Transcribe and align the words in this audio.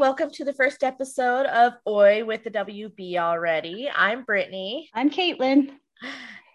Welcome 0.00 0.30
to 0.30 0.46
the 0.46 0.54
first 0.54 0.82
episode 0.82 1.44
of 1.44 1.74
Oi 1.86 2.24
with 2.24 2.42
the 2.42 2.50
WB 2.50 3.18
already. 3.18 3.90
I'm 3.94 4.24
Brittany. 4.24 4.88
I'm 4.94 5.10
Caitlin. 5.10 5.72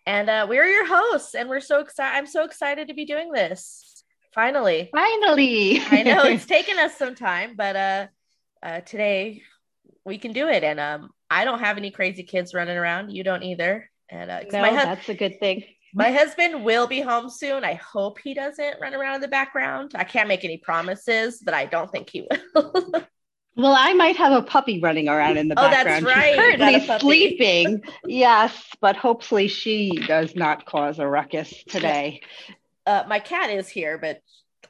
And 0.07 0.31
uh, 0.31 0.47
we're 0.49 0.65
your 0.65 0.87
hosts, 0.87 1.35
and 1.35 1.47
we're 1.47 1.59
so 1.59 1.79
excited. 1.79 2.17
I'm 2.17 2.25
so 2.25 2.43
excited 2.43 2.87
to 2.87 2.95
be 2.95 3.05
doing 3.05 3.31
this. 3.31 4.03
Finally. 4.33 4.89
Finally. 4.91 5.79
I 5.79 6.01
know 6.01 6.23
it's 6.23 6.47
taken 6.47 6.79
us 6.79 6.97
some 6.97 7.13
time, 7.13 7.53
but 7.55 7.75
uh, 7.75 8.07
uh, 8.63 8.79
today 8.79 9.43
we 10.03 10.17
can 10.17 10.33
do 10.33 10.47
it. 10.47 10.63
And 10.63 10.79
um, 10.79 11.11
I 11.29 11.45
don't 11.45 11.59
have 11.59 11.77
any 11.77 11.91
crazy 11.91 12.23
kids 12.23 12.55
running 12.55 12.77
around. 12.77 13.11
You 13.11 13.23
don't 13.23 13.43
either. 13.43 13.91
And 14.09 14.31
uh, 14.31 14.39
no, 14.51 14.63
that's 14.63 15.07
a 15.07 15.13
good 15.13 15.39
thing. 15.39 15.63
My 15.93 16.09
husband 16.09 16.65
will 16.65 16.87
be 16.87 16.99
home 16.99 17.29
soon. 17.29 17.63
I 17.63 17.75
hope 17.75 18.17
he 18.23 18.33
doesn't 18.33 18.81
run 18.81 18.95
around 18.95 19.15
in 19.15 19.21
the 19.21 19.27
background. 19.27 19.91
I 19.93 20.03
can't 20.03 20.27
make 20.27 20.43
any 20.43 20.57
promises, 20.57 21.43
but 21.45 21.53
I 21.53 21.67
don't 21.67 21.91
think 21.91 22.09
he 22.09 22.27
will. 22.55 22.91
well, 23.55 23.75
I 23.77 23.93
might 23.93 24.17
have 24.17 24.33
a 24.33 24.41
puppy 24.41 24.79
running 24.79 25.07
around 25.07 25.37
in 25.37 25.47
the 25.47 25.57
oh, 25.57 25.69
background. 25.69 26.05
That's 26.05 26.15
right. 26.15 26.33
She's 26.33 26.87
currently 26.87 26.99
sleeping. 26.99 27.83
yes, 28.05 28.53
but 28.81 28.95
hopefully 28.95 29.47
she 29.47 29.91
does 30.07 30.35
not 30.35 30.65
cause 30.65 30.99
a 30.99 31.07
ruckus 31.07 31.53
today. 31.67 32.21
Uh, 32.85 33.03
my 33.07 33.19
cat 33.19 33.49
is 33.49 33.67
here, 33.67 33.97
but 33.97 34.21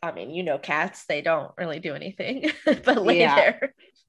I 0.03 0.11
mean, 0.11 0.29
you 0.29 0.43
know, 0.43 0.57
cats, 0.57 1.05
they 1.05 1.21
don't 1.21 1.51
really 1.57 1.79
do 1.79 1.95
anything 1.95 2.51
but 2.65 3.03
lay 3.03 3.19
yeah. 3.19 3.59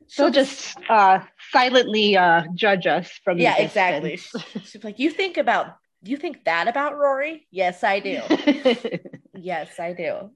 She'll 0.08 0.30
just 0.30 0.76
uh, 0.88 1.20
silently 1.50 2.16
uh, 2.16 2.44
judge 2.54 2.86
us 2.86 3.10
from 3.24 3.38
the 3.38 3.44
yeah, 3.44 3.56
exactly. 3.56 4.16
She's 4.16 4.84
like, 4.84 5.00
you 5.00 5.10
think 5.10 5.36
about 5.36 5.78
you 6.02 6.16
think 6.16 6.44
that 6.44 6.68
about 6.68 6.96
Rory? 6.96 7.48
Yes, 7.50 7.82
I 7.82 7.98
do. 7.98 8.20
yes, 9.34 9.80
I 9.80 9.94
do. 9.94 10.30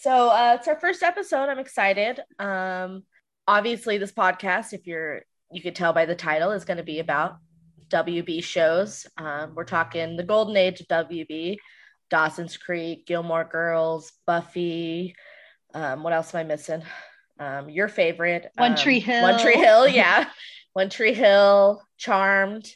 So 0.00 0.28
uh, 0.28 0.56
it's 0.58 0.68
our 0.68 0.78
first 0.80 1.02
episode. 1.02 1.50
I'm 1.50 1.58
excited. 1.58 2.20
Um, 2.38 3.02
obviously, 3.46 3.98
this 3.98 4.12
podcast, 4.12 4.72
if 4.72 4.86
you're 4.86 5.22
you 5.52 5.62
could 5.62 5.74
tell 5.74 5.92
by 5.92 6.06
the 6.06 6.14
title, 6.14 6.50
is 6.50 6.64
going 6.64 6.78
to 6.78 6.82
be 6.82 6.98
about 6.98 7.36
WB 7.88 8.42
shows. 8.42 9.06
Um, 9.16 9.54
we're 9.54 9.64
talking 9.64 10.16
the 10.16 10.22
golden 10.24 10.56
age 10.56 10.80
of 10.80 10.88
WB, 10.88 11.58
Dawson's 12.10 12.56
Creek, 12.56 13.06
Gilmore 13.06 13.44
Girls, 13.44 14.12
Buffy. 14.26 15.14
Um, 15.74 16.02
what 16.02 16.12
else 16.12 16.34
am 16.34 16.40
I 16.40 16.44
missing? 16.44 16.82
Um, 17.38 17.68
your 17.68 17.88
favorite, 17.88 18.50
One 18.56 18.76
Tree 18.76 19.00
Hill. 19.00 19.22
One 19.22 19.40
Tree 19.40 19.56
Hill, 19.56 19.88
yeah. 19.88 20.28
One 20.72 20.90
Tree 20.90 21.14
Hill, 21.14 21.82
Charmed 21.98 22.68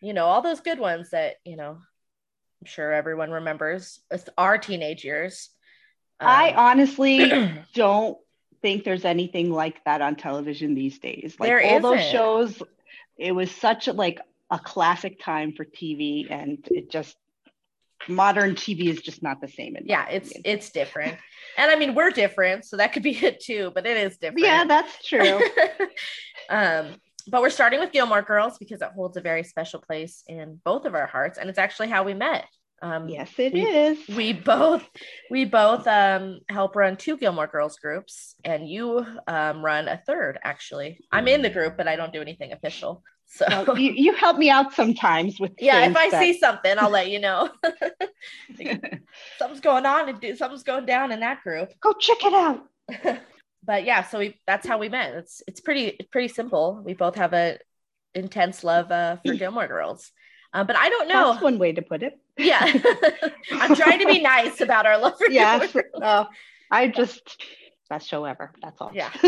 you 0.00 0.12
know, 0.12 0.26
all 0.26 0.42
those 0.42 0.60
good 0.60 0.78
ones 0.78 1.10
that, 1.10 1.36
you 1.44 1.56
know, 1.56 1.70
I'm 1.70 2.66
sure 2.66 2.92
everyone 2.92 3.30
remembers 3.30 4.00
it's 4.10 4.28
our 4.36 4.58
teenage 4.58 5.04
years. 5.04 5.50
Um, 6.20 6.28
I 6.28 6.54
honestly 6.54 7.30
don't 7.74 8.18
think 8.62 8.84
there's 8.84 9.04
anything 9.04 9.50
like 9.50 9.84
that 9.84 10.00
on 10.02 10.16
television 10.16 10.74
these 10.74 10.98
days. 10.98 11.36
Like 11.38 11.48
there 11.48 11.62
all 11.62 11.78
isn't. 11.78 11.82
those 11.82 12.04
shows, 12.04 12.62
it 13.16 13.32
was 13.32 13.50
such 13.50 13.88
a 13.88 13.92
like 13.92 14.20
a 14.50 14.58
classic 14.58 15.20
time 15.22 15.52
for 15.52 15.64
TV 15.64 16.30
and 16.30 16.66
it 16.70 16.90
just 16.90 17.16
modern 18.06 18.54
TV 18.54 18.86
is 18.88 19.00
just 19.00 19.22
not 19.22 19.40
the 19.40 19.48
same. 19.48 19.76
yeah, 19.84 20.08
it's 20.08 20.30
opinion. 20.30 20.56
it's 20.56 20.70
different. 20.70 21.16
and 21.56 21.70
I 21.70 21.76
mean 21.76 21.94
we're 21.94 22.10
different, 22.10 22.64
so 22.64 22.76
that 22.76 22.92
could 22.92 23.02
be 23.02 23.10
it 23.24 23.40
too, 23.40 23.72
but 23.74 23.86
it 23.86 23.96
is 23.96 24.16
different. 24.16 24.46
Yeah, 24.46 24.64
that's 24.64 25.06
true. 25.06 25.40
um 26.50 26.96
but 27.30 27.42
we're 27.42 27.50
starting 27.50 27.78
with 27.78 27.92
Gilmore 27.92 28.22
Girls 28.22 28.56
because 28.58 28.80
it 28.80 28.88
holds 28.94 29.18
a 29.18 29.20
very 29.20 29.44
special 29.44 29.80
place 29.80 30.24
in 30.28 30.60
both 30.64 30.86
of 30.86 30.94
our 30.94 31.06
hearts, 31.06 31.38
and 31.38 31.50
it's 31.50 31.58
actually 31.58 31.88
how 31.88 32.02
we 32.02 32.14
met. 32.14 32.46
Um, 32.80 33.08
yes, 33.08 33.30
it 33.38 33.52
we, 33.52 33.62
is. 33.62 34.08
we, 34.08 34.32
both 34.32 34.88
we 35.30 35.44
both 35.44 35.86
um, 35.86 36.40
help 36.48 36.76
run 36.76 36.96
two 36.96 37.16
Gilmore 37.16 37.46
Girls 37.46 37.76
groups, 37.78 38.34
and 38.44 38.68
you 38.68 39.04
um, 39.26 39.64
run 39.64 39.88
a 39.88 40.00
third. 40.06 40.38
Actually, 40.44 41.00
I'm 41.10 41.28
in 41.28 41.42
the 41.42 41.50
group, 41.50 41.76
but 41.76 41.88
I 41.88 41.96
don't 41.96 42.12
do 42.12 42.20
anything 42.20 42.52
official. 42.52 43.02
So 43.26 43.44
well, 43.66 43.78
you, 43.78 43.92
you 43.92 44.14
help 44.14 44.38
me 44.38 44.48
out 44.48 44.72
sometimes 44.72 45.38
with 45.38 45.52
yeah. 45.58 45.86
If 45.86 45.96
I 45.96 46.08
that... 46.10 46.22
see 46.22 46.38
something, 46.38 46.78
I'll 46.78 46.90
let 46.90 47.10
you 47.10 47.18
know. 47.18 47.50
something's 49.38 49.60
going 49.60 49.84
on 49.84 50.08
and 50.08 50.38
something's 50.38 50.62
going 50.62 50.86
down 50.86 51.12
in 51.12 51.20
that 51.20 51.42
group. 51.42 51.72
Go 51.80 51.92
check 51.92 52.24
it 52.24 52.32
out 52.32 52.62
but 53.64 53.84
yeah, 53.84 54.02
so 54.02 54.18
we 54.18 54.40
that's 54.46 54.66
how 54.66 54.78
we 54.78 54.88
met. 54.88 55.14
It's 55.14 55.42
it's 55.46 55.60
pretty 55.60 55.98
pretty 56.10 56.28
simple. 56.28 56.80
We 56.84 56.94
both 56.94 57.16
have 57.16 57.32
a 57.32 57.58
intense 58.14 58.64
love 58.64 58.90
uh, 58.90 59.16
for 59.24 59.34
Gilmore 59.38 59.68
Girls. 59.68 60.10
Uh, 60.52 60.64
but 60.64 60.76
I 60.76 60.88
don't 60.88 61.08
know. 61.08 61.32
That's 61.32 61.42
one 61.42 61.58
way 61.58 61.72
to 61.72 61.82
put 61.82 62.02
it. 62.02 62.18
Yeah, 62.36 62.60
I'm 63.52 63.74
trying 63.74 63.98
to 63.98 64.06
be 64.06 64.20
nice 64.20 64.60
about 64.60 64.86
our 64.86 64.98
love 64.98 65.18
for 65.18 65.28
yeah, 65.28 65.66
Uh, 66.00 66.24
I 66.70 66.88
just 66.88 67.42
best 67.90 68.08
show 68.08 68.24
ever. 68.24 68.52
That's 68.62 68.80
all. 68.80 68.90
Yeah, 68.94 69.10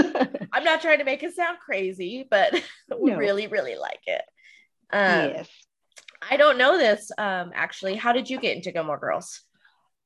I'm 0.53 0.65
not 0.65 0.81
trying 0.81 0.99
to 0.99 1.05
make 1.05 1.23
it 1.23 1.35
sound 1.35 1.59
crazy, 1.59 2.27
but 2.31 2.55
we 2.99 3.11
no. 3.11 3.19
really 3.19 3.49
really 3.49 3.77
like 3.77 4.01
it. 4.07 4.23
Um, 4.93 5.31
yes. 5.31 5.49
I 6.31 6.37
don't 6.37 6.59
know 6.59 6.77
this 6.77 7.11
um, 7.19 7.53
actually. 7.55 7.97
How 7.97 8.13
did 8.13 8.29
you 8.29 8.39
get 8.41 8.57
into 8.57 8.73
Gilmore 8.73 8.99
Girls? 8.99 9.43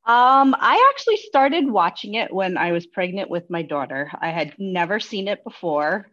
Um, 0.06 0.54
I 0.58 0.92
actually 0.92 1.16
started 1.16 1.66
watching 1.68 2.14
it 2.14 2.32
when 2.32 2.58
I 2.58 2.72
was 2.72 2.86
pregnant 2.86 3.30
with 3.30 3.48
my 3.48 3.62
daughter. 3.62 4.10
I 4.20 4.28
had 4.28 4.54
never 4.58 5.00
seen 5.00 5.28
it 5.28 5.42
before 5.42 6.10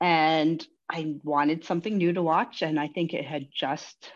and 0.00 0.66
I 0.90 1.16
wanted 1.22 1.64
something 1.64 1.96
new 1.96 2.12
to 2.12 2.22
watch. 2.22 2.62
And 2.62 2.80
I 2.80 2.88
think 2.88 3.14
it 3.14 3.24
had 3.24 3.46
just 3.54 4.10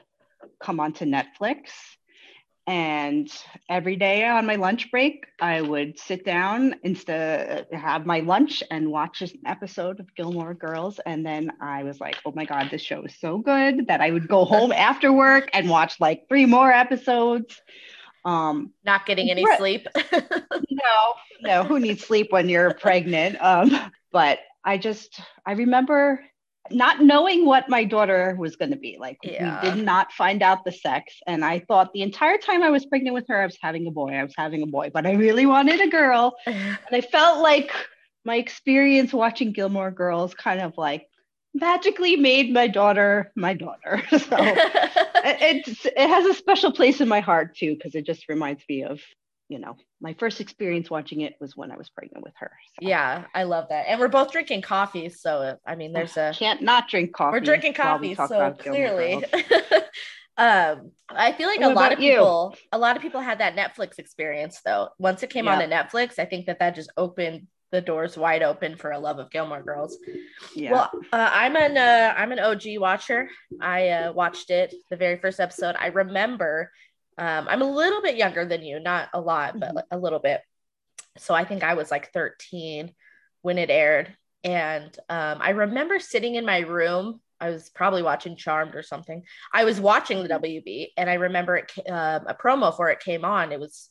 come 0.61 0.81
onto 0.81 1.05
Netflix. 1.05 1.71
And 2.67 3.29
every 3.69 3.97
day 3.97 4.25
on 4.25 4.47
my 4.47 4.55
lunch 4.55 4.91
break, 4.93 5.27
I 5.41 5.63
would 5.63 5.99
sit 5.99 6.25
down 6.25 6.77
instead 6.85 7.67
have 7.73 8.07
my 8.07 8.21
lunch 8.21 8.63
and 8.71 8.89
watch 8.89 9.21
an 9.21 9.31
episode 9.45 9.99
of 9.99 10.15
Gilmore 10.15 10.55
Girls. 10.55 11.01
And 11.05 11.27
then 11.27 11.51
I 11.61 11.83
was 11.83 11.99
like, 11.99 12.19
oh 12.25 12.33
my 12.37 12.45
God, 12.45 12.69
this 12.71 12.81
show 12.81 13.03
is 13.03 13.17
so 13.19 13.39
good 13.39 13.89
that 13.89 14.01
I 14.01 14.13
would 14.13 14.29
go 14.29 14.45
home 14.45 14.71
after 14.71 15.13
work 15.13 15.51
and 15.53 15.69
watch 15.69 15.99
like 15.99 16.29
three 16.29 16.47
more 16.47 16.71
episodes. 16.71 17.61
Um, 18.25 18.73
not 18.85 19.07
getting 19.07 19.29
any 19.29 19.45
sleep. 19.57 19.89
no, 20.13 21.15
no, 21.41 21.65
who 21.65 21.81
needs 21.81 22.07
sleep 22.07 22.31
when 22.31 22.49
you're 22.49 22.75
pregnant? 22.75 23.39
Um, 23.41 23.77
but 24.13 24.39
I 24.65 24.79
just, 24.79 25.21
I 25.45 25.53
remember 25.53 26.25
not 26.71 27.03
knowing 27.03 27.45
what 27.45 27.69
my 27.69 27.85
daughter 27.85 28.37
was 28.39 28.57
going 28.57 28.71
to 28.71 28.77
be 28.77 28.97
like. 28.99 29.19
Yeah. 29.23 29.63
We 29.63 29.71
did 29.71 29.85
not 29.85 30.13
find 30.13 30.43
out 30.43 30.65
the 30.65 30.73
sex. 30.73 31.15
And 31.27 31.45
I 31.45 31.61
thought 31.61 31.93
the 31.93 32.03
entire 32.03 32.39
time 32.39 32.63
I 32.63 32.71
was 32.71 32.87
pregnant 32.87 33.15
with 33.15 33.27
her, 33.29 33.41
I 33.41 33.47
was 33.47 33.59
having 33.61 33.87
a 33.87 33.91
boy. 33.91 34.13
I 34.13 34.23
was 34.23 34.35
having 34.37 34.63
a 34.63 34.67
boy, 34.67 34.91
but 34.93 35.07
I 35.07 35.13
really 35.13 35.47
wanted 35.47 35.81
a 35.81 35.89
girl. 35.89 36.37
and 36.47 36.79
I 36.91 37.01
felt 37.01 37.43
like 37.43 37.73
my 38.25 38.37
experience 38.37 39.13
watching 39.13 39.53
Gilmore 39.53 39.91
Girls 39.91 40.35
kind 40.35 40.61
of 40.61 40.79
like 40.79 41.09
magically 41.55 42.17
made 42.17 42.53
my 42.53 42.67
daughter 42.67 43.33
my 43.37 43.55
daughter. 43.55 44.03
So 44.11 44.19
it's 45.25 45.85
it 45.85 46.09
has 46.09 46.25
a 46.27 46.35
special 46.35 46.73
place 46.73 47.01
in 47.01 47.09
my 47.09 47.21
heart 47.21 47.57
too 47.57 47.75
because 47.75 47.95
it 47.95 48.07
just 48.07 48.29
reminds 48.29 48.63
me 48.69 48.85
of 48.85 49.01
you 49.53 49.59
know 49.59 49.77
my 50.01 50.15
first 50.15 50.41
experience 50.41 50.91
watching 50.91 51.21
it 51.21 51.35
was 51.41 51.55
when 51.57 51.71
I 51.71 51.77
was 51.77 51.91
pregnant 51.91 52.25
with 52.25 52.33
her. 52.39 52.51
So. 52.81 52.89
Yeah, 52.89 53.25
I 53.35 53.43
love 53.43 53.67
that, 53.69 53.85
and 53.87 54.01
we're 54.01 54.09
both 54.09 54.33
drinking 54.33 54.63
coffee, 54.63 55.11
so 55.11 55.59
I 55.67 55.75
mean, 55.77 55.93
there's 55.93 56.17
a 56.17 56.33
can't 56.35 56.63
not 56.63 56.89
drink 56.89 57.13
coffee. 57.13 57.37
We're 57.37 57.41
drinking 57.45 57.75
coffee, 57.75 58.15
so 58.15 58.57
clearly. 58.59 59.17
um, 60.39 60.91
I 61.11 61.33
feel 61.33 61.49
like 61.49 61.61
what 61.61 61.73
a 61.73 61.75
lot 61.75 61.93
of 61.93 61.99
people, 61.99 62.55
you? 62.57 62.69
a 62.73 62.79
lot 62.79 62.97
of 62.97 63.03
people 63.03 63.21
had 63.21 63.41
that 63.41 63.55
Netflix 63.55 63.99
experience 63.99 64.61
though. 64.65 64.89
Once 64.99 65.23
it 65.23 65.31
came 65.31 65.45
yeah. 65.45 65.53
on 65.55 65.59
to 65.61 65.69
Netflix, 65.69 66.19
I 66.19 66.25
think 66.25 66.47
that 66.47 66.59
that 66.61 66.75
just 66.75 66.91
opened 66.97 67.47
the 67.71 67.81
doors 67.81 68.17
wide 68.17 68.43
open 68.43 68.77
for 68.77 68.93
a 68.93 68.99
love 68.99 69.19
of 69.19 69.31
Gilmore 69.31 69.63
Girls. 69.63 69.97
Yeah. 70.55 70.73
Well, 70.73 70.91
uh, 71.13 71.31
I'm 71.33 71.57
an 71.57 71.77
uh, 71.77 72.15
I'm 72.17 72.33
an 72.33 72.39
OG 72.39 72.63
watcher. 72.79 73.29
I 73.61 73.89
uh, 73.89 74.13
watched 74.13 74.51
it 74.51 74.75
the 74.91 74.97
very 74.97 75.19
first 75.19 75.41
episode. 75.41 75.77
I 75.79 75.89
remember. 75.89 76.71
Um, 77.19 77.47
I'm 77.49 77.63
a 77.63 77.71
little 77.71 78.03
bit 78.03 78.17
younger 78.17 78.45
than 78.45 78.63
you, 78.63 78.81
not 78.81 79.09
a 79.13 79.21
lot, 79.21 79.59
but 79.59 79.71
mm-hmm. 79.71 79.97
a 79.97 79.99
little 79.99 80.19
bit. 80.19 80.41
So 81.19 81.35
I 81.35 81.45
think 81.45 81.63
I 81.63 81.75
was 81.75 81.91
like 81.91 82.13
13 82.13 82.93
when 83.43 83.59
it 83.59 83.71
aired, 83.71 84.17
and 84.45 84.97
um, 85.09 85.39
I 85.41 85.51
remember 85.51 85.99
sitting 85.99 86.37
in 86.37 86.47
my 86.47 86.61
room. 86.61 87.21
I 87.41 87.51
was 87.51 87.71
probably 87.71 88.03
watching 88.03 88.37
Charmed 88.37 88.77
or 88.77 88.85
something. 88.85 89.25
I 89.53 89.65
was 89.65 89.81
watching 89.81 90.23
the 90.23 90.29
WB, 90.29 90.89
and 90.97 91.11
I 91.11 91.15
remember 91.15 91.57
it, 91.57 91.73
uh, 91.89 92.21
a 92.27 92.35
promo 92.35 92.75
for 92.75 92.89
it 92.91 93.01
came 93.01 93.25
on. 93.25 93.51
It 93.51 93.59
was 93.59 93.89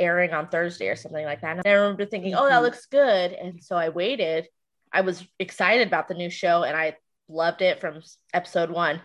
airing 0.00 0.32
on 0.32 0.48
Thursday 0.48 0.88
or 0.88 0.96
something 0.96 1.24
like 1.24 1.42
that. 1.42 1.58
And 1.58 1.66
I 1.66 1.72
remember 1.72 2.06
thinking, 2.06 2.34
oh, 2.34 2.44
that 2.44 2.54
mm-hmm. 2.54 2.64
looks 2.64 2.86
good. 2.86 3.32
And 3.32 3.62
so 3.62 3.76
I 3.76 3.90
waited. 3.90 4.48
I 4.92 5.02
was 5.02 5.24
excited 5.38 5.86
about 5.86 6.08
the 6.08 6.14
new 6.14 6.30
show 6.30 6.64
and 6.64 6.76
I 6.76 6.96
loved 7.30 7.62
it 7.62 7.80
from 7.80 8.02
episode 8.34 8.70
one. 8.70 9.00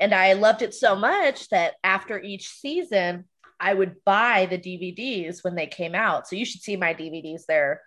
And 0.00 0.14
I 0.14 0.34
loved 0.34 0.62
it 0.62 0.74
so 0.74 0.94
much 0.96 1.48
that 1.48 1.74
after 1.82 2.20
each 2.20 2.48
season, 2.48 3.24
I 3.58 3.74
would 3.74 3.96
buy 4.04 4.46
the 4.46 4.58
DVDs 4.58 5.44
when 5.44 5.54
they 5.54 5.66
came 5.66 5.94
out. 5.94 6.26
So 6.28 6.36
you 6.36 6.44
should 6.44 6.62
see 6.62 6.76
my 6.76 6.94
DVDs. 6.94 7.42
They're 7.46 7.82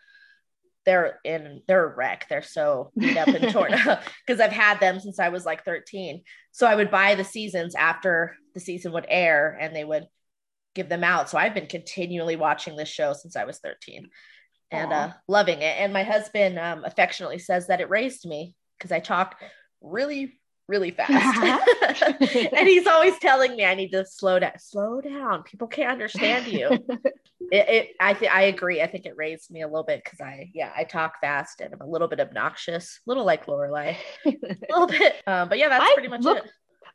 they're 0.86 1.19
in 1.24 1.62
they're 1.68 1.86
a 1.86 1.95
wreck. 1.95 2.28
They're 2.30 2.42
so 2.42 2.92
beat 2.98 3.18
up 3.18 3.30
and 3.30 3.51
torn 3.51 3.74
up 3.74 4.04
because 4.28 4.42
I've 4.42 4.51
had 4.51 4.80
them 4.80 5.00
since 5.00 5.18
I 5.19 5.30
was 5.30 5.45
like 5.45 5.63
13. 5.63 6.24
So 6.51 6.68
I 6.68 6.75
would 6.75 6.92
buy 6.92 7.16
the 7.16 7.24
seasons 7.24 7.74
after 7.74 8.36
the 8.54 8.60
season 8.60 8.92
would 8.92 9.06
air 9.07 9.57
and 9.60 9.75
they 9.75 9.86
would 9.86 10.07
give 10.75 10.89
them 10.89 11.04
out. 11.04 11.30
So 11.30 11.38
I've 11.38 11.54
been 11.54 11.68
continually 11.68 12.36
watching 12.36 12.75
this 12.75 12.89
show 12.89 13.13
since 13.13 13.36
I 13.36 13.46
was 13.46 13.60
13. 13.60 14.10
and 14.72 14.92
uh, 14.92 15.12
loving 15.28 15.62
it. 15.62 15.78
And 15.80 15.94
my 15.94 16.04
husband 16.04 16.60
um, 16.60 16.84
affectionately 16.84 17.39
says 17.39 17.68
that 17.68 17.80
it 17.80 17.89
raised 17.89 18.25
me 18.28 18.56
because 18.78 18.92
I 18.92 19.00
talk 19.00 19.36
really, 19.84 20.40
really 20.68 20.92
fast. 20.98 21.62
and 22.22 22.68
he's 22.68 22.88
always 22.88 23.18
telling 23.20 23.56
me 23.56 23.66
I 23.66 23.76
need 23.76 23.92
to 23.92 24.06
slow 24.06 24.40
down. 24.40 24.58
Slow 24.58 25.02
down. 25.02 25.44
People 25.44 25.68
can't 25.68 25.92
understand 25.92 26.48
you. 26.48 26.70
it, 27.52 27.70
it, 27.70 27.90
I 28.00 28.14
think 28.14 28.34
I 28.34 28.44
agree. 28.44 28.82
I 28.82 28.88
think 28.88 29.06
it 29.06 29.16
raised 29.16 29.52
me 29.52 29.62
a 29.62 29.68
little 29.68 29.84
bit 29.84 30.04
because 30.04 30.22
I, 30.22 30.50
yeah, 30.54 30.72
I 30.76 30.84
talk 30.84 31.20
fast 31.22 31.62
and 31.62 31.74
I'm 31.74 31.82
a 31.82 31.88
little 31.88 32.08
bit 32.08 32.20
obnoxious, 32.20 33.00
a 33.06 33.10
little 33.10 33.26
like 33.26 33.46
Lorelai, 33.46 33.98
a 34.26 34.34
little 34.70 34.88
bit. 34.88 35.16
Um, 35.28 35.50
but 35.50 35.58
yeah, 35.58 35.70
that's 35.70 35.84
I 35.84 35.94
pretty 35.94 36.10
much 36.10 36.22
look, 36.22 36.40
it. 36.40 36.52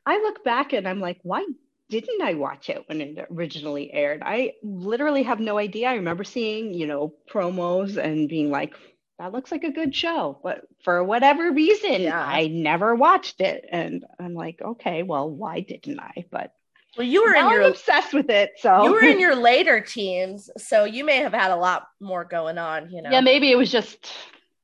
I 0.06 0.19
look 0.19 0.43
back 0.43 0.73
and 0.73 0.88
I'm 0.88 1.00
like, 1.00 1.19
why 1.23 1.46
didn't 1.90 2.23
I 2.23 2.35
watch 2.35 2.69
it 2.69 2.82
when 2.87 3.00
it 3.00 3.26
originally 3.31 3.93
aired? 3.93 4.23
I 4.25 4.52
literally 4.62 5.23
have 5.23 5.40
no 5.40 5.58
idea. 5.58 5.88
I 5.88 5.94
remember 5.94 6.25
seeing, 6.25 6.75
you 6.75 6.87
know, 6.87 7.14
promos 7.31 7.96
and 7.96 8.29
being 8.29 8.50
like, 8.50 8.75
that 9.18 9.32
looks 9.32 9.50
like 9.50 9.64
a 9.64 9.72
good 9.72 9.94
show. 9.94 10.38
But 10.42 10.62
for 10.84 11.02
whatever 11.02 11.50
reason, 11.52 12.02
yeah. 12.02 12.22
I 12.22 12.46
never 12.46 12.94
watched 12.94 13.40
it. 13.40 13.64
And 13.70 14.04
I'm 14.18 14.34
like, 14.34 14.60
okay, 14.62 15.02
well, 15.02 15.28
why 15.28 15.60
didn't 15.60 16.00
I? 16.00 16.26
But 16.30 16.52
well, 16.96 17.06
you 17.06 17.24
were 17.24 17.34
in 17.34 17.50
your 17.50 17.62
I'm 17.62 17.70
obsessed 17.70 18.14
with 18.14 18.30
it. 18.30 18.52
So 18.58 18.84
you 18.84 18.92
were 18.92 19.02
in 19.02 19.20
your 19.20 19.36
later 19.36 19.80
teens, 19.80 20.50
so 20.56 20.84
you 20.84 21.04
may 21.04 21.18
have 21.18 21.32
had 21.32 21.50
a 21.50 21.56
lot 21.56 21.88
more 22.00 22.24
going 22.24 22.58
on, 22.58 22.90
you 22.90 23.02
know. 23.02 23.10
Yeah, 23.10 23.20
maybe 23.20 23.50
it 23.50 23.56
was 23.56 23.70
just 23.70 24.12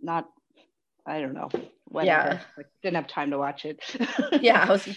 not 0.00 0.28
I 1.06 1.20
don't 1.20 1.34
know. 1.34 1.50
Whatever. 1.84 2.34
Yeah. 2.34 2.40
Like, 2.56 2.66
didn't 2.82 2.96
have 2.96 3.06
time 3.06 3.30
to 3.30 3.38
watch 3.38 3.64
it. 3.64 3.80
yeah, 4.42 4.68
was, 4.68 4.88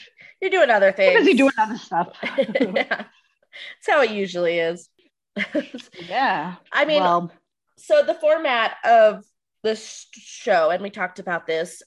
you're 0.41 0.51
doing 0.51 0.69
other 0.69 0.91
things. 0.91 1.19
Busy 1.19 1.37
doing 1.37 1.51
other 1.57 1.77
stuff. 1.77 2.15
yeah. 2.37 2.85
That's 2.87 3.87
how 3.87 4.01
it 4.01 4.11
usually 4.11 4.59
is. 4.59 4.89
yeah. 6.07 6.55
I 6.71 6.85
mean, 6.85 7.03
well, 7.03 7.31
so 7.77 8.03
the 8.03 8.13
format 8.13 8.77
of 8.85 9.25
the 9.63 9.75
show, 9.75 10.69
and 10.69 10.81
we 10.81 10.89
talked 10.89 11.19
about 11.19 11.45
this, 11.45 11.81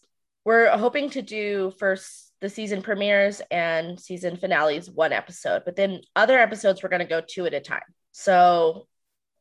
we're 0.45 0.71
hoping 0.77 1.11
to 1.11 1.23
do 1.23 1.73
first 1.79 2.33
the 2.41 2.49
season 2.49 2.83
premieres 2.83 3.43
and 3.51 4.01
season 4.01 4.37
finales 4.37 4.91
one 4.91 5.13
episode, 5.13 5.63
but 5.65 5.77
then 5.77 6.01
other 6.17 6.39
episodes 6.39 6.83
we're 6.83 6.89
going 6.89 7.01
to 7.01 7.05
go 7.05 7.21
two 7.21 7.47
at 7.47 7.55
a 7.55 7.61
time. 7.61 7.83
So 8.13 8.87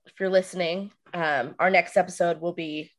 if 0.05 0.19
you're 0.19 0.29
listening, 0.29 0.91
um, 1.13 1.55
our 1.59 1.69
next 1.69 1.95
episode 1.95 2.41
will 2.41 2.53
be 2.53 2.91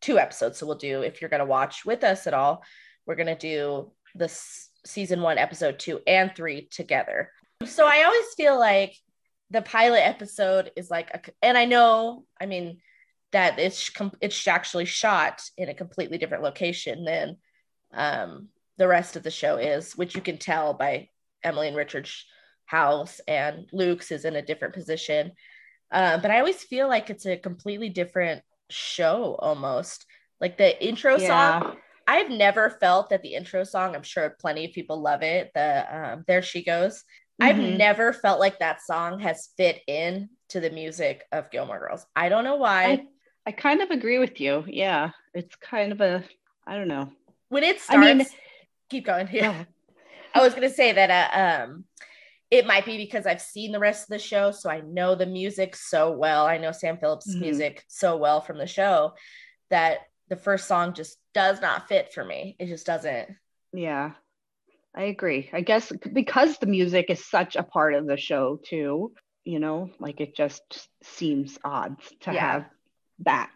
two 0.00 0.18
episodes. 0.18 0.58
So 0.58 0.66
we'll 0.66 0.76
do, 0.76 1.02
if 1.02 1.20
you're 1.20 1.30
going 1.30 1.40
to 1.40 1.46
watch 1.46 1.84
with 1.84 2.02
us 2.02 2.26
at 2.26 2.34
all, 2.34 2.64
we're 3.06 3.14
going 3.14 3.26
to 3.28 3.36
do 3.36 3.92
this 4.14 4.70
season 4.84 5.22
one, 5.22 5.38
episode 5.38 5.78
two 5.78 6.00
and 6.06 6.34
three 6.34 6.68
together. 6.70 7.30
So 7.64 7.86
I 7.86 8.02
always 8.02 8.34
feel 8.36 8.58
like 8.58 8.94
the 9.50 9.62
pilot 9.62 10.00
episode 10.00 10.72
is 10.76 10.90
like, 10.90 11.10
a, 11.14 11.20
and 11.42 11.56
I 11.56 11.64
know, 11.64 12.24
I 12.40 12.46
mean, 12.46 12.78
that 13.34 13.58
it's 13.58 13.90
it's 14.20 14.46
actually 14.46 14.84
shot 14.84 15.42
in 15.58 15.68
a 15.68 15.74
completely 15.74 16.18
different 16.18 16.44
location 16.44 17.04
than 17.04 17.36
um, 17.92 18.48
the 18.78 18.86
rest 18.86 19.16
of 19.16 19.24
the 19.24 19.30
show 19.30 19.56
is, 19.56 19.96
which 19.96 20.14
you 20.14 20.20
can 20.20 20.38
tell 20.38 20.72
by 20.72 21.08
Emily 21.42 21.66
and 21.66 21.76
Richard's 21.76 22.24
house, 22.64 23.20
and 23.26 23.66
Luke's 23.72 24.12
is 24.12 24.24
in 24.24 24.36
a 24.36 24.42
different 24.42 24.72
position. 24.72 25.32
Uh, 25.90 26.18
but 26.18 26.30
I 26.30 26.38
always 26.38 26.62
feel 26.62 26.88
like 26.88 27.10
it's 27.10 27.26
a 27.26 27.36
completely 27.36 27.88
different 27.88 28.42
show 28.70 29.36
almost. 29.40 30.06
Like 30.40 30.56
the 30.56 30.82
intro 30.84 31.18
yeah. 31.18 31.60
song, 31.60 31.76
I've 32.06 32.30
never 32.30 32.70
felt 32.70 33.10
that 33.10 33.22
the 33.22 33.34
intro 33.34 33.64
song, 33.64 33.96
I'm 33.96 34.04
sure 34.04 34.36
plenty 34.40 34.66
of 34.66 34.72
people 34.72 35.02
love 35.02 35.22
it. 35.22 35.50
The 35.54 35.96
um, 35.96 36.24
There 36.28 36.42
She 36.42 36.62
Goes. 36.62 37.02
Mm-hmm. 37.42 37.42
I've 37.42 37.78
never 37.78 38.12
felt 38.12 38.38
like 38.38 38.60
that 38.60 38.80
song 38.80 39.18
has 39.20 39.50
fit 39.56 39.80
in 39.88 40.28
to 40.50 40.60
the 40.60 40.70
music 40.70 41.24
of 41.32 41.50
Gilmore 41.50 41.80
Girls. 41.80 42.06
I 42.14 42.28
don't 42.28 42.44
know 42.44 42.56
why. 42.56 42.84
I, 42.84 43.06
I 43.46 43.52
kind 43.52 43.82
of 43.82 43.90
agree 43.90 44.18
with 44.18 44.40
you. 44.40 44.64
Yeah. 44.66 45.10
It's 45.34 45.54
kind 45.56 45.92
of 45.92 46.00
a, 46.00 46.24
I 46.66 46.76
don't 46.76 46.88
know. 46.88 47.10
When 47.48 47.62
it 47.62 47.80
starts, 47.80 48.06
I 48.06 48.14
mean, 48.14 48.26
keep 48.88 49.06
going. 49.06 49.28
Yeah. 49.30 49.64
I 50.34 50.40
was 50.40 50.54
going 50.54 50.68
to 50.68 50.74
say 50.74 50.92
that 50.92 51.10
uh, 51.10 51.64
um, 51.64 51.84
it 52.50 52.66
might 52.66 52.84
be 52.84 52.96
because 52.96 53.26
I've 53.26 53.40
seen 53.40 53.72
the 53.72 53.78
rest 53.78 54.04
of 54.04 54.08
the 54.08 54.18
show, 54.18 54.50
so 54.50 54.70
I 54.70 54.80
know 54.80 55.14
the 55.14 55.26
music 55.26 55.76
so 55.76 56.12
well. 56.12 56.46
I 56.46 56.58
know 56.58 56.72
Sam 56.72 56.98
Phillips' 56.98 57.30
mm-hmm. 57.30 57.40
music 57.40 57.84
so 57.88 58.16
well 58.16 58.40
from 58.40 58.58
the 58.58 58.66
show 58.66 59.12
that 59.70 59.98
the 60.28 60.36
first 60.36 60.66
song 60.66 60.94
just 60.94 61.18
does 61.32 61.60
not 61.60 61.88
fit 61.88 62.12
for 62.12 62.24
me. 62.24 62.56
It 62.58 62.66
just 62.66 62.86
doesn't. 62.86 63.28
Yeah, 63.72 64.12
I 64.94 65.04
agree. 65.04 65.50
I 65.52 65.60
guess 65.60 65.92
because 66.12 66.58
the 66.58 66.66
music 66.66 67.06
is 67.08 67.24
such 67.24 67.56
a 67.56 67.62
part 67.62 67.94
of 67.94 68.06
the 68.06 68.16
show 68.16 68.60
too, 68.64 69.12
you 69.44 69.58
know, 69.58 69.90
like 69.98 70.20
it 70.20 70.36
just 70.36 70.88
seems 71.02 71.58
odd 71.64 71.96
to 72.20 72.32
yeah. 72.32 72.52
have 72.52 72.64
that. 73.20 73.50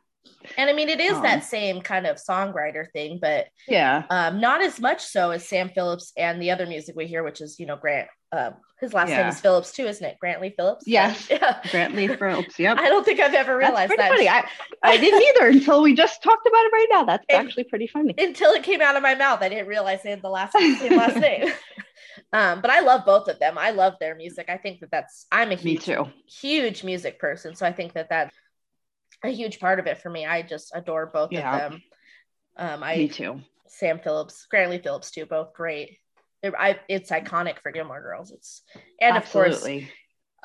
And 0.56 0.70
I 0.70 0.72
mean, 0.72 0.88
it 0.88 1.00
is 1.00 1.14
um, 1.14 1.22
that 1.22 1.44
same 1.44 1.80
kind 1.80 2.06
of 2.06 2.16
songwriter 2.16 2.90
thing, 2.92 3.18
but 3.20 3.46
yeah, 3.66 4.04
um, 4.10 4.40
not 4.40 4.62
as 4.62 4.80
much 4.80 5.04
so 5.04 5.30
as 5.30 5.46
Sam 5.46 5.70
Phillips 5.70 6.12
and 6.16 6.40
the 6.40 6.50
other 6.50 6.66
music 6.66 6.96
we 6.96 7.06
hear, 7.06 7.22
which 7.22 7.40
is 7.40 7.58
you 7.58 7.66
know 7.66 7.76
Grant. 7.76 8.08
Um, 8.30 8.54
his 8.80 8.92
last 8.92 9.08
yeah. 9.08 9.18
name 9.18 9.28
is 9.28 9.40
Phillips 9.40 9.72
too, 9.72 9.86
isn't 9.86 10.04
it? 10.04 10.18
Grant-Lee 10.20 10.54
Phillips. 10.56 10.84
Yes, 10.86 11.28
yeah. 11.30 11.60
Grant-Lee 11.70 12.08
Phillips. 12.08 12.58
Yep. 12.58 12.78
I 12.78 12.88
don't 12.88 13.04
think 13.04 13.18
I've 13.20 13.34
ever 13.34 13.56
realized 13.56 13.92
that. 13.96 14.10
Funny. 14.10 14.28
I, 14.28 14.44
I 14.82 14.98
didn't 14.98 15.22
either 15.22 15.48
until 15.48 15.82
we 15.82 15.94
just 15.94 16.22
talked 16.22 16.46
about 16.46 16.64
it 16.64 16.72
right 16.72 16.86
now. 16.90 17.04
That's 17.04 17.24
it, 17.28 17.34
actually 17.34 17.64
pretty 17.64 17.88
funny. 17.88 18.14
Until 18.18 18.52
it 18.52 18.62
came 18.62 18.80
out 18.80 18.96
of 18.96 19.02
my 19.02 19.14
mouth, 19.14 19.40
I 19.40 19.48
didn't 19.48 19.66
realize 19.66 20.02
they 20.02 20.10
had 20.10 20.22
the 20.22 20.28
last 20.28 20.52
same 20.52 20.96
last 20.96 21.16
name. 21.20 21.48
um, 22.32 22.60
but 22.60 22.70
I 22.70 22.80
love 22.80 23.04
both 23.04 23.28
of 23.28 23.40
them. 23.40 23.58
I 23.58 23.70
love 23.70 23.94
their 23.98 24.14
music. 24.14 24.48
I 24.48 24.58
think 24.58 24.80
that 24.80 24.90
that's. 24.92 25.26
I'm 25.32 25.50
a 25.50 25.56
huge, 25.56 25.84
too. 25.84 26.06
huge 26.28 26.84
music 26.84 27.18
person, 27.18 27.56
so 27.56 27.66
I 27.66 27.72
think 27.72 27.94
that 27.94 28.10
that 28.10 28.32
a 29.22 29.28
huge 29.28 29.58
part 29.58 29.78
of 29.78 29.86
it 29.86 29.98
for 29.98 30.10
me. 30.10 30.26
I 30.26 30.42
just 30.42 30.72
adore 30.74 31.06
both 31.06 31.32
yeah. 31.32 31.66
of 31.66 31.72
them. 31.72 31.82
Um, 32.56 32.82
I 32.82 32.96
me 32.96 33.08
too. 33.08 33.40
Sam 33.66 33.98
Phillips, 33.98 34.46
Grant-Lee 34.50 34.78
Phillips 34.78 35.10
too, 35.10 35.26
both 35.26 35.52
great. 35.52 35.98
I, 36.44 36.78
it's 36.88 37.10
iconic 37.10 37.58
for 37.60 37.72
Gilmore 37.72 38.00
Girls. 38.00 38.30
It's 38.30 38.62
and 39.00 39.16
Absolutely. 39.16 39.78
of 39.78 39.82
course, 39.82 39.92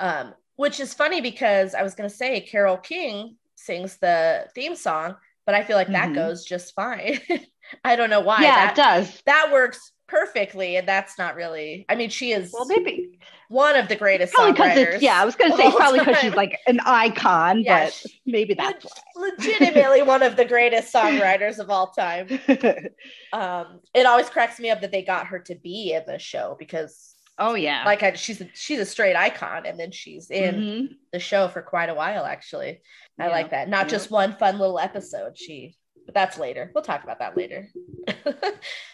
um, 0.00 0.34
which 0.56 0.80
is 0.80 0.94
funny 0.94 1.20
because 1.20 1.74
I 1.74 1.82
was 1.82 1.94
going 1.94 2.08
to 2.08 2.14
say 2.14 2.40
Carole 2.40 2.76
King 2.76 3.36
sings 3.56 3.96
the 3.98 4.46
theme 4.54 4.74
song, 4.74 5.16
but 5.46 5.54
I 5.54 5.62
feel 5.62 5.76
like 5.76 5.88
that 5.88 6.06
mm-hmm. 6.06 6.14
goes 6.14 6.44
just 6.44 6.74
fine. 6.74 7.20
I 7.84 7.96
don't 7.96 8.10
know 8.10 8.20
why. 8.20 8.42
Yeah, 8.42 8.54
that, 8.54 8.72
it 8.72 8.76
does. 8.76 9.22
That 9.26 9.50
works 9.52 9.92
perfectly, 10.06 10.76
and 10.76 10.86
that's 10.86 11.18
not 11.18 11.34
really. 11.34 11.84
I 11.88 11.94
mean, 11.94 12.10
she 12.10 12.32
is 12.32 12.52
well, 12.52 12.66
maybe 12.66 13.18
one 13.48 13.76
of 13.76 13.88
the 13.88 13.96
greatest 13.96 14.32
probably 14.32 14.52
because 14.52 15.02
yeah. 15.02 15.20
I 15.20 15.24
was 15.24 15.36
going 15.36 15.50
to 15.50 15.56
say 15.56 15.70
probably 15.70 16.00
because 16.00 16.18
she's 16.18 16.34
like 16.34 16.58
an 16.66 16.80
icon, 16.80 17.62
yeah, 17.62 17.86
but 17.86 18.06
maybe 18.26 18.54
that's 18.54 18.84
le- 19.16 19.30
legitimately 19.38 20.02
one 20.02 20.22
of 20.22 20.36
the 20.36 20.44
greatest 20.44 20.92
songwriters 20.94 21.58
of 21.58 21.70
all 21.70 21.88
time. 21.88 22.28
Um, 23.32 23.80
it 23.92 24.06
always 24.06 24.30
cracks 24.30 24.60
me 24.60 24.70
up 24.70 24.80
that 24.82 24.92
they 24.92 25.02
got 25.02 25.26
her 25.26 25.40
to 25.40 25.56
be 25.56 25.92
in 25.92 26.04
the 26.06 26.20
show 26.20 26.54
because 26.56 27.16
oh 27.36 27.54
yeah, 27.54 27.82
like 27.84 28.04
I, 28.04 28.12
she's 28.12 28.40
a, 28.40 28.48
she's 28.54 28.78
a 28.78 28.86
straight 28.86 29.16
icon, 29.16 29.66
and 29.66 29.78
then 29.78 29.90
she's 29.90 30.30
in 30.30 30.54
mm-hmm. 30.54 30.92
the 31.12 31.18
show 31.18 31.48
for 31.48 31.60
quite 31.60 31.88
a 31.88 31.94
while. 31.94 32.24
Actually, 32.24 32.80
I 33.18 33.26
yeah. 33.26 33.30
like 33.30 33.50
that. 33.50 33.68
Not 33.68 33.86
yeah. 33.86 33.90
just 33.90 34.10
one 34.10 34.34
fun 34.36 34.58
little 34.58 34.78
episode. 34.78 35.36
She, 35.36 35.76
but 36.06 36.14
that's 36.14 36.38
later. 36.38 36.70
We'll 36.74 36.84
talk 36.84 37.02
about 37.02 37.18
that 37.18 37.36
later. 37.36 37.68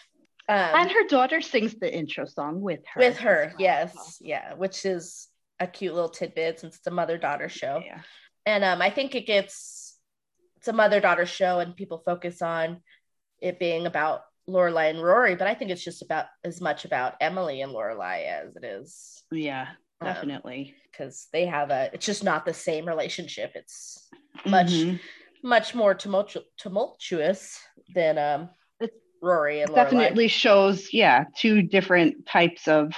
Um, 0.51 0.81
and 0.81 0.91
her 0.91 1.07
daughter 1.07 1.39
sings 1.39 1.75
the 1.75 1.93
intro 1.93 2.25
song 2.25 2.59
with 2.59 2.81
her. 2.93 2.99
With 2.99 3.17
her, 3.19 3.45
well. 3.51 3.55
yes, 3.57 4.17
yeah, 4.19 4.53
which 4.55 4.85
is 4.85 5.29
a 5.61 5.67
cute 5.67 5.93
little 5.93 6.09
tidbit 6.09 6.59
since 6.59 6.75
it's 6.75 6.87
a 6.87 6.91
mother 6.91 7.17
daughter 7.17 7.47
show. 7.47 7.81
Yeah. 7.85 8.01
And 8.45 8.65
um, 8.65 8.81
I 8.81 8.89
think 8.89 9.15
it 9.15 9.25
gets 9.25 9.97
it's 10.57 10.67
a 10.67 10.73
mother 10.73 10.99
daughter 10.99 11.25
show, 11.25 11.59
and 11.59 11.73
people 11.73 12.03
focus 12.05 12.41
on 12.41 12.81
it 13.41 13.59
being 13.59 13.85
about 13.85 14.23
Lorelai 14.49 14.89
and 14.89 15.01
Rory, 15.01 15.35
but 15.35 15.47
I 15.47 15.53
think 15.53 15.71
it's 15.71 15.85
just 15.85 16.01
about 16.01 16.25
as 16.43 16.59
much 16.59 16.83
about 16.83 17.13
Emily 17.21 17.61
and 17.61 17.71
Lorelai 17.71 18.25
as 18.25 18.53
it 18.57 18.65
is. 18.65 19.23
Yeah, 19.31 19.67
um, 20.01 20.07
definitely. 20.07 20.75
Because 20.91 21.15
um, 21.15 21.29
they 21.31 21.45
have 21.45 21.69
a, 21.71 21.91
it's 21.93 22.05
just 22.05 22.25
not 22.25 22.45
the 22.45 22.53
same 22.53 22.85
relationship. 22.85 23.53
It's 23.55 24.09
much, 24.45 24.71
mm-hmm. 24.71 25.47
much 25.47 25.73
more 25.73 25.95
tumultu- 25.95 26.43
tumultuous 26.57 27.57
than 27.95 28.17
um 28.17 28.49
Rory 29.21 29.61
and 29.61 29.73
definitely 29.73 30.27
shows, 30.27 30.93
yeah, 30.93 31.25
two 31.37 31.61
different 31.61 32.25
types 32.25 32.67
of 32.67 32.93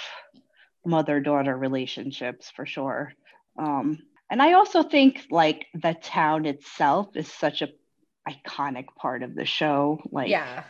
mother 0.85 1.19
daughter 1.19 1.55
relationships 1.55 2.51
for 2.55 2.65
sure. 2.65 3.13
Um, 3.57 3.99
and 4.29 4.41
I 4.41 4.53
also 4.53 4.83
think 4.83 5.25
like 5.29 5.65
the 5.73 5.93
town 5.93 6.45
itself 6.45 7.09
is 7.15 7.31
such 7.31 7.61
a 7.61 7.69
iconic 8.27 8.85
part 8.95 9.21
of 9.21 9.35
the 9.35 9.45
show. 9.45 9.99
Like, 10.11 10.29
yeah, 10.29 10.63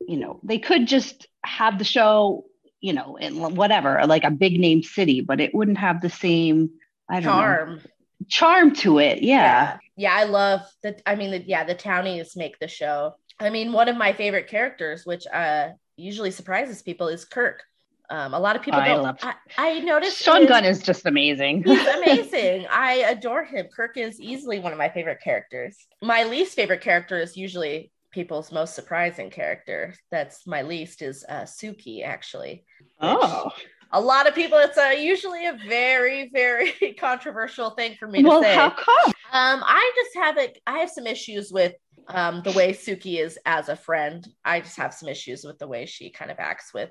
you 0.00 0.16
know, 0.16 0.40
they 0.42 0.58
could 0.58 0.86
just 0.86 1.26
have 1.44 1.78
the 1.78 1.84
show, 1.84 2.44
you 2.80 2.92
know, 2.92 3.16
in 3.16 3.38
whatever, 3.54 4.00
like 4.06 4.24
a 4.24 4.30
big 4.30 4.58
name 4.58 4.82
city, 4.82 5.20
but 5.20 5.40
it 5.40 5.54
wouldn't 5.54 5.78
have 5.78 6.00
the 6.00 6.10
same 6.10 6.70
I 7.08 7.20
don't 7.20 7.24
charm. 7.24 7.74
Know, 7.76 7.82
charm 8.28 8.74
to 8.76 8.98
it. 9.00 9.22
Yeah. 9.22 9.36
yeah. 9.36 9.78
Yeah, 9.96 10.14
I 10.14 10.24
love 10.24 10.62
that. 10.82 11.02
I 11.04 11.14
mean, 11.14 11.30
the, 11.30 11.42
yeah, 11.42 11.64
the 11.64 11.74
townies 11.74 12.36
make 12.36 12.58
the 12.58 12.68
show 12.68 13.16
I 13.40 13.50
mean, 13.50 13.72
one 13.72 13.88
of 13.88 13.96
my 13.96 14.12
favorite 14.12 14.48
characters, 14.48 15.04
which 15.06 15.26
uh, 15.32 15.70
usually 15.96 16.30
surprises 16.30 16.82
people, 16.82 17.08
is 17.08 17.24
Kirk. 17.24 17.62
Um, 18.10 18.34
a 18.34 18.40
lot 18.40 18.56
of 18.56 18.62
people 18.62 18.80
I 18.80 18.88
don't. 18.88 19.02
love- 19.04 19.18
I, 19.22 19.34
I 19.56 19.78
noticed 19.80 20.18
Sean 20.20 20.40
his- 20.40 20.48
Gunn 20.48 20.64
is 20.64 20.82
just 20.82 21.06
amazing. 21.06 21.62
He's 21.64 21.86
amazing. 22.02 22.66
I 22.70 22.94
adore 23.08 23.44
him. 23.44 23.66
Kirk 23.74 23.96
is 23.96 24.20
easily 24.20 24.58
one 24.58 24.72
of 24.72 24.78
my 24.78 24.88
favorite 24.88 25.20
characters. 25.22 25.76
My 26.02 26.24
least 26.24 26.54
favorite 26.56 26.80
character 26.80 27.18
is 27.20 27.36
usually 27.36 27.92
people's 28.10 28.50
most 28.50 28.74
surprising 28.74 29.30
character. 29.30 29.94
That's 30.10 30.44
my 30.46 30.62
least 30.62 31.02
is 31.02 31.24
uh, 31.28 31.42
Sookie, 31.42 32.04
actually. 32.04 32.64
oh, 33.00 33.50
A 33.92 34.00
lot 34.00 34.26
of 34.28 34.34
people, 34.34 34.58
it's 34.58 34.76
a, 34.78 35.00
usually 35.00 35.46
a 35.46 35.56
very, 35.68 36.28
very 36.32 36.72
controversial 36.98 37.70
thing 37.70 37.94
for 37.98 38.08
me 38.08 38.22
to 38.22 38.28
well, 38.28 38.42
say. 38.42 38.54
how 38.56 38.70
come? 38.70 39.12
Um, 39.32 39.62
I 39.64 39.92
just 39.94 40.16
have 40.24 40.36
it. 40.38 40.58
I 40.66 40.78
have 40.78 40.90
some 40.90 41.06
issues 41.06 41.52
with 41.52 41.74
um, 42.08 42.42
the 42.42 42.52
way 42.52 42.72
Sookie 42.72 43.20
is 43.20 43.38
as 43.46 43.68
a 43.68 43.76
friend. 43.76 44.26
I 44.44 44.60
just 44.60 44.76
have 44.76 44.94
some 44.94 45.08
issues 45.08 45.44
with 45.44 45.58
the 45.58 45.68
way 45.68 45.86
she 45.86 46.10
kind 46.10 46.30
of 46.30 46.38
acts 46.38 46.72
with 46.74 46.90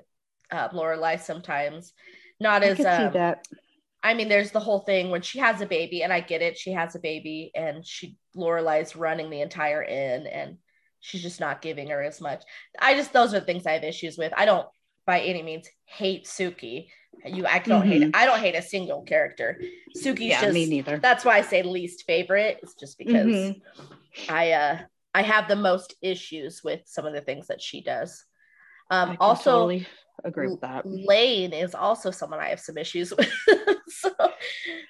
uh, 0.50 0.68
Lorelai 0.70 1.20
sometimes. 1.20 1.92
Not 2.40 2.62
I 2.62 2.68
as 2.68 2.80
um, 2.80 3.12
that. 3.12 3.46
I 4.02 4.14
mean, 4.14 4.28
there's 4.28 4.50
the 4.50 4.60
whole 4.60 4.80
thing 4.80 5.10
when 5.10 5.22
she 5.22 5.38
has 5.40 5.60
a 5.60 5.66
baby, 5.66 6.02
and 6.02 6.12
I 6.12 6.20
get 6.20 6.40
it. 6.42 6.56
She 6.56 6.72
has 6.72 6.94
a 6.94 7.00
baby, 7.00 7.50
and 7.54 7.86
she 7.86 8.16
Lorelai's 8.34 8.96
running 8.96 9.28
the 9.28 9.42
entire 9.42 9.82
inn, 9.82 10.26
and 10.26 10.56
she's 11.00 11.22
just 11.22 11.40
not 11.40 11.60
giving 11.60 11.88
her 11.88 12.02
as 12.02 12.20
much. 12.20 12.42
I 12.78 12.94
just 12.94 13.12
those 13.12 13.34
are 13.34 13.40
the 13.40 13.46
things 13.46 13.66
I 13.66 13.72
have 13.72 13.84
issues 13.84 14.16
with. 14.16 14.32
I 14.36 14.46
don't 14.46 14.66
by 15.06 15.20
any 15.20 15.42
means 15.42 15.68
hate 15.84 16.24
Sookie. 16.24 16.88
You, 17.26 17.46
I 17.46 17.58
don't 17.58 17.86
hate. 17.86 18.02
Mhm. 18.02 18.10
I 18.14 18.24
don't 18.24 18.40
hate 18.40 18.54
a 18.54 18.62
single 18.62 19.02
character. 19.02 19.60
Sookie's 19.94 20.20
Yeah, 20.20 20.40
just 20.40 20.54
me 20.54 20.66
neither. 20.66 20.98
that's 20.98 21.24
why 21.24 21.36
I 21.36 21.42
say 21.42 21.62
least 21.62 22.04
favorite. 22.06 22.60
It's 22.62 22.74
just 22.74 22.96
because 22.96 23.26
Mhm. 23.26 23.60
I 24.28 24.52
uh 24.52 24.78
I 25.14 25.22
have 25.22 25.48
the 25.48 25.56
most 25.56 25.94
issues 26.02 26.62
with 26.62 26.80
some 26.86 27.06
of 27.06 27.12
the 27.12 27.20
things 27.20 27.48
that 27.48 27.60
she 27.60 27.82
does. 27.82 28.24
Um 28.90 29.16
also 29.20 29.52
totally 29.52 29.86
agree 30.24 30.48
with 30.48 30.60
that. 30.60 30.82
Lane 30.86 31.52
is 31.52 31.74
also 31.74 32.10
someone 32.10 32.40
I 32.40 32.48
have 32.50 32.60
some 32.60 32.76
issues 32.78 33.12
with. 33.16 33.30
so 33.88 34.10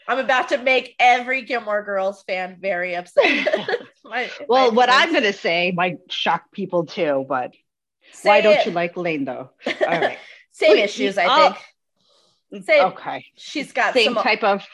I'm 0.08 0.18
about 0.18 0.48
to 0.50 0.58
make 0.58 0.94
every 0.98 1.42
Gilmore 1.42 1.82
Girls 1.84 2.22
fan 2.26 2.58
very 2.60 2.96
upset. 2.96 3.24
My- 4.04 4.30
Well, 4.48 4.70
my 4.70 4.76
what 4.76 4.90
I'm 4.90 5.12
going 5.12 5.22
to 5.24 5.32
say 5.32 5.72
might 5.72 5.98
shock 6.10 6.50
people 6.52 6.84
too, 6.86 7.24
but 7.28 7.54
Say 8.12 8.28
why 8.28 8.40
don't 8.40 8.66
you 8.66 8.72
like 8.72 8.96
Lane 8.96 9.24
though? 9.24 9.50
All 9.66 10.00
right. 10.00 10.18
Same 10.50 10.78
issues, 10.78 11.16
I 11.16 11.52
think. 12.50 12.64
Same. 12.64 12.84
Okay. 12.86 13.24
She's 13.36 13.72
got 13.72 13.94
Same 13.94 14.14
some 14.14 14.22
type 14.22 14.42
of 14.42 14.66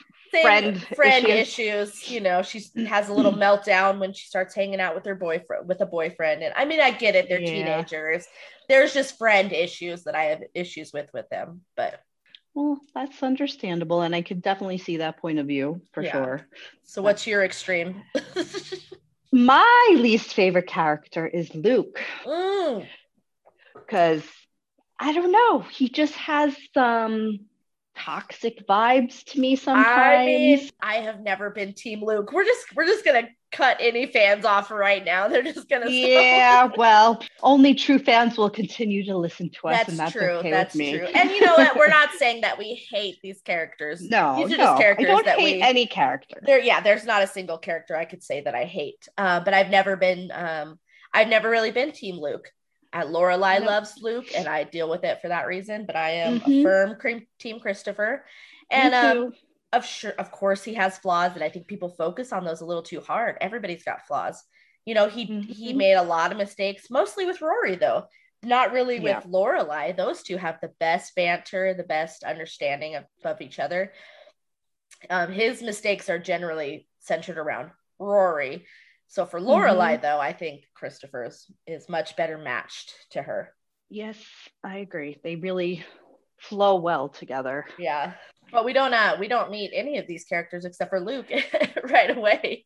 same 0.43 0.75
friend 0.75 0.87
friend 0.95 1.27
issues. 1.27 1.59
issues. 1.59 2.11
You 2.11 2.21
know, 2.21 2.43
she 2.43 2.61
has 2.87 3.09
a 3.09 3.15
little 3.15 3.33
meltdown 3.45 3.99
when 3.99 4.13
she 4.13 4.27
starts 4.27 4.55
hanging 4.55 4.81
out 4.81 4.95
with 4.95 5.05
her 5.07 5.15
boyfriend 5.15 5.69
with 5.69 5.81
a 5.81 5.87
boyfriend. 5.87 6.43
And 6.43 6.55
I 6.57 6.65
mean, 6.65 6.81
I 6.81 6.91
get 6.91 7.15
it; 7.15 7.29
they're 7.29 7.41
Yeah. 7.41 7.51
teenagers. 7.51 8.27
There's 8.69 8.93
just 8.95 9.19
friend 9.19 9.53
issues 9.53 10.05
that 10.05 10.15
I 10.15 10.25
have 10.25 10.43
issues 10.55 10.93
with 10.93 11.11
with 11.13 11.29
them. 11.29 11.63
But 11.77 12.01
Well, 12.55 12.79
that's 12.95 13.23
understandable, 13.23 14.03
and 14.03 14.15
I 14.15 14.23
could 14.23 14.43
definitely 14.43 14.79
see 14.79 14.99
that 14.99 15.19
point 15.19 15.39
of 15.39 15.47
view 15.47 15.83
for 15.93 16.03
Yeah. 16.03 16.13
sure. 16.13 16.47
so, 16.85 17.03
what's 17.03 17.27
your 17.27 17.45
extreme? 17.45 18.03
My 19.33 19.89
least 19.93 20.35
favorite 20.35 20.67
character 20.69 21.27
is 21.27 21.55
Luke 21.55 22.01
Mm, 22.25 22.87
because 23.75 24.25
I 24.99 25.13
don't 25.13 25.33
know, 25.33 25.61
he 25.61 25.89
just 25.89 26.15
has 26.15 26.57
some 26.73 27.41
toxic 27.97 28.67
vibes 28.67 29.25
to 29.25 29.41
me 29.41 29.57
sometimes. 29.57 29.89
I 29.89 30.27
mean, 30.27 30.71
I 30.81 30.95
have 30.97 31.21
never 31.21 31.51
been 31.51 31.73
Team 31.73 32.05
Luke. 32.05 32.33
We're 32.33 32.45
just 32.45 32.75
we're 32.75 32.87
just 32.87 33.05
gonna 33.05 33.29
cut 33.53 33.79
any 33.81 34.07
fans 34.07 34.45
off 34.45 34.71
right 34.71 35.05
now. 35.05 35.29
They're 35.29 35.43
just 35.43 35.69
gonna. 35.69 35.91
yeah, 35.91 36.69
well, 36.77 37.23
only 37.43 37.75
true 37.75 37.99
fans 37.99 38.37
will 38.37 38.51
continue 38.51 39.05
to 39.07 39.17
listen 39.17 39.51
to 39.51 39.69
us, 39.69 39.77
That's, 39.79 39.89
and 39.89 39.99
that's 39.99 40.13
true. 40.13 40.29
okay 40.29 40.51
that's 40.51 40.75
true. 40.77 41.07
And 41.15 41.31
you 41.31 41.41
know 41.41 41.55
what? 41.55 41.77
We're 41.77 41.89
not 41.89 42.11
saying 42.19 42.43
that 42.43 42.59
we 42.59 42.75
hate 42.91 43.17
these 43.23 43.41
characters. 43.43 44.03
no, 44.03 44.37
these 44.37 44.47
are 44.55 44.59
no, 44.59 44.65
just 44.65 44.81
characters 44.81 45.07
I 45.07 45.11
don't 45.11 45.25
that 45.27 45.39
hate 45.39 45.57
we. 45.57 45.63
any 45.63 45.87
character. 45.87 46.41
there 46.45 46.61
yeah 46.61 46.81
there's 46.81 47.05
not 47.05 47.23
a 47.23 47.27
single 47.27 47.59
character 47.59 47.97
i 47.97 48.05
could 48.05 48.23
say 48.23 48.41
that 48.43 48.55
i 48.55 48.65
hate 48.65 49.09
uh, 49.19 49.41
but 49.41 49.55
i've 49.55 49.71
never 49.71 49.97
been 49.97 50.31
um, 50.33 50.79
i've 51.13 51.29
never 51.29 51.49
really 51.51 51.71
been 51.71 51.93
team 51.93 52.19
luke 52.19 52.51
uh, 52.97 53.05
lorelai 53.07 53.65
loves 53.65 53.95
luke 54.01 54.29
and 54.35 54.49
i 54.49 54.65
deal 54.65 54.89
with 54.89 55.05
it 55.05 55.21
for 55.21 55.29
that 55.29 55.47
reason 55.47 55.85
but 55.87 55.97
i 55.97 56.11
am 56.11 56.41
Mhm. 56.41 56.61
a 56.61 56.63
firm 56.63 56.97
cream, 56.99 57.27
team 57.39 57.61
christopher. 57.61 58.25
And 58.71 58.95
um, 58.95 59.33
of 59.73 59.85
sure 59.85 60.13
of 60.13 60.31
course 60.31 60.65
he 60.65 60.75
has 60.75 60.99
flaws 60.99 61.33
and 61.35 61.45
i 61.45 61.49
think 61.49 61.67
people 61.67 61.89
focus 61.91 62.33
on 62.33 62.45
those 62.45 62.61
a 62.63 62.67
little 62.67 62.83
too 62.83 63.01
hard. 63.01 63.37
Everybody's 63.41 63.85
got 63.85 64.07
flaws. 64.07 64.43
You 64.85 64.95
know 64.95 65.09
he 65.09 65.25
he 65.49 65.73
Mhm. 65.73 65.77
made 65.77 65.95
a 65.95 66.03
lot 66.03 66.33
of 66.33 66.39
mistakes 66.39 66.91
mostly 66.91 67.27
with 67.27 67.41
rory 67.41 67.77
though 67.77 68.05
not 68.43 68.73
really 68.73 68.99
Yeah. 69.01 69.19
with 69.19 69.27
lorelai 69.33 69.97
those 69.97 70.23
two 70.23 70.37
have 70.37 70.59
the 70.61 70.73
best 70.79 71.15
banter 71.17 71.75
the 71.75 71.83
best 71.97 72.23
understanding 72.23 72.95
of, 72.97 73.05
of 73.25 73.41
each 73.41 73.59
other. 73.59 73.93
Um, 75.11 75.33
his 75.33 75.63
mistakes 75.63 76.09
are 76.09 76.19
generally 76.19 76.89
centered 77.01 77.39
around 77.39 77.71
rory 77.99 78.67
so 79.09 79.25
for 79.25 79.41
lorelai 79.41 80.01
though 80.01 80.21
i 80.21 80.33
think 80.33 80.65
christopher 80.75 81.25
is, 81.25 81.51
is 81.67 81.89
much 81.89 82.17
better 82.17 82.39
matched 82.39 82.95
to 83.11 83.23
her 83.23 83.53
Yes, 83.89 84.19
I 84.65 84.79
agree. 84.79 85.19
They 85.23 85.37
really 85.37 85.85
flow 86.39 86.77
well 86.77 87.09
together. 87.09 87.67
Yeah. 87.79 88.15
But 88.53 88.65
we 88.65 88.73
don't 88.73 88.95
uh 88.95 89.17
we 89.19 89.29
don't 89.29 89.51
meet 89.51 89.73
any 89.75 89.99
of 89.99 90.07
these 90.07 90.25
characters 90.25 90.65
except 90.65 90.91
for 90.91 91.01
Luke 91.01 91.27
right 91.85 92.17
away. 92.17 92.65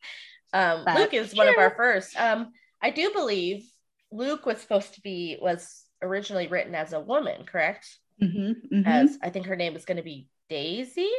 Um 0.52 0.84
Luke 0.94 1.14
is 1.14 1.34
one 1.34 1.48
of 1.48 1.56
our 1.58 1.74
first. 1.76 2.18
Um 2.18 2.52
I 2.82 2.90
do 2.90 3.12
believe 3.12 3.62
Luke 4.10 4.46
was 4.46 4.60
supposed 4.60 4.94
to 4.94 5.00
be 5.02 5.38
was 5.40 5.84
originally 6.02 6.48
written 6.48 6.74
as 6.74 6.92
a 6.92 7.00
woman, 7.00 7.44
correct? 7.44 7.86
Mm-hmm, 8.22 8.76
mm-hmm. 8.76 8.86
As 8.86 9.18
I 9.22 9.30
think 9.30 9.46
her 9.46 9.56
name 9.56 9.76
is 9.76 9.84
going 9.84 9.96
to 9.96 10.02
be 10.02 10.26
Daisy. 10.48 11.10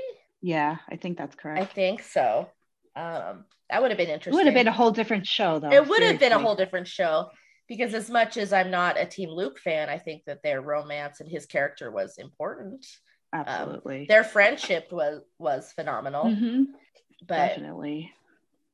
Yeah, 0.41 0.77
I 0.89 0.97
think 0.97 1.17
that's 1.17 1.35
correct. 1.35 1.61
I 1.61 1.65
think 1.65 2.03
so. 2.03 2.49
Um 2.95 3.45
that 3.69 3.81
would 3.81 3.91
have 3.91 3.97
been 3.97 4.09
interesting. 4.09 4.33
It 4.33 4.35
would 4.35 4.45
have 4.47 4.53
been 4.55 4.67
a 4.67 4.71
whole 4.73 4.91
different 4.91 5.25
show, 5.25 5.59
though. 5.59 5.71
it 5.71 5.87
would 5.87 6.03
have 6.03 6.19
been 6.19 6.33
a 6.33 6.39
whole 6.39 6.55
different 6.55 6.87
show 6.87 7.29
because 7.69 7.93
as 7.93 8.09
much 8.09 8.35
as 8.35 8.51
I'm 8.51 8.69
not 8.69 8.99
a 8.99 9.05
Team 9.05 9.29
Luke 9.29 9.59
fan, 9.59 9.87
I 9.89 9.97
think 9.97 10.23
that 10.25 10.43
their 10.43 10.61
romance 10.61 11.21
and 11.21 11.29
his 11.29 11.45
character 11.45 11.89
was 11.89 12.17
important. 12.17 12.85
Absolutely. 13.33 14.07
Their 14.09 14.25
friendship 14.25 14.91
was 14.91 15.21
was 15.39 15.71
phenomenal. 15.71 16.25
Mhm, 16.25 16.65
But 17.25 17.47
Definitely. 17.47 18.11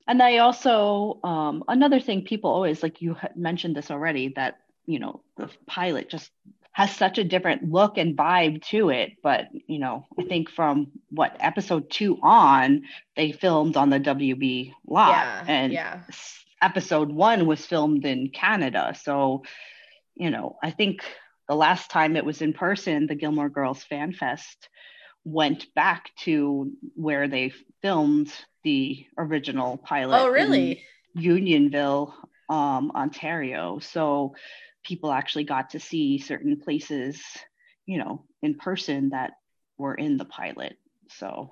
And 0.07 0.23
I 0.23 0.37
also, 0.37 1.19
um, 1.23 1.63
another 1.67 1.99
thing 1.99 2.23
people 2.23 2.49
always, 2.49 2.81
like 2.81 3.01
you 3.01 3.17
mentioned 3.35 3.75
this 3.75 3.91
already, 3.91 4.29
that, 4.29 4.59
you 4.85 4.99
know, 4.99 5.21
the 5.35 5.49
pilot 5.67 6.09
just 6.09 6.31
has 6.77 6.95
such 6.95 7.17
a 7.17 7.23
different 7.23 7.71
look 7.71 7.97
and 7.97 8.15
vibe 8.15 8.61
to 8.61 8.91
it. 8.91 9.13
But, 9.23 9.47
you 9.65 9.79
know, 9.79 10.05
I 10.19 10.21
think 10.21 10.47
from 10.47 10.91
what 11.09 11.35
episode 11.39 11.89
two 11.89 12.19
on, 12.21 12.83
they 13.15 13.31
filmed 13.31 13.75
on 13.75 13.89
the 13.89 13.99
WB 13.99 14.73
lot. 14.85 15.09
yeah, 15.09 15.43
and 15.47 15.73
yeah. 15.73 16.01
episode 16.61 17.11
one 17.11 17.47
was 17.47 17.65
filmed 17.65 18.05
in 18.05 18.29
Canada. 18.29 18.93
So, 19.01 19.41
you 20.13 20.29
know, 20.29 20.57
I 20.61 20.69
think 20.69 21.01
the 21.49 21.55
last 21.55 21.89
time 21.89 22.15
it 22.15 22.23
was 22.23 22.43
in 22.43 22.53
person, 22.53 23.07
the 23.07 23.15
Gilmore 23.15 23.49
Girls 23.49 23.83
Fan 23.83 24.13
Fest 24.13 24.69
went 25.25 25.73
back 25.73 26.11
to 26.25 26.71
where 26.93 27.27
they 27.27 27.53
filmed 27.81 28.31
the 28.63 29.03
original 29.17 29.77
pilot. 29.77 30.21
Oh, 30.21 30.29
really? 30.29 30.83
Unionville, 31.15 32.13
um, 32.49 32.91
Ontario. 32.93 33.79
So 33.79 34.35
people 34.87 35.11
actually 35.11 35.43
got 35.43 35.71
to 35.71 35.79
see 35.79 36.17
certain 36.17 36.59
places, 36.59 37.21
you 37.85 37.97
know, 37.97 38.23
in 38.41 38.55
person 38.55 39.09
that 39.09 39.31
were 39.77 39.95
in 39.95 40.17
the 40.17 40.25
pilot. 40.25 40.77
So, 41.09 41.51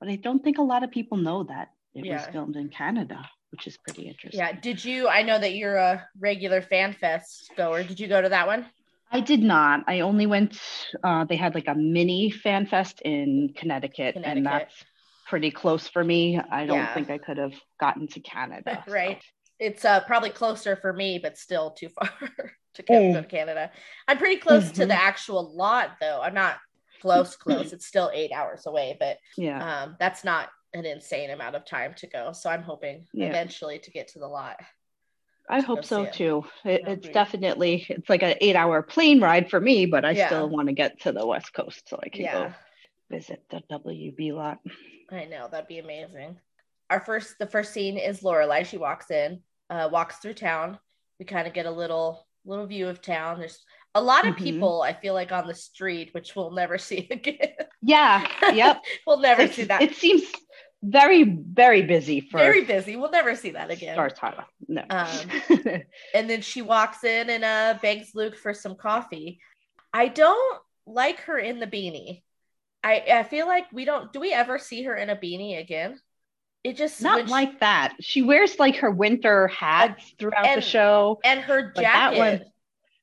but 0.00 0.08
I 0.08 0.16
don't 0.16 0.42
think 0.42 0.58
a 0.58 0.62
lot 0.62 0.84
of 0.84 0.90
people 0.90 1.18
know 1.18 1.44
that 1.44 1.68
it 1.94 2.08
was 2.10 2.24
filmed 2.32 2.56
in 2.56 2.68
Canada, 2.68 3.18
which 3.50 3.66
is 3.66 3.76
pretty 3.78 4.02
interesting. 4.08 4.38
Yeah. 4.40 4.52
Did 4.52 4.84
you? 4.84 5.08
I 5.08 5.22
know 5.22 5.38
that 5.38 5.54
you're 5.54 5.76
a 5.76 6.06
regular 6.18 6.62
fan 6.62 6.92
fest 6.92 7.50
goer. 7.56 7.82
Did 7.82 7.98
you 7.98 8.06
go 8.08 8.22
to 8.22 8.28
that 8.28 8.46
one? 8.46 8.66
I 9.10 9.20
did 9.20 9.40
not. 9.42 9.84
I 9.86 10.00
only 10.00 10.26
went, 10.26 10.60
uh, 11.02 11.24
they 11.24 11.36
had 11.36 11.54
like 11.54 11.66
a 11.66 11.74
mini 11.74 12.30
fan 12.30 12.66
fest 12.66 13.00
in 13.00 13.54
Connecticut, 13.56 14.12
Connecticut. 14.14 14.36
and 14.36 14.46
that's 14.46 14.74
pretty 15.26 15.50
close 15.50 15.88
for 15.88 16.04
me. 16.04 16.38
I 16.38 16.66
don't 16.66 16.76
Yeah. 16.76 16.94
think 16.94 17.08
I 17.10 17.16
could 17.16 17.38
have 17.38 17.54
gotten 17.80 18.06
to 18.08 18.20
Canada. 18.20 18.82
so. 18.86 18.92
right. 18.92 19.22
It's 19.58 19.84
uh, 19.84 20.00
probably 20.00 20.30
closer 20.30 20.76
for 20.76 20.92
me, 20.92 21.18
but 21.18 21.36
still 21.38 21.70
too 21.72 21.88
far 21.98 22.10
to 22.78 22.82
go 22.84 23.12
to 23.12 23.22
Mm. 23.22 23.28
Canada. 23.28 23.70
I'm 24.06 24.18
pretty 24.18 24.36
close 24.40 24.70
to 24.72 24.82
Mhm. 24.84 24.88
the 24.88 24.94
actual 24.94 25.54
lot, 25.54 25.96
though. 26.00 26.20
I'm 26.22 26.34
not 26.34 26.58
close, 27.00 27.36
close. 27.36 27.72
It's 27.72 27.86
still 27.86 28.10
eight 28.14 28.32
hours 28.32 28.66
away, 28.66 28.96
but 28.98 29.18
Yeah. 29.36 29.82
um, 29.82 29.96
that's 30.00 30.24
not 30.24 30.50
an 30.74 30.84
insane 30.86 31.30
amount 31.30 31.56
of 31.56 31.64
time 31.64 31.94
to 31.94 32.06
go. 32.06 32.32
So 32.32 32.50
I'm 32.50 32.62
hoping 32.62 33.06
Yeah. 33.12 33.26
eventually 33.26 33.78
to 33.80 33.90
get 33.90 34.08
to 34.08 34.18
the 34.18 34.28
lot. 34.28 34.56
I 35.50 35.60
hope 35.60 35.84
so 35.84 36.02
it. 36.04 36.12
too. 36.12 36.44
It, 36.64 36.82
it's 36.86 37.08
definitely 37.08 37.86
it's 37.88 38.08
like 38.08 38.22
an 38.22 38.36
eight 38.40 38.54
hour 38.54 38.82
plane 38.82 39.20
ride 39.20 39.48
for 39.50 39.60
me, 39.60 39.86
but 39.86 40.04
I 40.04 40.10
Yeah. 40.12 40.26
still 40.26 40.48
want 40.48 40.68
to 40.68 40.74
get 40.74 41.00
to 41.00 41.12
the 41.12 41.26
west 41.26 41.52
coast 41.54 41.88
so 41.88 41.98
I 42.02 42.08
can 42.10 42.22
Yeah. 42.22 42.32
go 42.48 42.54
visit 43.10 43.42
the 43.48 43.62
WB 43.70 44.32
lot. 44.32 44.58
I 45.10 45.24
know 45.24 45.48
that'd 45.48 45.66
be 45.66 45.78
amazing. 45.78 46.38
Our 46.90 47.00
first, 47.00 47.38
the 47.38 47.46
first 47.46 47.72
scene 47.72 47.96
is 47.96 48.20
Lorelai. 48.22 48.66
She 48.66 48.76
walks 48.76 49.10
in, 49.10 49.42
uh, 49.70 49.88
walks 49.90 50.18
through 50.18 50.34
town. 50.34 50.78
We 51.18 51.24
kind 51.24 51.48
of 51.48 51.54
get 51.54 51.64
a 51.66 51.70
little, 51.70 52.27
little 52.48 52.66
view 52.66 52.88
of 52.88 53.00
town. 53.00 53.38
There's 53.38 53.64
a 53.94 54.00
lot 54.00 54.26
of 54.26 54.34
mm-hmm. 54.34 54.44
people 54.44 54.82
i 54.82 54.92
feel 54.92 55.14
like 55.14 55.32
on 55.32 55.46
the 55.46 55.54
street 55.54 56.10
which 56.12 56.36
we'll 56.36 56.50
never 56.50 56.78
see 56.88 57.08
again. 57.10 57.52
Yeah 57.82 58.26
yep. 58.52 58.82
We'll 59.06 59.20
never 59.20 59.42
it's, 59.42 59.56
see 59.56 59.64
that. 59.64 59.82
it 59.82 59.94
seems 59.94 60.22
very 60.82 61.24
very 61.24 61.82
busy 61.82 62.20
for 62.20 62.38
very 62.38 62.64
busy. 62.64 62.94
We'll 62.94 63.10
never 63.10 63.34
see 63.34 63.50
that 63.50 63.70
again. 63.70 63.94
Star 63.94 64.10
Tyler. 64.10 64.44
no. 64.68 64.84
Um, 64.88 65.30
and 66.14 66.30
then 66.30 66.40
she 66.40 66.62
walks 66.62 67.02
in 67.02 67.30
and 67.30 67.44
uh 67.44 67.78
begs 67.82 68.14
luke 68.14 68.36
for 68.36 68.54
some 68.54 68.76
coffee. 68.76 69.40
I 69.92 70.08
don't 70.08 70.60
like 70.86 71.20
her 71.22 71.38
in 71.38 71.58
the 71.58 71.66
beanie. 71.66 72.22
I 72.84 73.02
i 73.12 73.22
feel 73.24 73.46
like 73.46 73.64
we 73.72 73.84
don't 73.84 74.12
do 74.12 74.20
we 74.20 74.32
ever 74.32 74.58
see 74.58 74.84
her 74.84 74.94
in 74.94 75.10
a 75.10 75.16
beanie 75.16 75.58
again 75.58 75.98
it 76.68 76.76
just 76.76 77.02
not 77.02 77.28
like 77.28 77.52
she, 77.52 77.56
that 77.60 77.94
she 78.00 78.22
wears 78.22 78.58
like 78.58 78.76
her 78.76 78.90
winter 78.90 79.48
hats 79.48 80.14
throughout 80.18 80.46
and, 80.46 80.62
the 80.62 80.64
show 80.64 81.18
and 81.24 81.40
her 81.40 81.72
jacket 81.72 82.18
that 82.18 82.46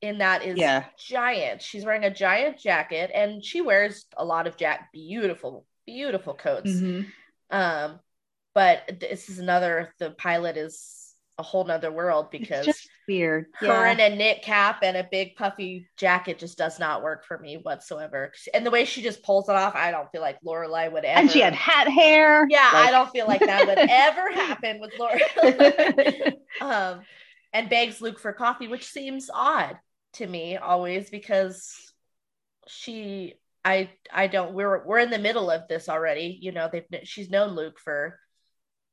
in 0.02 0.18
that 0.18 0.44
is 0.44 0.58
yeah. 0.58 0.84
giant 0.98 1.62
she's 1.62 1.84
wearing 1.84 2.04
a 2.04 2.10
giant 2.12 2.58
jacket 2.58 3.10
and 3.14 3.44
she 3.44 3.60
wears 3.60 4.06
a 4.16 4.24
lot 4.24 4.46
of 4.46 4.56
jack 4.56 4.92
beautiful 4.92 5.66
beautiful 5.86 6.34
coats 6.34 6.70
mm-hmm 6.70 7.02
um, 7.50 8.00
but 8.54 9.00
this 9.00 9.28
is 9.28 9.38
another. 9.38 9.94
The 9.98 10.10
pilot 10.10 10.56
is 10.56 11.14
a 11.38 11.42
whole 11.42 11.64
nother 11.64 11.92
world 11.92 12.30
because 12.30 12.88
weird. 13.06 13.46
Her 13.54 13.66
yeah. 13.66 13.92
in 13.92 14.00
a 14.00 14.16
knit 14.16 14.42
cap 14.42 14.80
and 14.82 14.96
a 14.96 15.08
big 15.10 15.36
puffy 15.36 15.88
jacket 15.96 16.38
just 16.38 16.58
does 16.58 16.78
not 16.78 17.02
work 17.02 17.24
for 17.24 17.38
me 17.38 17.58
whatsoever. 17.62 18.32
And 18.54 18.64
the 18.64 18.70
way 18.70 18.84
she 18.84 19.02
just 19.02 19.22
pulls 19.22 19.48
it 19.48 19.54
off, 19.54 19.74
I 19.74 19.90
don't 19.90 20.10
feel 20.10 20.20
like 20.20 20.40
Lorelai 20.42 20.90
would 20.92 21.04
ever. 21.04 21.20
And 21.20 21.30
she 21.30 21.40
had 21.40 21.54
hat 21.54 21.88
hair. 21.88 22.46
Yeah, 22.48 22.70
like... 22.72 22.88
I 22.88 22.90
don't 22.90 23.10
feel 23.10 23.26
like 23.26 23.40
that 23.40 23.66
would 23.66 23.78
ever 23.90 24.32
happen 24.32 24.80
with 24.80 24.92
Lorelai. 24.98 26.32
um, 26.60 27.00
and 27.52 27.70
begs 27.70 28.00
Luke 28.00 28.18
for 28.18 28.32
coffee, 28.32 28.68
which 28.68 28.84
seems 28.84 29.30
odd 29.32 29.78
to 30.14 30.26
me 30.26 30.56
always 30.56 31.10
because 31.10 31.92
she 32.66 33.34
I 33.64 33.90
I 34.12 34.26
don't 34.26 34.54
we're 34.54 34.84
we're 34.84 34.98
in 34.98 35.10
the 35.10 35.18
middle 35.18 35.50
of 35.50 35.68
this 35.68 35.88
already. 35.88 36.38
You 36.40 36.52
know, 36.52 36.68
they've 36.70 36.84
she's 37.04 37.30
known 37.30 37.54
Luke 37.54 37.78
for 37.78 38.18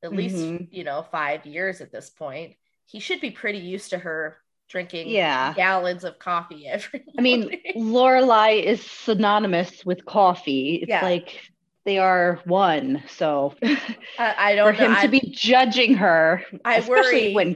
at 0.02 0.10
mm-hmm. 0.10 0.18
least, 0.18 0.74
you 0.74 0.84
know, 0.84 1.06
5 1.12 1.46
years 1.46 1.80
at 1.80 1.92
this 1.92 2.10
point. 2.10 2.56
He 2.86 3.00
should 3.00 3.22
be 3.22 3.32
pretty 3.32 3.60
used 3.60 3.92
to 3.92 3.98
her 3.98 4.38
drinking 4.70 5.08
yeah. 5.10 5.54
gallons 5.54 6.04
of 6.04 6.18
coffee 6.18 6.68
every 6.68 7.04
I 7.18 7.22
mean, 7.22 7.62
Lorelai 7.76 8.64
is 8.64 8.82
synonymous 8.82 9.86
with 9.86 10.06
coffee. 10.06 10.80
It's 10.82 10.90
yeah. 10.90 11.04
like 11.04 11.52
they 11.86 12.00
are 12.00 12.40
one. 12.46 13.04
So 13.08 13.56
I, 13.64 14.36
I 14.38 14.56
don't 14.56 14.76
for 14.76 14.82
know. 14.82 14.88
him 14.88 14.96
I, 14.96 15.02
to 15.04 15.08
be 15.10 15.32
judging 15.36 15.96
her, 15.96 16.44
I 16.66 16.82
worry 16.82 17.34
when 17.34 17.56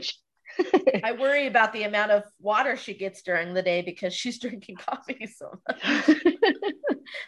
I 1.03 1.13
worry 1.13 1.47
about 1.47 1.73
the 1.73 1.83
amount 1.83 2.11
of 2.11 2.23
water 2.39 2.77
she 2.77 2.93
gets 2.93 3.21
during 3.21 3.53
the 3.53 3.61
day 3.61 3.81
because 3.81 4.13
she's 4.13 4.39
drinking 4.39 4.77
coffee 4.77 5.27
so 5.27 5.59
much. 5.67 6.17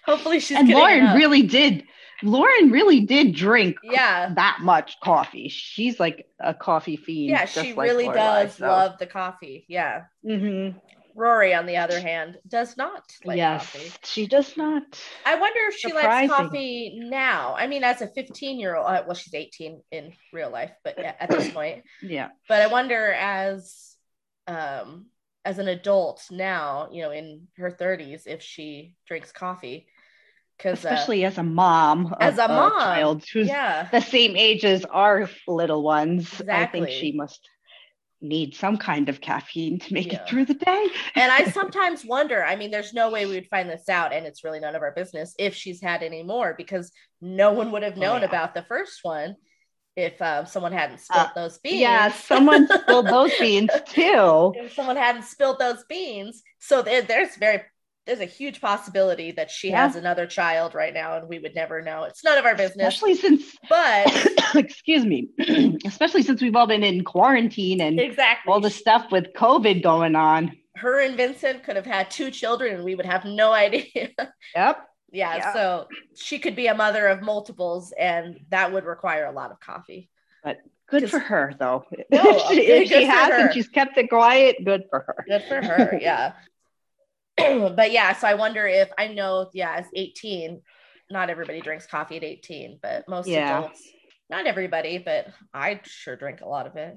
Hopefully 0.05 0.39
she's 0.39 0.57
and 0.57 0.69
Lauren 0.69 0.99
enough. 0.99 1.15
really 1.15 1.43
did. 1.43 1.83
Lauren 2.23 2.71
really 2.71 3.01
did 3.01 3.33
drink 3.33 3.77
yeah 3.83 4.33
that 4.35 4.59
much 4.61 4.99
coffee. 5.01 5.49
She's 5.49 5.99
like 5.99 6.27
a 6.39 6.53
coffee 6.53 6.97
fiend. 6.97 7.29
Yeah, 7.29 7.45
she 7.45 7.73
like 7.73 7.89
really 7.89 8.07
Lorelai, 8.07 8.13
does 8.13 8.55
so. 8.55 8.67
love 8.67 8.97
the 8.97 9.07
coffee. 9.07 9.65
Yeah. 9.67 10.03
Mm-hmm. 10.25 10.77
Rory, 11.15 11.53
on 11.53 11.65
the 11.65 11.77
other 11.77 11.99
hand, 11.99 12.37
does 12.47 12.77
not 12.77 13.03
like 13.25 13.37
yes, 13.37 13.65
coffee. 13.71 13.91
She 14.03 14.25
does 14.25 14.55
not. 14.55 14.83
I 15.25 15.35
wonder 15.35 15.59
if 15.67 15.75
she 15.75 15.89
Surprising. 15.89 16.29
likes 16.29 16.41
coffee 16.41 16.99
now. 17.03 17.55
I 17.57 17.67
mean, 17.67 17.83
as 17.83 18.01
a 18.01 18.07
15 18.07 18.59
year 18.59 18.75
old, 18.75 18.87
uh, 18.87 19.03
well, 19.05 19.15
she's 19.15 19.33
18 19.33 19.81
in 19.91 20.13
real 20.31 20.49
life, 20.49 20.71
but 20.83 20.97
at 20.97 21.29
this 21.29 21.51
point, 21.51 21.83
yeah. 22.01 22.29
But 22.47 22.61
I 22.61 22.67
wonder 22.67 23.11
as 23.11 23.95
um 24.47 25.07
as 25.45 25.59
an 25.59 25.67
adult 25.67 26.23
now, 26.31 26.89
you 26.91 27.01
know, 27.01 27.11
in 27.11 27.47
her 27.57 27.71
30s, 27.71 28.23
if 28.25 28.41
she 28.41 28.95
drinks 29.05 29.31
coffee. 29.31 29.87
Because 30.59 30.83
uh, 30.83 30.89
especially 30.89 31.23
uh, 31.23 31.29
as 31.29 31.37
a 31.37 31.43
mom, 31.43 32.13
as 32.19 32.37
a, 32.37 32.43
a 32.43 32.47
mom, 32.49 32.71
child 32.71 33.23
who's 33.31 33.47
yeah. 33.47 33.87
the 33.91 34.01
same 34.01 34.35
age 34.35 34.65
as 34.65 34.83
our 34.85 35.29
little 35.47 35.81
ones, 35.83 36.27
exactly. 36.39 36.81
I 36.81 36.85
think 36.85 36.89
she 36.89 37.13
must 37.13 37.47
need 38.21 38.53
some 38.53 38.75
kind 38.75 39.07
of 39.07 39.21
caffeine 39.21 39.79
to 39.79 39.93
make 39.93 40.11
yeah. 40.11 40.21
it 40.21 40.27
through 40.27 40.45
the 40.45 40.53
day. 40.53 40.87
and 41.15 41.31
I 41.31 41.45
sometimes 41.51 42.03
wonder, 42.03 42.43
I 42.43 42.57
mean, 42.57 42.71
there's 42.71 42.93
no 42.93 43.09
way 43.09 43.25
we 43.25 43.35
would 43.35 43.47
find 43.47 43.69
this 43.69 43.87
out, 43.87 44.11
and 44.11 44.25
it's 44.25 44.43
really 44.43 44.59
none 44.59 44.75
of 44.75 44.81
our 44.81 44.91
business 44.91 45.33
if 45.39 45.55
she's 45.55 45.81
had 45.81 46.03
any 46.03 46.23
more 46.23 46.53
because 46.57 46.91
no 47.21 47.53
one 47.53 47.71
would 47.71 47.83
have 47.83 47.97
oh, 47.97 48.01
known 48.01 48.17
oh, 48.17 48.19
yeah. 48.19 48.25
about 48.25 48.53
the 48.53 48.63
first 48.63 48.99
one 49.03 49.35
if 49.95 50.21
uh, 50.21 50.45
someone 50.45 50.71
hadn't 50.71 50.99
spilled 50.99 51.27
uh, 51.27 51.31
those 51.35 51.57
beans. 51.59 51.79
Yeah, 51.79 52.11
someone 52.11 52.67
spilled 52.67 53.07
those 53.09 53.31
beans 53.39 53.71
too. 53.87 54.53
If 54.55 54.73
someone 54.73 54.97
hadn't 54.97 55.23
spilled 55.23 55.59
those 55.59 55.83
beans. 55.87 56.41
So 56.59 56.81
there, 56.81 57.01
there's 57.01 57.35
very 57.37 57.61
there's 58.05 58.19
a 58.19 58.25
huge 58.25 58.59
possibility 58.59 59.31
that 59.31 59.51
she 59.51 59.69
yeah. 59.69 59.85
has 59.85 59.95
another 59.95 60.25
child 60.25 60.73
right 60.73 60.93
now 60.93 61.17
and 61.17 61.29
we 61.29 61.39
would 61.39 61.53
never 61.55 61.81
know. 61.81 62.03
It's 62.03 62.23
none 62.23 62.37
of 62.37 62.45
our 62.45 62.55
business. 62.55 62.95
Especially 62.95 63.15
since 63.15 63.55
but 63.69 64.29
excuse 64.55 65.05
me, 65.05 65.29
especially 65.85 66.23
since 66.23 66.41
we've 66.41 66.55
all 66.55 66.67
been 66.67 66.83
in 66.83 67.03
quarantine 67.03 67.81
and 67.81 67.99
exactly 67.99 68.51
all 68.51 68.59
the 68.59 68.69
stuff 68.69 69.11
with 69.11 69.33
COVID 69.35 69.83
going 69.83 70.15
on. 70.15 70.57
Her 70.75 71.01
and 71.01 71.15
Vincent 71.15 71.63
could 71.63 71.75
have 71.75 71.85
had 71.85 72.09
two 72.09 72.31
children 72.31 72.75
and 72.75 72.83
we 72.83 72.95
would 72.95 73.05
have 73.05 73.25
no 73.25 73.51
idea. 73.51 73.85
Yep. 74.55 74.77
yeah, 75.11 75.35
yeah, 75.37 75.53
so 75.53 75.87
she 76.15 76.39
could 76.39 76.55
be 76.55 76.67
a 76.67 76.73
mother 76.73 77.07
of 77.07 77.21
multiples 77.21 77.91
and 77.91 78.39
that 78.49 78.73
would 78.73 78.83
require 78.83 79.25
a 79.25 79.31
lot 79.31 79.51
of 79.51 79.59
coffee. 79.59 80.09
But 80.43 80.57
good 80.89 81.09
for 81.09 81.19
her 81.19 81.53
though. 81.59 81.85
No, 82.11 82.21
if 82.23 82.47
she, 82.49 82.61
if 82.61 82.89
she 82.89 83.05
has 83.05 83.29
and 83.33 83.53
she's 83.53 83.67
kept 83.67 83.97
it 83.97 84.09
quiet, 84.09 84.57
good 84.65 84.85
for 84.89 85.01
her. 85.01 85.25
Good 85.27 85.43
for 85.43 85.61
her. 85.61 85.99
Yeah. 86.01 86.33
but 87.75 87.91
yeah, 87.91 88.13
so 88.13 88.27
I 88.27 88.33
wonder 88.35 88.67
if 88.67 88.89
I 88.97 89.07
know, 89.07 89.49
yeah, 89.53 89.75
as 89.77 89.85
18, 89.95 90.61
not 91.09 91.29
everybody 91.29 91.61
drinks 91.61 91.87
coffee 91.87 92.17
at 92.17 92.23
18, 92.23 92.79
but 92.81 93.07
most 93.07 93.27
yeah. 93.27 93.59
adults, 93.59 93.87
not 94.29 94.45
everybody, 94.45 94.97
but 94.97 95.27
I 95.53 95.81
sure 95.83 96.15
drink 96.15 96.41
a 96.41 96.47
lot 96.47 96.67
of 96.67 96.75
it. 96.75 96.95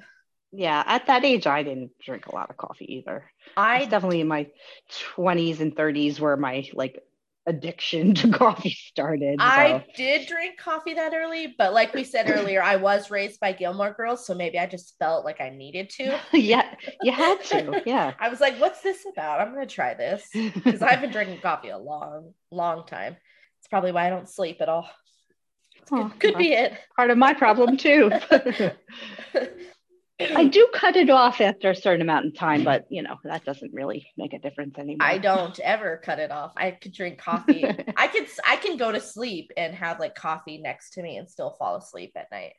Yeah, 0.52 0.82
at 0.86 1.06
that 1.06 1.24
age, 1.24 1.46
I 1.46 1.62
didn't 1.62 1.92
drink 2.04 2.26
a 2.26 2.34
lot 2.34 2.50
of 2.50 2.58
coffee 2.58 2.96
either. 2.96 3.30
I 3.56 3.86
definitely 3.86 4.20
in 4.20 4.28
my 4.28 4.48
20s 5.16 5.60
and 5.60 5.74
30s 5.74 6.20
where 6.20 6.36
my 6.36 6.68
like 6.74 7.02
addiction 7.46 8.14
to 8.16 8.30
coffee 8.30 8.76
started. 8.86 9.40
So. 9.40 9.46
I 9.46 9.84
did 9.96 10.26
drink 10.26 10.58
coffee 10.58 10.94
that 10.94 11.12
early, 11.14 11.54
but 11.58 11.72
like 11.72 11.94
we 11.94 12.04
said 12.04 12.30
earlier, 12.30 12.62
I 12.62 12.76
was 12.76 13.10
raised 13.10 13.40
by 13.40 13.52
Gilmore 13.52 13.92
Girls, 13.92 14.26
so 14.26 14.34
maybe 14.34 14.58
I 14.58 14.66
just 14.66 14.96
felt 14.98 15.24
like 15.24 15.40
I 15.40 15.50
needed 15.50 15.90
to. 15.90 16.18
yeah, 16.32 16.74
you 17.02 17.12
had 17.12 17.42
to. 17.44 17.82
Yeah. 17.86 18.12
I 18.20 18.28
was 18.28 18.40
like, 18.40 18.58
"What's 18.58 18.80
this 18.82 19.04
about? 19.10 19.40
I'm 19.40 19.52
gonna 19.52 19.66
try 19.66 19.94
this," 19.94 20.28
because 20.32 20.82
I've 20.82 21.00
been 21.00 21.10
drinking 21.10 21.40
coffee 21.40 21.70
a 21.70 21.78
long, 21.78 22.32
long 22.50 22.86
time. 22.86 23.16
It's 23.58 23.68
probably 23.68 23.92
why 23.92 24.06
I 24.06 24.10
don't 24.10 24.28
sleep 24.28 24.60
at 24.60 24.68
all. 24.68 24.88
Oh, 25.90 26.10
could, 26.10 26.20
could 26.20 26.38
be 26.38 26.52
it. 26.52 26.74
Part 26.96 27.10
of 27.10 27.18
my 27.18 27.34
problem 27.34 27.76
too. 27.76 28.12
I 30.36 30.44
do 30.44 30.68
cut 30.74 30.96
it 30.96 31.10
off 31.10 31.40
after 31.40 31.70
a 31.70 31.74
certain 31.74 32.02
amount 32.02 32.26
of 32.26 32.34
time, 32.34 32.64
but 32.64 32.86
you 32.90 33.02
know, 33.02 33.16
that 33.24 33.44
doesn't 33.44 33.72
really 33.72 34.06
make 34.16 34.32
a 34.32 34.38
difference 34.38 34.78
anymore. 34.78 35.06
I 35.06 35.18
don't 35.18 35.58
ever 35.60 36.00
cut 36.04 36.18
it 36.18 36.30
off. 36.30 36.52
I 36.56 36.72
could 36.72 36.92
drink 36.92 37.18
coffee. 37.18 37.64
I 37.96 38.06
could 38.08 38.26
I 38.46 38.56
can 38.56 38.76
go 38.76 38.92
to 38.92 39.00
sleep 39.00 39.52
and 39.56 39.74
have 39.74 40.00
like 40.00 40.14
coffee 40.14 40.58
next 40.58 40.94
to 40.94 41.02
me 41.02 41.16
and 41.16 41.28
still 41.28 41.56
fall 41.58 41.76
asleep 41.76 42.12
at 42.16 42.30
night. 42.30 42.52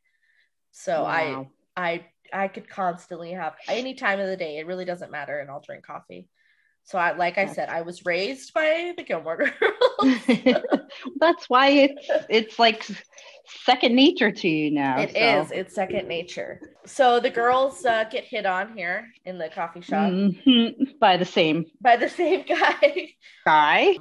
So 0.71 1.03
wow. 1.03 1.47
I 1.75 1.81
I 1.81 2.05
I 2.33 2.47
could 2.47 2.69
constantly 2.69 3.31
have 3.31 3.53
any 3.67 3.93
time 3.93 4.19
of 4.19 4.27
the 4.27 4.37
day. 4.37 4.57
It 4.57 4.67
really 4.67 4.85
doesn't 4.85 5.11
matter 5.11 5.39
and 5.39 5.49
I'll 5.49 5.61
drink 5.61 5.85
coffee. 5.85 6.27
So 6.85 6.97
I 6.97 7.13
like 7.13 7.37
I 7.37 7.47
said, 7.47 7.69
I 7.69 7.81
was 7.81 8.05
raised 8.05 8.53
by 8.53 8.93
the 8.97 9.03
Gilmore 9.03 9.37
Girls. 9.37 10.21
That's 11.19 11.49
why 11.49 11.69
it's 11.69 12.07
it's 12.29 12.59
like 12.59 12.85
second 13.65 13.95
nature 13.95 14.31
to 14.31 14.47
you 14.47 14.71
now. 14.71 14.99
It 14.99 15.11
so. 15.13 15.19
is. 15.19 15.51
It's 15.51 15.75
second 15.75 16.07
nature. 16.07 16.59
So 16.85 17.19
the 17.19 17.29
girls 17.29 17.85
uh, 17.85 18.03
get 18.11 18.25
hit 18.25 18.45
on 18.45 18.75
here 18.75 19.07
in 19.25 19.37
the 19.37 19.49
coffee 19.49 19.81
shop 19.81 20.11
mm-hmm. 20.11 20.83
by 20.99 21.17
the 21.17 21.25
same 21.25 21.65
by 21.81 21.95
the 21.95 22.09
same 22.09 22.43
guy. 22.47 23.13
Guy. 23.45 23.97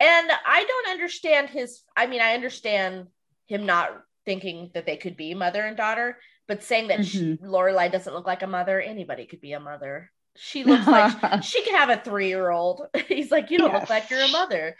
And 0.00 0.30
I 0.46 0.64
don't 0.64 0.92
understand 0.92 1.48
his. 1.48 1.82
I 1.96 2.06
mean, 2.06 2.20
I 2.20 2.34
understand 2.34 3.06
him 3.46 3.64
not 3.64 3.90
thinking 4.26 4.70
that 4.74 4.84
they 4.84 4.98
could 4.98 5.16
be 5.16 5.34
mother 5.34 5.62
and 5.62 5.76
daughter, 5.76 6.18
but 6.46 6.62
saying 6.62 6.88
that 6.88 7.00
mm-hmm. 7.00 7.44
Lorelai 7.44 7.90
doesn't 7.90 8.12
look 8.12 8.26
like 8.26 8.42
a 8.42 8.46
mother, 8.46 8.78
anybody 8.78 9.26
could 9.26 9.40
be 9.40 9.52
a 9.52 9.60
mother. 9.60 10.12
She 10.40 10.64
looks 10.64 10.86
like 10.86 11.42
she 11.42 11.62
could 11.64 11.74
have 11.74 11.90
a 11.90 11.96
three 11.96 12.28
year 12.28 12.50
old. 12.50 12.86
He's 13.08 13.30
like, 13.30 13.50
you 13.50 13.58
don't 13.58 13.72
yes. 13.72 13.82
look 13.82 13.90
like 13.90 14.10
you're 14.10 14.22
a 14.22 14.28
mother. 14.28 14.76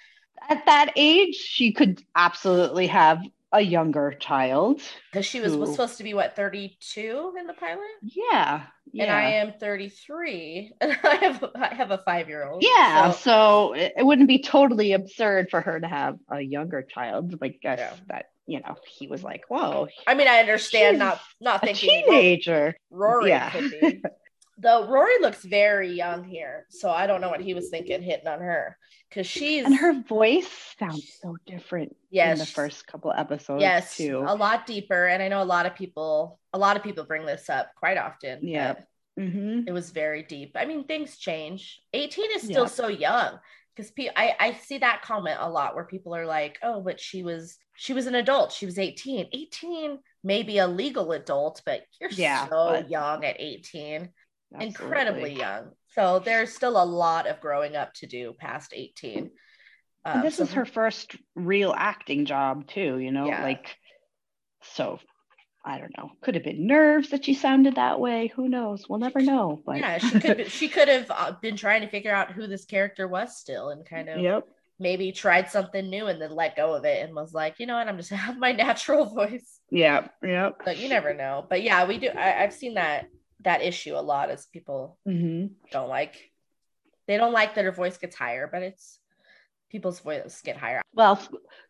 At 0.48 0.66
that 0.66 0.92
age, 0.96 1.34
she 1.34 1.72
could 1.72 2.02
absolutely 2.14 2.86
have 2.86 3.20
a 3.52 3.60
younger 3.60 4.12
child. 4.12 4.80
Because 5.10 5.26
she 5.26 5.40
was, 5.40 5.54
who... 5.54 5.58
was 5.58 5.70
supposed 5.70 5.98
to 5.98 6.04
be 6.04 6.14
what, 6.14 6.36
32 6.36 7.34
in 7.38 7.46
the 7.46 7.54
pilot? 7.54 7.80
Yeah. 8.02 8.62
yeah. 8.92 9.04
And 9.04 9.12
I 9.12 9.30
am 9.32 9.54
33 9.58 10.72
and 10.80 10.96
I 11.02 11.14
have 11.16 11.44
I 11.54 11.74
have 11.74 11.90
a 11.90 11.98
five 11.98 12.28
year 12.28 12.46
old. 12.46 12.62
Yeah. 12.62 13.10
So. 13.10 13.18
so. 13.18 13.74
it 13.74 14.04
wouldn't 14.04 14.28
be 14.28 14.40
totally 14.40 14.92
absurd 14.92 15.50
for 15.50 15.60
her 15.60 15.80
to 15.80 15.88
have 15.88 16.18
a 16.30 16.40
younger 16.40 16.82
child. 16.82 17.34
I 17.42 17.48
guess 17.48 17.78
yeah. 17.78 17.94
that 18.08 18.26
you 18.46 18.60
know, 18.60 18.76
he 18.86 19.06
was 19.06 19.22
like, 19.22 19.44
whoa. 19.48 19.88
I 20.06 20.14
mean, 20.14 20.26
I 20.26 20.38
understand 20.38 20.98
not 20.98 21.20
not 21.38 21.60
thinking 21.60 22.04
teenager. 22.06 22.74
Rory 22.90 23.28
yeah. 23.28 23.52
Though 24.60 24.88
Rory 24.88 25.20
looks 25.20 25.44
very 25.44 25.92
young 25.92 26.24
here, 26.24 26.66
so 26.68 26.90
I 26.90 27.06
don't 27.06 27.20
know 27.20 27.28
what 27.28 27.40
he 27.40 27.54
was 27.54 27.68
thinking 27.68 28.02
hitting 28.02 28.26
on 28.26 28.40
her 28.40 28.76
because 29.08 29.26
she's 29.26 29.64
and 29.64 29.76
her 29.76 30.02
voice 30.02 30.48
sounds 30.78 31.08
so 31.22 31.36
different. 31.46 31.94
Yes, 32.10 32.32
in 32.32 32.38
the 32.40 32.46
first 32.46 32.86
couple 32.86 33.12
episodes. 33.12 33.60
Yes, 33.60 33.96
too. 33.96 34.24
a 34.26 34.34
lot 34.34 34.66
deeper, 34.66 35.06
and 35.06 35.22
I 35.22 35.28
know 35.28 35.42
a 35.42 35.44
lot 35.44 35.66
of 35.66 35.74
people, 35.74 36.40
a 36.52 36.58
lot 36.58 36.76
of 36.76 36.82
people 36.82 37.04
bring 37.04 37.24
this 37.24 37.48
up 37.48 37.70
quite 37.76 37.98
often. 37.98 38.46
Yeah, 38.46 38.74
mm-hmm. 39.18 39.68
it 39.68 39.72
was 39.72 39.90
very 39.90 40.24
deep. 40.24 40.56
I 40.56 40.64
mean, 40.64 40.84
things 40.84 41.18
change. 41.18 41.80
Eighteen 41.92 42.30
is 42.34 42.42
still 42.42 42.68
so 42.68 42.88
young 42.88 43.38
because 43.76 43.92
pe- 43.92 44.10
I 44.16 44.34
I 44.40 44.52
see 44.54 44.78
that 44.78 45.02
comment 45.02 45.38
a 45.40 45.48
lot 45.48 45.76
where 45.76 45.84
people 45.84 46.14
are 46.16 46.26
like, 46.26 46.58
oh, 46.62 46.80
but 46.80 46.98
she 46.98 47.22
was 47.22 47.58
she 47.76 47.92
was 47.92 48.06
an 48.08 48.16
adult. 48.16 48.50
She 48.50 48.66
was 48.66 48.76
18. 48.76 49.28
18 49.32 49.98
maybe 50.24 50.58
a 50.58 50.66
legal 50.66 51.12
adult, 51.12 51.62
but 51.64 51.82
you're 52.00 52.10
yeah, 52.10 52.48
so 52.48 52.70
but... 52.72 52.90
young 52.90 53.24
at 53.24 53.36
18. 53.38 54.08
Absolutely. 54.54 54.84
Incredibly 54.84 55.38
young. 55.38 55.70
So 55.94 56.20
there's 56.20 56.54
still 56.54 56.82
a 56.82 56.84
lot 56.84 57.26
of 57.26 57.40
growing 57.40 57.76
up 57.76 57.92
to 57.94 58.06
do 58.06 58.34
past 58.38 58.72
18. 58.74 59.30
Um, 60.04 60.16
and 60.16 60.22
this 60.22 60.36
so, 60.36 60.44
is 60.44 60.52
her 60.52 60.64
first 60.64 61.16
real 61.34 61.74
acting 61.76 62.24
job 62.24 62.68
too, 62.68 62.98
you 62.98 63.10
know, 63.10 63.26
yeah. 63.26 63.42
like 63.42 63.76
so 64.62 64.98
I 65.64 65.78
don't 65.78 65.96
know. 65.98 66.10
Could 66.22 66.34
have 66.34 66.44
been 66.44 66.66
nerves 66.66 67.10
that 67.10 67.26
she 67.26 67.34
sounded 67.34 67.74
that 67.74 68.00
way. 68.00 68.32
Who 68.36 68.48
knows? 68.48 68.86
We'll 68.88 69.00
never 69.00 69.20
know. 69.20 69.60
But 69.66 69.78
yeah, 69.78 69.98
she 69.98 70.20
could 70.20 70.50
she 70.50 70.68
could 70.68 70.88
have 70.88 71.10
uh, 71.10 71.32
been 71.42 71.56
trying 71.56 71.82
to 71.82 71.88
figure 71.88 72.14
out 72.14 72.32
who 72.32 72.46
this 72.46 72.64
character 72.64 73.06
was 73.06 73.36
still, 73.36 73.68
and 73.68 73.84
kind 73.84 74.08
of 74.08 74.20
yep. 74.20 74.48
maybe 74.78 75.12
tried 75.12 75.50
something 75.50 75.90
new 75.90 76.06
and 76.06 76.22
then 76.22 76.34
let 76.34 76.56
go 76.56 76.74
of 76.74 76.84
it 76.86 77.04
and 77.04 77.14
was 77.14 77.34
like, 77.34 77.56
you 77.58 77.66
know 77.66 77.76
what, 77.76 77.86
I'm 77.86 77.98
just 77.98 78.10
have 78.10 78.38
my 78.38 78.52
natural 78.64 79.04
voice. 79.04 79.60
Yeah, 79.70 80.08
yeah. 80.22 80.50
But 80.64 80.78
you 80.78 80.88
never 80.88 81.12
know. 81.12 81.44
But 81.46 81.62
yeah, 81.62 81.86
we 81.86 81.98
do. 81.98 82.08
I, 82.16 82.30
have 82.30 82.54
seen 82.54 82.74
that 82.74 83.08
that 83.40 83.62
issue 83.62 83.94
a 83.94 84.00
lot 84.00 84.30
as 84.30 84.46
people 84.46 84.98
mm-hmm. 85.06 85.46
don't 85.70 85.88
like 85.88 86.30
they 87.06 87.16
don't 87.16 87.32
like 87.32 87.54
that 87.54 87.64
her 87.64 87.72
voice 87.72 87.96
gets 87.98 88.16
higher 88.16 88.48
but 88.50 88.62
it's 88.62 88.98
people's 89.70 90.00
voices 90.00 90.40
get 90.44 90.56
higher 90.56 90.80
well 90.94 91.20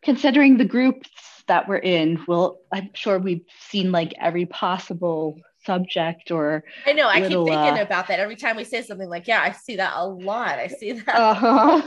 considering 0.01 0.57
the 0.57 0.65
groups 0.65 1.09
that 1.47 1.67
we're 1.67 1.77
in 1.77 2.19
well 2.27 2.59
i'm 2.71 2.89
sure 2.93 3.19
we've 3.19 3.45
seen 3.59 3.91
like 3.91 4.13
every 4.19 4.45
possible 4.45 5.37
subject 5.65 6.31
or 6.31 6.63
i 6.85 6.93
know 6.93 7.07
i 7.07 7.19
little, 7.19 7.45
keep 7.45 7.53
thinking 7.53 7.79
uh, 7.79 7.83
about 7.83 8.07
that 8.07 8.19
every 8.19 8.35
time 8.35 8.55
we 8.55 8.63
say 8.63 8.81
something 8.81 9.09
like 9.09 9.27
yeah 9.27 9.41
i 9.41 9.51
see 9.51 9.75
that 9.75 9.93
a 9.95 10.05
lot 10.05 10.57
i 10.59 10.67
see 10.67 10.93
that 10.93 11.15
uh-huh. 11.15 11.81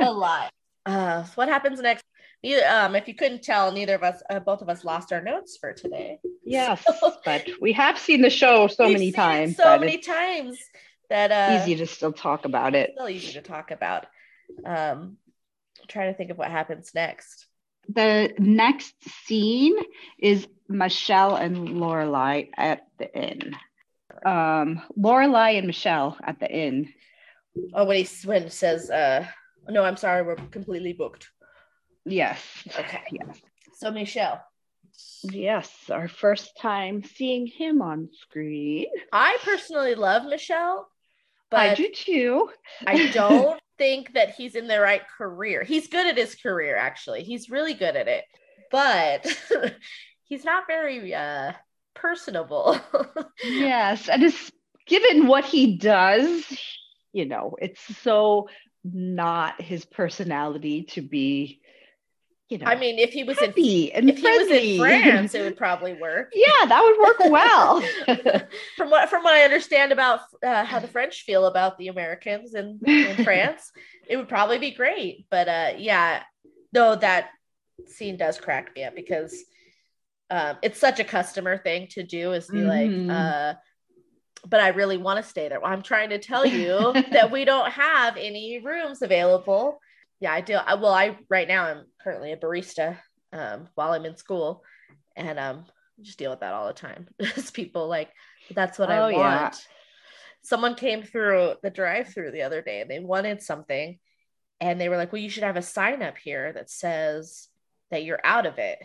a 0.00 0.12
lot 0.12 0.52
uh 0.86 1.22
what 1.36 1.48
happens 1.48 1.80
next 1.80 2.02
um, 2.68 2.96
if 2.96 3.06
you 3.06 3.14
couldn't 3.14 3.42
tell, 3.42 3.70
neither 3.72 3.94
of 3.94 4.02
us, 4.02 4.22
uh, 4.28 4.40
both 4.40 4.62
of 4.62 4.68
us, 4.68 4.84
lost 4.84 5.12
our 5.12 5.22
notes 5.22 5.56
for 5.56 5.72
today. 5.72 6.18
Yes, 6.44 6.84
but 7.24 7.46
we 7.60 7.72
have 7.72 7.98
seen 7.98 8.20
the 8.20 8.30
show 8.30 8.66
so 8.66 8.88
many 8.88 9.12
times. 9.12 9.56
So 9.56 9.78
many 9.78 9.98
times 9.98 10.58
that 11.08 11.30
uh, 11.30 11.62
easy 11.62 11.76
to 11.76 11.86
still 11.86 12.12
talk 12.12 12.44
about 12.44 12.74
it. 12.74 12.92
Still 12.94 13.08
easy 13.08 13.32
to 13.34 13.42
talk 13.42 13.70
about. 13.70 14.06
Um, 14.64 15.18
trying 15.88 16.12
to 16.12 16.16
think 16.16 16.30
of 16.30 16.38
what 16.38 16.50
happens 16.50 16.92
next. 16.94 17.46
The 17.88 18.32
next 18.38 18.94
scene 19.26 19.76
is 20.18 20.46
Michel 20.68 21.36
and 21.36 21.70
Lorelai 21.70 22.48
at 22.56 22.86
the 22.98 23.12
inn. 23.14 23.56
Um, 24.24 24.82
Lorelai 24.98 25.58
and 25.58 25.66
Michel 25.66 26.16
at 26.24 26.38
the 26.40 26.50
inn. 26.50 26.92
Oh, 27.74 27.84
when 27.84 28.04
he 28.04 28.26
when 28.26 28.48
says, 28.50 28.90
uh, 28.90 29.26
"No, 29.68 29.84
I'm 29.84 29.96
sorry, 29.96 30.22
we're 30.22 30.36
completely 30.36 30.92
booked." 30.92 31.28
Yes. 32.04 32.42
Okay. 32.78 33.02
Yes. 33.10 33.40
So 33.76 33.90
Michel. 33.90 34.40
Yes, 35.24 35.70
our 35.90 36.08
first 36.08 36.58
time 36.58 37.02
seeing 37.02 37.46
him 37.46 37.80
on 37.80 38.08
screen. 38.12 38.86
I 39.12 39.38
personally 39.42 39.94
love 39.94 40.24
Michel, 40.24 40.88
but 41.50 41.60
I 41.60 41.74
do 41.74 41.88
too. 41.94 42.50
I 42.86 43.06
don't 43.12 43.60
think 43.78 44.12
that 44.14 44.30
he's 44.30 44.54
in 44.54 44.66
the 44.66 44.80
right 44.80 45.02
career. 45.16 45.62
He's 45.62 45.88
good 45.88 46.06
at 46.06 46.16
his 46.16 46.34
career, 46.34 46.76
actually. 46.76 47.22
He's 47.22 47.50
really 47.50 47.74
good 47.74 47.96
at 47.96 48.08
it, 48.08 48.24
but 48.70 49.26
he's 50.24 50.44
not 50.44 50.66
very 50.66 51.14
uh, 51.14 51.52
personable. 51.94 52.80
yes, 53.44 54.08
and 54.08 54.22
it's 54.24 54.50
given 54.86 55.26
what 55.26 55.44
he 55.44 55.76
does, 55.76 56.44
you 57.12 57.26
know, 57.26 57.56
it's 57.60 57.80
so 57.98 58.48
not 58.84 59.60
his 59.60 59.84
personality 59.84 60.82
to 60.82 61.02
be 61.02 61.60
you 62.52 62.58
know, 62.58 62.66
I 62.66 62.74
mean, 62.74 62.98
if 62.98 63.14
he 63.14 63.24
was 63.24 63.38
in 63.40 63.54
if 63.56 64.20
friendly. 64.20 64.74
he 64.74 64.78
was 64.78 64.92
in 64.92 65.02
France, 65.02 65.34
it 65.34 65.42
would 65.42 65.56
probably 65.66 65.94
work. 65.94 66.32
Yeah, 66.34 66.66
that 66.66 66.82
would 66.82 66.98
work 67.00 67.32
well. 67.32 67.80
from 68.76 68.90
what 68.90 69.08
from 69.08 69.22
what 69.24 69.32
I 69.32 69.44
understand 69.44 69.90
about 69.90 70.20
uh, 70.44 70.64
how 70.64 70.78
the 70.80 70.86
French 70.86 71.22
feel 71.22 71.46
about 71.46 71.78
the 71.78 71.88
Americans 71.88 72.54
in, 72.54 72.78
in 72.86 73.24
France, 73.24 73.72
it 74.06 74.18
would 74.18 74.28
probably 74.28 74.58
be 74.58 74.72
great. 74.72 75.24
But 75.30 75.48
uh, 75.48 75.70
yeah, 75.78 76.24
though 76.72 76.94
that 76.96 77.30
scene 77.86 78.18
does 78.18 78.38
crack 78.38 78.76
me 78.76 78.84
up 78.84 78.94
because 78.94 79.42
um, 80.28 80.58
it's 80.60 80.78
such 80.78 81.00
a 81.00 81.04
customer 81.04 81.56
thing 81.56 81.86
to 81.92 82.02
do 82.02 82.32
is 82.32 82.48
be 82.48 82.58
mm-hmm. 82.58 83.08
like, 83.08 83.16
uh, 83.16 83.54
but 84.46 84.60
I 84.60 84.68
really 84.68 84.98
want 84.98 85.24
to 85.24 85.28
stay 85.28 85.48
there. 85.48 85.60
Well, 85.60 85.72
I'm 85.72 85.82
trying 85.82 86.10
to 86.10 86.18
tell 86.18 86.44
you 86.44 86.92
that 87.12 87.30
we 87.30 87.46
don't 87.46 87.72
have 87.72 88.18
any 88.18 88.60
rooms 88.62 89.00
available 89.00 89.80
yeah, 90.22 90.32
I 90.32 90.40
do. 90.40 90.54
I, 90.54 90.74
well, 90.74 90.92
I 90.92 91.18
right 91.28 91.48
now 91.48 91.64
I'm 91.64 91.84
currently 92.00 92.30
a 92.30 92.36
barista 92.36 92.96
um, 93.32 93.68
while 93.74 93.90
I'm 93.90 94.04
in 94.04 94.16
school, 94.16 94.62
and 95.16 95.36
um, 95.36 95.64
just 96.00 96.16
deal 96.16 96.30
with 96.30 96.40
that 96.40 96.54
all 96.54 96.68
the 96.68 96.72
time. 96.72 97.08
As 97.36 97.50
people 97.50 97.88
like, 97.88 98.08
that's 98.54 98.78
what 98.78 98.88
oh, 98.88 98.92
I 98.92 99.12
want. 99.12 99.16
Yeah. 99.16 99.50
Someone 100.44 100.76
came 100.76 101.02
through 101.02 101.54
the 101.64 101.70
drive-through 101.70 102.30
the 102.30 102.42
other 102.42 102.62
day, 102.62 102.80
and 102.80 102.88
they 102.88 103.00
wanted 103.00 103.42
something, 103.42 103.98
and 104.60 104.80
they 104.80 104.88
were 104.88 104.96
like, 104.96 105.12
"Well, 105.12 105.20
you 105.20 105.28
should 105.28 105.42
have 105.42 105.56
a 105.56 105.62
sign 105.62 106.02
up 106.02 106.16
here 106.16 106.52
that 106.52 106.70
says 106.70 107.48
that 107.90 108.04
you're 108.04 108.20
out 108.22 108.46
of 108.46 108.58
it." 108.58 108.78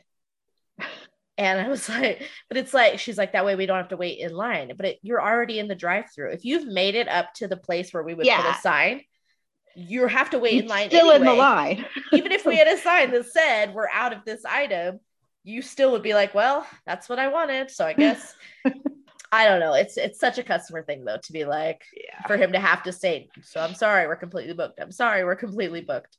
And 1.37 1.59
I 1.59 1.69
was 1.69 1.87
like, 1.89 2.27
but 2.47 2.57
it's 2.57 2.73
like, 2.73 2.97
she's 2.97 3.17
like, 3.19 3.33
that 3.33 3.45
way 3.45 3.55
we 3.55 3.67
don't 3.67 3.77
have 3.77 3.89
to 3.89 3.97
wait 3.97 4.17
in 4.17 4.33
line. 4.33 4.71
But 4.75 4.87
it, 4.87 4.99
you're 5.03 5.21
already 5.21 5.59
in 5.59 5.67
the 5.67 5.75
drive 5.75 6.05
through. 6.15 6.31
If 6.31 6.45
you've 6.45 6.65
made 6.65 6.95
it 6.95 7.07
up 7.07 7.31
to 7.35 7.47
the 7.47 7.57
place 7.57 7.93
where 7.93 8.01
we 8.01 8.15
would 8.15 8.25
yeah. 8.25 8.41
put 8.41 8.55
a 8.57 8.59
sign, 8.59 9.01
you 9.77 10.07
have 10.07 10.31
to 10.31 10.39
wait 10.39 10.63
in 10.63 10.67
line. 10.67 10.89
Still 10.89 11.11
anyway. 11.11 11.15
in 11.17 11.25
the 11.25 11.33
line. 11.33 11.85
Even 12.13 12.31
if 12.31 12.45
we 12.45 12.57
had 12.57 12.67
a 12.67 12.77
sign 12.77 13.11
that 13.11 13.27
said 13.27 13.73
we're 13.73 13.89
out 13.93 14.11
of 14.11 14.25
this 14.25 14.43
item, 14.43 14.99
you 15.43 15.61
still 15.61 15.91
would 15.91 16.01
be 16.01 16.15
like, 16.15 16.33
well, 16.33 16.65
that's 16.85 17.07
what 17.07 17.19
I 17.19 17.27
wanted. 17.27 17.69
So 17.69 17.85
I 17.85 17.93
guess 17.93 18.35
I 19.31 19.45
don't 19.45 19.59
know. 19.59 19.73
It's 19.73 19.95
it's 19.95 20.19
such 20.19 20.39
a 20.39 20.43
customer 20.43 20.81
thing 20.81 21.05
though 21.05 21.17
to 21.17 21.31
be 21.31 21.45
like 21.45 21.83
yeah. 21.95 22.25
for 22.25 22.37
him 22.37 22.53
to 22.53 22.59
have 22.59 22.83
to 22.83 22.91
say, 22.91 23.29
so 23.43 23.61
I'm 23.61 23.75
sorry, 23.75 24.07
we're 24.07 24.15
completely 24.15 24.53
booked. 24.53 24.79
I'm 24.79 24.91
sorry, 24.91 25.23
we're 25.23 25.35
completely 25.35 25.81
booked. 25.81 26.17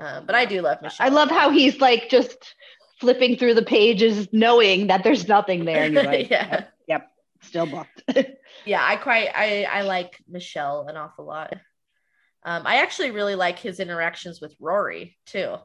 Um, 0.00 0.26
but 0.26 0.34
I 0.34 0.44
do 0.44 0.60
love 0.60 0.82
Michel. 0.82 1.06
I 1.06 1.10
love 1.10 1.30
how 1.30 1.50
he's 1.50 1.80
like 1.80 2.08
just 2.10 2.54
flipping 3.00 3.36
through 3.36 3.54
the 3.54 3.64
pages, 3.64 4.28
knowing 4.32 4.88
that 4.88 5.04
there's 5.04 5.28
nothing 5.28 5.64
there, 5.64 5.84
and 5.84 5.94
you're 5.94 6.02
like, 6.04 6.30
yeah. 6.30 6.50
Yep, 6.50 6.70
yep 6.88 7.10
still 7.42 7.66
booked. 7.66 8.02
yeah, 8.64 8.84
I 8.84 8.96
quite 8.96 9.28
I 9.34 9.64
I 9.64 9.82
like 9.82 10.20
Michel 10.28 10.86
an 10.88 10.96
awful 10.96 11.24
lot. 11.24 11.54
Um, 12.48 12.62
I 12.64 12.76
actually 12.76 13.10
really 13.10 13.34
like 13.34 13.58
his 13.58 13.78
interactions 13.78 14.40
with 14.40 14.56
Rory 14.58 15.18
too. 15.26 15.56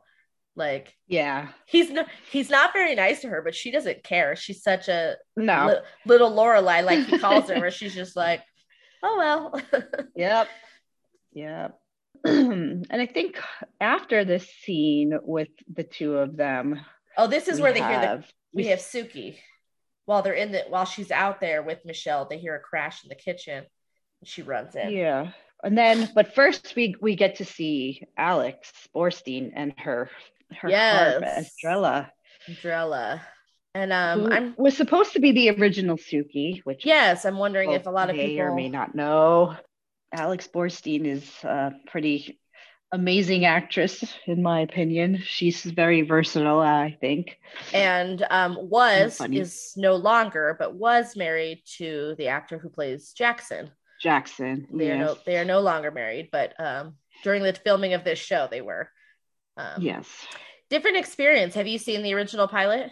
Like, 0.57 0.93
yeah, 1.07 1.47
he's 1.65 1.89
no, 1.89 2.03
he's 2.29 2.49
not 2.49 2.73
very 2.73 2.93
nice 2.93 3.21
to 3.21 3.29
her, 3.29 3.41
but 3.41 3.55
she 3.55 3.71
doesn't 3.71 4.03
care. 4.03 4.35
She's 4.35 4.61
such 4.61 4.89
a 4.89 5.15
no 5.37 5.67
li- 5.67 5.79
little 6.05 6.29
Lorelai, 6.29 6.83
like 6.83 7.05
he 7.05 7.19
calls 7.19 7.47
her, 7.47 7.57
where 7.57 7.71
she's 7.71 7.95
just 7.95 8.17
like, 8.17 8.41
oh 9.01 9.15
well. 9.17 9.61
yep, 10.17 10.49
yep. 11.31 11.79
and 12.25 12.85
I 12.91 13.05
think 13.05 13.39
after 13.79 14.25
this 14.25 14.45
scene 14.65 15.17
with 15.23 15.51
the 15.73 15.85
two 15.85 16.17
of 16.17 16.35
them, 16.35 16.81
oh, 17.17 17.27
this 17.27 17.47
is 17.47 17.61
where 17.61 17.71
they 17.71 17.79
have, 17.79 18.01
hear 18.01 18.17
the 18.17 18.25
we 18.53 18.67
have 18.67 18.79
Sookie 18.79 19.37
while 20.03 20.21
they're 20.21 20.33
in 20.33 20.51
the 20.51 20.65
while 20.67 20.85
she's 20.85 21.11
out 21.11 21.39
there 21.39 21.63
with 21.63 21.79
Michel. 21.85 22.27
They 22.29 22.39
hear 22.39 22.55
a 22.55 22.59
crash 22.59 23.05
in 23.05 23.07
the 23.07 23.15
kitchen. 23.15 23.63
She 24.25 24.41
runs 24.41 24.75
in. 24.75 24.91
Yeah, 24.91 25.31
and 25.63 25.78
then, 25.78 26.10
but 26.13 26.36
first 26.36 26.73
we 26.76 26.95
we 27.02 27.15
get 27.15 27.36
to 27.36 27.45
see 27.45 28.04
Alex 28.17 28.71
Borstein 28.95 29.52
and 29.56 29.73
her 29.78 30.10
her 30.62 30.69
yes. 30.69 31.13
harp, 31.13 31.23
Estrella. 31.23 32.12
Estrella. 32.47 33.21
And 33.76 33.91
um, 33.91 34.32
I'm 34.32 34.56
was 34.58 34.78
supposed 34.78 35.13
to 35.13 35.19
be 35.19 35.32
the 35.32 35.49
original 35.52 35.97
Sookie, 35.97 36.62
which 36.63 36.86
yes, 36.86 37.26
I'm 37.26 37.38
wondering 37.38 37.71
if 37.71 37.88
a 37.88 37.89
lot 37.89 38.10
of 38.10 38.15
people 38.15 38.39
or 38.41 38.56
may 38.56 38.69
not 38.69 38.93
know. 38.93 39.56
Alex 40.12 40.47
Borstein 40.54 41.06
is 41.08 41.28
a 41.43 41.71
pretty 41.88 42.39
amazing 42.91 43.45
actress, 43.45 44.04
in 44.28 44.43
my 44.43 44.62
opinion. 44.62 45.17
She's 45.23 45.63
very 45.63 46.04
versatile, 46.04 46.60
I 46.60 46.95
think. 47.02 47.39
And 47.73 48.23
um, 48.30 48.58
was 48.62 49.19
is 49.32 49.73
no 49.76 49.95
longer, 49.95 50.56
but 50.60 50.76
was 50.76 51.15
married 51.15 51.63
to 51.78 52.13
the 52.19 52.28
actor 52.28 52.60
who 52.60 52.69
plays 52.69 53.12
Jackson. 53.13 53.71
Jackson. 54.03 54.67
They 54.71 54.87
yes. 54.87 54.95
are 54.95 54.97
no 54.97 55.17
they 55.25 55.37
are 55.37 55.45
no 55.45 55.61
longer 55.61 55.89
married, 55.89 56.29
but 56.31 56.53
um, 56.59 56.95
during 57.23 57.41
the 57.41 57.53
filming 57.53 57.93
of 57.93 58.03
this 58.03 58.19
show, 58.19 58.47
they 58.51 58.61
were. 58.61 58.89
Um, 59.55 59.81
yes. 59.81 60.07
Different 60.69 60.97
experience. 60.97 61.55
Have 61.55 61.67
you 61.67 61.77
seen 61.77 62.03
the 62.03 62.13
original 62.13 62.49
pilot? 62.49 62.91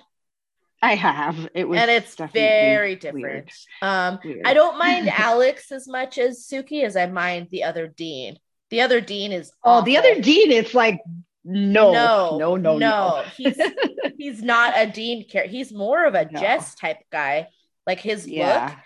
I 0.81 0.95
have. 0.95 1.49
It 1.53 1.67
was 1.67 1.79
and 1.79 1.91
it's 1.91 2.15
very 2.33 2.95
different. 2.95 3.23
Weird. 3.23 3.51
Um, 3.81 4.19
weird. 4.23 4.41
I 4.45 4.53
don't 4.53 4.79
mind 4.79 5.09
Alex 5.13 5.71
as 5.71 5.87
much 5.87 6.17
as 6.17 6.47
Sookie 6.47 6.83
as 6.83 6.95
I 6.95 7.07
mind 7.07 7.49
the 7.51 7.65
other 7.65 7.87
Dean. 7.87 8.37
The 8.69 8.81
other 8.81 9.01
Dean 9.01 9.33
is 9.33 9.51
oh, 9.63 9.71
awful. 9.71 9.85
the 9.85 9.97
other 9.97 10.21
Dean. 10.21 10.49
It's 10.51 10.73
like 10.73 11.01
no, 11.43 11.91
no, 11.91 12.37
no, 12.37 12.55
no, 12.55 12.77
no. 12.77 13.23
he's 13.35 13.59
he's 14.17 14.41
not 14.41 14.73
a 14.77 14.87
Dean 14.87 15.27
character. 15.27 15.51
He's 15.51 15.73
more 15.73 16.05
of 16.05 16.15
a 16.15 16.31
no. 16.31 16.39
Jess 16.39 16.73
type 16.75 16.99
guy. 17.11 17.49
Like 17.85 17.99
his 17.99 18.27
yeah. 18.27 18.69
look 18.69 18.77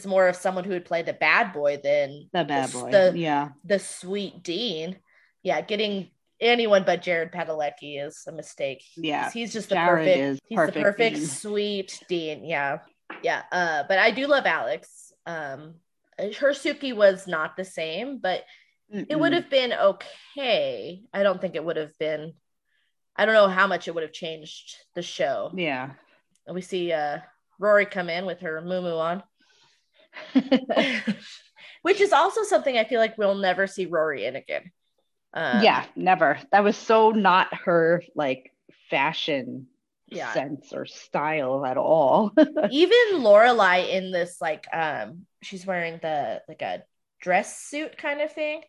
is 0.00 0.06
more 0.06 0.28
of 0.28 0.36
someone 0.36 0.64
who 0.64 0.70
would 0.70 0.84
play 0.84 1.02
the 1.02 1.12
bad 1.12 1.52
boy 1.52 1.80
than 1.82 2.28
the 2.32 2.44
bad 2.44 2.72
boy. 2.72 2.90
The, 2.90 3.12
yeah, 3.16 3.50
the 3.64 3.78
sweet 3.78 4.42
Dean. 4.42 4.96
Yeah, 5.42 5.60
getting 5.60 6.10
anyone 6.40 6.84
but 6.84 7.02
Jared 7.02 7.32
Padalecki 7.32 8.04
is 8.04 8.24
a 8.28 8.32
mistake. 8.32 8.84
Yeah, 8.96 9.30
he's 9.30 9.52
just 9.52 9.68
the 9.68 9.76
Jared 9.76 10.06
perfect. 10.06 10.42
he's 10.48 10.56
perfect 10.56 10.74
the 10.74 10.82
perfect 10.82 11.16
Dean. 11.16 11.26
sweet 11.26 12.04
Dean. 12.08 12.44
Yeah, 12.44 12.78
yeah. 13.22 13.42
Uh, 13.50 13.84
but 13.88 13.98
I 13.98 14.10
do 14.10 14.26
love 14.26 14.46
Alex. 14.46 15.12
Um, 15.26 15.74
her 16.18 16.50
Sookie 16.50 16.94
was 16.94 17.26
not 17.26 17.56
the 17.56 17.64
same, 17.64 18.18
but 18.18 18.44
Mm-mm. 18.94 19.06
it 19.08 19.18
would 19.18 19.32
have 19.32 19.50
been 19.50 19.72
okay. 19.72 21.02
I 21.12 21.22
don't 21.22 21.40
think 21.40 21.54
it 21.54 21.64
would 21.64 21.76
have 21.76 21.96
been. 21.98 22.34
I 23.16 23.24
don't 23.24 23.34
know 23.34 23.48
how 23.48 23.66
much 23.66 23.86
it 23.86 23.94
would 23.94 24.02
have 24.02 24.12
changed 24.12 24.76
the 24.94 25.02
show. 25.02 25.52
Yeah. 25.54 25.90
And 26.46 26.54
we 26.54 26.60
see 26.60 26.92
uh, 26.92 27.18
Rory 27.58 27.86
come 27.86 28.10
in 28.10 28.26
with 28.26 28.40
her 28.40 28.60
moo 28.60 28.96
on. 28.96 29.22
Which 31.82 32.00
is 32.00 32.12
also 32.12 32.42
something 32.42 32.78
I 32.78 32.84
feel 32.84 33.00
like 33.00 33.18
we'll 33.18 33.34
never 33.34 33.66
see 33.66 33.86
Rory 33.86 34.24
in 34.24 34.36
again. 34.36 34.70
Um, 35.34 35.62
yeah, 35.62 35.84
never. 35.96 36.38
That 36.52 36.64
was 36.64 36.76
so 36.76 37.10
not 37.10 37.52
her 37.64 38.02
like 38.14 38.52
fashion 38.88 39.66
yeah. 40.08 40.32
sense 40.32 40.72
or 40.72 40.86
style 40.86 41.66
at 41.66 41.76
all. 41.76 42.32
Even 42.70 43.14
Lorelai 43.14 43.90
in 43.90 44.12
this 44.12 44.38
like 44.40 44.66
um 44.72 45.26
she's 45.42 45.66
wearing 45.66 45.98
the 46.00 46.40
like 46.48 46.62
a 46.62 46.84
dress 47.20 47.58
suit 47.62 47.96
kind 47.98 48.20
of 48.20 48.32
thing. 48.32 48.62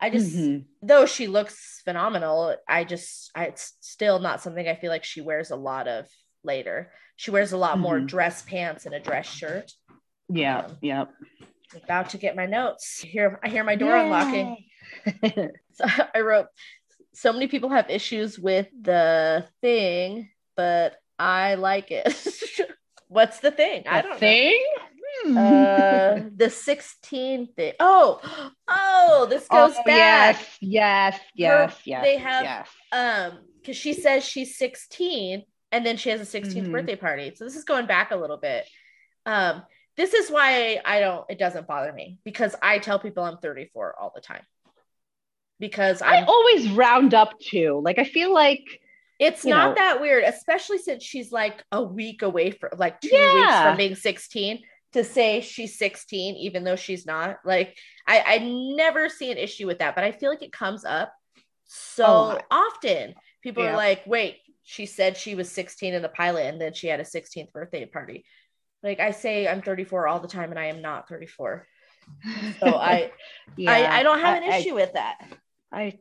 I 0.00 0.10
just 0.10 0.36
mm-hmm. 0.36 0.62
though 0.82 1.06
she 1.06 1.26
looks 1.26 1.80
phenomenal, 1.84 2.56
I 2.68 2.84
just 2.84 3.30
I, 3.34 3.46
it's 3.46 3.74
still 3.80 4.18
not 4.18 4.42
something 4.42 4.66
I 4.66 4.74
feel 4.74 4.90
like 4.90 5.04
she 5.04 5.20
wears 5.20 5.50
a 5.50 5.56
lot 5.56 5.88
of 5.88 6.06
later. 6.44 6.92
She 7.16 7.30
wears 7.30 7.52
a 7.52 7.56
lot 7.56 7.74
mm-hmm. 7.74 7.82
more 7.82 8.00
dress 8.00 8.42
pants 8.42 8.86
and 8.86 8.94
a 8.94 9.00
dress 9.00 9.26
shirt. 9.26 9.72
Yeah, 10.28 10.66
um, 10.66 10.76
yep. 10.82 11.10
About 11.84 12.10
to 12.10 12.18
get 12.18 12.36
my 12.36 12.46
notes. 12.46 13.00
Here 13.00 13.38
I 13.42 13.48
hear 13.48 13.64
my 13.64 13.76
door 13.76 13.96
Yay. 13.96 14.04
unlocking. 14.04 14.64
so 15.72 15.84
I 16.14 16.20
wrote 16.20 16.46
so 17.12 17.32
many 17.32 17.48
people 17.48 17.70
have 17.70 17.90
issues 17.90 18.38
with 18.38 18.68
the 18.80 19.46
thing, 19.60 20.28
but 20.56 20.96
I 21.18 21.54
like 21.54 21.90
it. 21.90 22.06
What's 23.08 23.40
the 23.40 23.50
thing? 23.50 23.84
The 23.84 23.92
I 23.92 24.02
don't 24.02 24.18
thing? 24.18 24.64
know. 25.24 25.40
uh 25.40 26.22
the 26.36 26.50
16 26.50 27.48
thing. 27.54 27.72
Oh, 27.80 28.20
oh, 28.68 29.26
this 29.30 29.48
goes 29.48 29.74
oh, 29.76 29.82
back. 29.84 30.36
Yes, 30.36 30.58
yes, 30.60 31.20
yes, 31.34 31.72
Her, 31.72 31.78
yes. 31.84 32.02
They 32.04 32.16
have 32.18 32.44
yes. 32.44 32.68
um 32.92 33.38
because 33.60 33.76
she 33.76 33.94
says 33.94 34.24
she's 34.24 34.56
16 34.58 35.42
and 35.72 35.86
then 35.86 35.96
she 35.96 36.10
has 36.10 36.20
a 36.20 36.40
16th 36.40 36.54
mm-hmm. 36.54 36.72
birthday 36.72 36.96
party. 36.96 37.32
So 37.34 37.44
this 37.44 37.56
is 37.56 37.64
going 37.64 37.86
back 37.86 38.10
a 38.10 38.16
little 38.16 38.36
bit. 38.36 38.68
Um, 39.24 39.62
this 39.96 40.14
is 40.14 40.30
why 40.30 40.80
I 40.84 41.00
don't 41.00 41.24
it 41.28 41.38
doesn't 41.38 41.66
bother 41.66 41.92
me 41.92 42.18
because 42.24 42.54
I 42.62 42.78
tell 42.78 42.98
people 42.98 43.24
I'm 43.24 43.38
34 43.38 43.98
all 43.98 44.12
the 44.14 44.20
time 44.20 44.42
because 45.58 46.02
I'm, 46.02 46.24
i 46.24 46.26
always 46.26 46.68
round 46.70 47.14
up 47.14 47.38
to 47.50 47.80
like 47.82 47.98
I 47.98 48.04
feel 48.04 48.32
like 48.32 48.80
it's 49.18 49.44
not 49.44 49.70
know, 49.70 49.74
that 49.76 50.00
weird, 50.00 50.24
especially 50.24 50.78
since 50.78 51.02
she's 51.02 51.32
like 51.32 51.64
a 51.72 51.82
week 51.82 52.22
away 52.22 52.50
from 52.50 52.70
like 52.76 53.00
two 53.00 53.08
yeah. 53.10 53.34
weeks 53.34 53.62
from 53.62 53.76
being 53.78 53.94
16 53.94 54.62
to 54.92 55.04
say 55.04 55.40
she's 55.40 55.78
16 55.78 56.36
even 56.36 56.64
though 56.64 56.76
she's 56.76 57.06
not 57.06 57.38
like 57.44 57.76
I 58.06 58.22
I 58.26 58.38
never 58.38 59.08
see 59.08 59.30
an 59.30 59.38
issue 59.38 59.66
with 59.66 59.78
that, 59.78 59.94
but 59.94 60.04
I 60.04 60.12
feel 60.12 60.30
like 60.30 60.42
it 60.42 60.52
comes 60.52 60.84
up 60.84 61.12
so 61.64 62.38
often. 62.50 63.14
People 63.42 63.64
yeah. 63.64 63.72
are 63.72 63.76
like, 63.76 64.06
"Wait, 64.06 64.36
she 64.64 64.86
said 64.86 65.16
she 65.16 65.34
was 65.34 65.50
16 65.50 65.94
in 65.94 66.02
the 66.02 66.08
pilot 66.08 66.46
and 66.46 66.60
then 66.60 66.74
she 66.74 66.86
had 66.88 67.00
a 67.00 67.04
16th 67.04 67.52
birthday 67.52 67.86
party." 67.86 68.24
Like 68.82 69.00
I 69.00 69.10
say 69.10 69.48
I'm 69.48 69.62
34 69.62 70.06
all 70.06 70.20
the 70.20 70.28
time 70.28 70.50
and 70.50 70.58
I 70.58 70.66
am 70.66 70.82
not 70.82 71.08
34. 71.08 71.66
So 72.60 72.68
I 72.68 73.10
yeah, 73.56 73.72
I, 73.72 73.98
I 73.98 74.02
don't 74.04 74.20
have 74.20 74.40
an 74.40 74.44
issue 74.44 74.70
I, 74.70 74.74
with 74.74 74.92
that. 74.92 75.18
I 75.72 75.98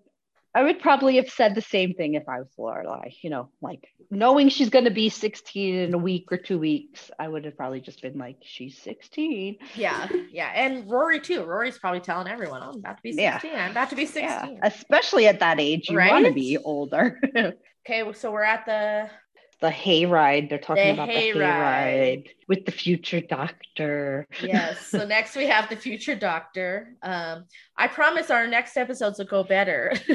I 0.55 0.63
would 0.63 0.79
probably 0.79 1.17
have 1.17 1.29
said 1.29 1.53
the 1.53 1.61
same 1.61 1.93
thing 1.95 2.13
if 2.13 2.29
I 2.29 2.39
was 2.39 2.47
Lorelai, 2.57 3.13
you 3.21 3.29
know, 3.29 3.49
like 3.61 3.89
knowing 4.09 4.47
she's 4.47 4.69
going 4.69 4.85
to 4.85 4.91
be 4.91 5.09
16 5.09 5.75
in 5.75 5.93
a 5.93 5.97
week 5.97 6.31
or 6.31 6.37
two 6.37 6.57
weeks, 6.57 7.11
I 7.19 7.27
would 7.27 7.43
have 7.43 7.57
probably 7.57 7.81
just 7.81 8.01
been 8.01 8.17
like, 8.17 8.37
she's 8.41 8.81
16. 8.81 9.57
Yeah. 9.75 10.07
Yeah. 10.31 10.49
And 10.55 10.89
Rory 10.89 11.19
too. 11.19 11.43
Rory's 11.43 11.77
probably 11.77 11.99
telling 11.99 12.29
everyone, 12.29 12.61
oh, 12.63 12.69
I'm 12.69 12.75
about 12.77 12.95
to 12.95 13.03
be 13.03 13.11
16. 13.11 13.51
Yeah. 13.51 13.65
I'm 13.65 13.71
about 13.71 13.89
to 13.89 13.97
be 13.97 14.05
16. 14.05 14.23
Yeah. 14.23 14.47
Especially 14.63 15.27
at 15.27 15.41
that 15.41 15.59
age, 15.59 15.89
you 15.89 15.97
right? 15.97 16.11
want 16.11 16.25
to 16.25 16.33
be 16.33 16.57
older. 16.57 17.19
okay. 17.85 18.13
So 18.13 18.31
we're 18.31 18.43
at 18.43 18.65
the 18.65 19.09
the 19.61 19.69
hayride. 19.69 20.49
They're 20.49 20.59
talking 20.59 20.87
the 20.87 20.93
about 20.93 21.09
hay 21.09 21.31
the 21.31 21.39
hayride 21.39 22.27
with 22.47 22.65
the 22.65 22.71
future 22.71 23.21
doctor. 23.21 24.27
yes. 24.41 24.85
So 24.87 25.05
next 25.07 25.35
we 25.35 25.45
have 25.47 25.69
the 25.69 25.75
future 25.75 26.15
doctor. 26.15 26.95
Um, 27.01 27.45
I 27.77 27.87
promise 27.87 28.29
our 28.29 28.47
next 28.47 28.77
episodes 28.77 29.17
will 29.17 29.25
go 29.25 29.43
better. 29.43 29.93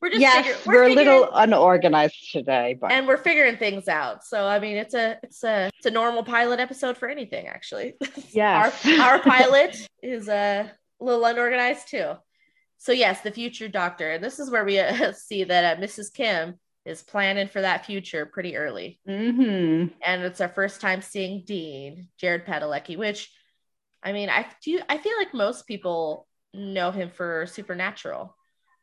we're 0.00 0.10
just 0.10 0.20
yes, 0.20 0.46
figure- 0.46 0.60
we're, 0.66 0.74
we're 0.74 0.90
a 0.90 0.94
little 0.94 1.28
unorganized 1.34 2.32
today, 2.32 2.78
but 2.80 2.92
and 2.92 3.06
we're 3.06 3.16
figuring 3.16 3.56
things 3.56 3.88
out. 3.88 4.24
So 4.24 4.46
I 4.46 4.58
mean, 4.58 4.76
it's 4.76 4.94
a 4.94 5.18
it's 5.22 5.42
a 5.44 5.70
it's 5.76 5.86
a 5.86 5.90
normal 5.90 6.22
pilot 6.22 6.60
episode 6.60 6.96
for 6.96 7.08
anything 7.08 7.48
actually. 7.48 7.94
Yeah. 8.30 8.70
our, 8.84 9.00
our 9.00 9.18
pilot 9.18 9.88
is 10.02 10.28
a 10.28 10.70
little 11.00 11.24
unorganized 11.24 11.88
too. 11.88 12.12
So 12.78 12.92
yes, 12.92 13.22
the 13.22 13.32
future 13.32 13.68
doctor. 13.68 14.12
And 14.12 14.22
this 14.22 14.38
is 14.38 14.50
where 14.50 14.64
we 14.64 14.78
uh, 14.78 15.12
see 15.12 15.44
that 15.44 15.78
uh, 15.78 15.80
Mrs. 15.80 16.12
Kim 16.12 16.54
is 16.88 17.02
planning 17.02 17.48
for 17.48 17.60
that 17.60 17.86
future 17.86 18.26
pretty 18.26 18.56
early. 18.56 18.98
Mm-hmm. 19.06 19.88
And 20.02 20.22
it's 20.22 20.40
our 20.40 20.48
first 20.48 20.80
time 20.80 21.02
seeing 21.02 21.44
Dean, 21.44 22.08
Jared 22.18 22.46
Padalecki, 22.46 22.96
which 22.96 23.30
I 24.02 24.12
mean, 24.12 24.30
I 24.30 24.46
do 24.62 24.80
I 24.88 24.98
feel 24.98 25.16
like 25.18 25.34
most 25.34 25.66
people 25.66 26.26
know 26.54 26.90
him 26.90 27.10
for 27.10 27.46
Supernatural. 27.46 28.34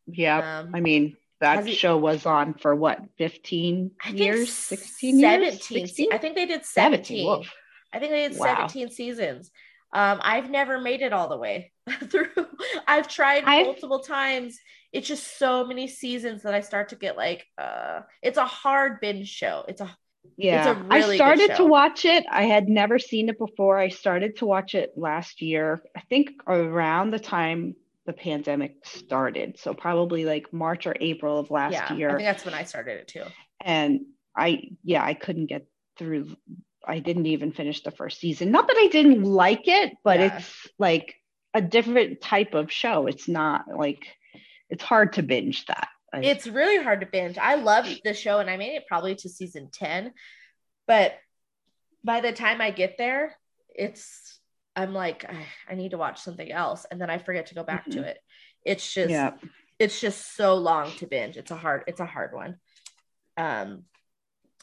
Yeah. 0.07 0.59
Um, 0.59 0.75
I 0.75 0.81
mean, 0.81 1.17
that 1.41 1.65
he, 1.65 1.73
show 1.73 1.97
was 1.97 2.25
on 2.25 2.53
for 2.53 2.75
what, 2.75 2.99
15 3.17 3.91
years, 4.11 4.53
16 4.53 5.19
17, 5.19 5.41
years? 5.41 5.67
16? 5.67 6.13
I 6.13 6.17
think 6.17 6.35
they 6.35 6.45
did 6.45 6.63
17. 6.63 7.25
17 7.25 7.49
I 7.91 7.99
think 7.99 8.11
they 8.11 8.27
did 8.27 8.37
wow. 8.37 8.67
17 8.67 8.91
seasons. 8.91 9.51
Um, 9.93 10.19
I've 10.21 10.49
never 10.49 10.79
made 10.79 11.01
it 11.01 11.13
all 11.13 11.29
the 11.29 11.37
way 11.37 11.71
through. 12.11 12.27
I've 12.87 13.07
tried 13.07 13.45
I've, 13.45 13.65
multiple 13.65 13.99
times 13.99 14.59
it's 14.95 15.07
just 15.09 15.37
so 15.37 15.65
many 15.65 15.87
seasons 15.87 16.43
that 16.43 16.53
I 16.53 16.61
start 16.61 16.89
to 16.89 16.95
get 16.95 17.17
like 17.17 17.45
uh 17.57 18.01
it's 18.21 18.37
a 18.37 18.45
hard 18.45 19.01
binge 19.01 19.27
show. 19.27 19.65
It's 19.67 19.81
a 19.81 19.95
yeah. 20.37 20.71
It's 20.71 20.79
a 20.79 20.83
really 20.83 21.13
I 21.13 21.17
started 21.17 21.55
to 21.57 21.65
watch 21.65 22.05
it. 22.05 22.25
I 22.31 22.43
had 22.43 22.67
never 22.69 22.97
seen 22.97 23.29
it 23.29 23.37
before. 23.37 23.77
I 23.77 23.89
started 23.89 24.37
to 24.37 24.45
watch 24.45 24.73
it 24.73 24.93
last 24.95 25.41
year. 25.41 25.83
I 25.95 26.01
think 26.09 26.29
around 26.47 27.11
the 27.11 27.19
time 27.19 27.75
the 28.05 28.13
pandemic 28.13 28.77
started. 28.85 29.59
So 29.59 29.73
probably 29.73 30.25
like 30.25 30.53
March 30.53 30.87
or 30.87 30.95
April 30.99 31.39
of 31.39 31.51
last 31.51 31.73
yeah, 31.73 31.93
year. 31.93 32.09
I 32.09 32.15
think 32.15 32.27
that's 32.27 32.45
when 32.45 32.53
I 32.53 32.63
started 32.63 32.99
it 33.01 33.07
too. 33.07 33.23
And 33.61 34.01
I 34.35 34.69
yeah, 34.83 35.03
I 35.03 35.13
couldn't 35.13 35.47
get 35.47 35.67
through 35.97 36.35
I 36.87 36.99
didn't 36.99 37.25
even 37.25 37.51
finish 37.51 37.81
the 37.81 37.91
first 37.91 38.19
season. 38.19 38.51
Not 38.51 38.67
that 38.67 38.77
I 38.77 38.87
didn't 38.87 39.23
like 39.23 39.67
it, 39.67 39.93
but 40.03 40.19
yeah. 40.19 40.37
it's 40.37 40.67
like 40.79 41.15
a 41.53 41.61
different 41.61 42.21
type 42.21 42.53
of 42.53 42.71
show. 42.71 43.07
It's 43.07 43.27
not 43.27 43.65
like 43.75 44.05
it's 44.69 44.83
hard 44.83 45.13
to 45.13 45.23
binge 45.23 45.65
that. 45.65 45.89
It's 46.13 46.47
really 46.47 46.81
hard 46.81 47.01
to 47.01 47.05
binge. 47.05 47.37
I 47.37 47.55
love 47.55 47.87
the 48.03 48.13
show 48.13 48.39
and 48.39 48.49
I 48.49 48.55
made 48.55 48.75
it 48.75 48.87
probably 48.87 49.15
to 49.15 49.29
season 49.29 49.69
10, 49.73 50.13
but 50.87 51.13
by 52.03 52.21
the 52.21 52.31
time 52.31 52.61
I 52.61 52.71
get 52.71 52.97
there, 52.97 53.35
it's 53.73 54.39
I'm 54.75 54.93
like 54.93 55.25
I, 55.25 55.45
I 55.69 55.75
need 55.75 55.91
to 55.91 55.97
watch 55.97 56.21
something 56.21 56.51
else 56.51 56.85
and 56.89 57.01
then 57.01 57.09
I 57.09 57.17
forget 57.17 57.47
to 57.47 57.55
go 57.55 57.63
back 57.63 57.81
mm-hmm. 57.81 58.01
to 58.01 58.07
it. 58.07 58.19
It's 58.63 58.93
just 58.93 59.09
yeah. 59.09 59.33
it's 59.79 59.99
just 59.99 60.35
so 60.35 60.55
long 60.55 60.91
to 60.97 61.07
binge. 61.07 61.37
It's 61.37 61.51
a 61.51 61.55
hard 61.55 61.83
it's 61.87 61.99
a 61.99 62.05
hard 62.05 62.33
one. 62.33 62.57
Um 63.37 63.83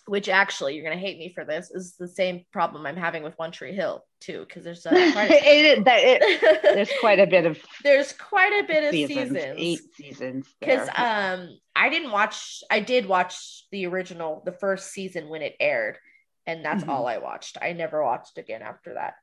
which 0.06 0.28
actually 0.28 0.74
you're 0.74 0.84
gonna 0.84 0.96
hate 0.96 1.18
me 1.18 1.32
for 1.32 1.44
this 1.44 1.70
is 1.70 1.94
the 1.96 2.08
same 2.08 2.44
problem 2.52 2.86
I'm 2.86 2.96
having 2.96 3.22
with 3.22 3.38
One 3.38 3.52
Tree 3.52 3.74
Hill 3.74 4.04
too, 4.20 4.44
because 4.46 4.64
there's 4.64 4.84
a, 4.86 4.90
quite 5.12 5.30
a, 5.30 5.34
it, 5.34 5.84
it, 5.86 6.62
there's 6.62 6.90
quite 7.00 7.20
a 7.20 7.26
bit 7.26 7.46
of 7.46 7.58
there's 7.84 8.12
quite 8.12 8.64
a 8.64 8.66
bit 8.66 8.84
of 8.84 8.90
seasons, 8.90 9.30
seasons. 9.30 9.54
eight 9.56 9.80
seasons 9.94 10.46
because 10.58 10.88
um 10.96 11.56
I 11.76 11.88
didn't 11.88 12.10
watch 12.10 12.62
I 12.70 12.80
did 12.80 13.06
watch 13.06 13.64
the 13.70 13.86
original 13.86 14.42
the 14.44 14.52
first 14.52 14.90
season 14.90 15.28
when 15.28 15.42
it 15.42 15.54
aired 15.60 15.98
and 16.46 16.64
that's 16.64 16.82
mm-hmm. 16.82 16.90
all 16.90 17.06
I 17.06 17.18
watched 17.18 17.58
I 17.60 17.72
never 17.72 18.02
watched 18.02 18.38
again 18.38 18.62
after 18.62 18.94
that 18.94 19.14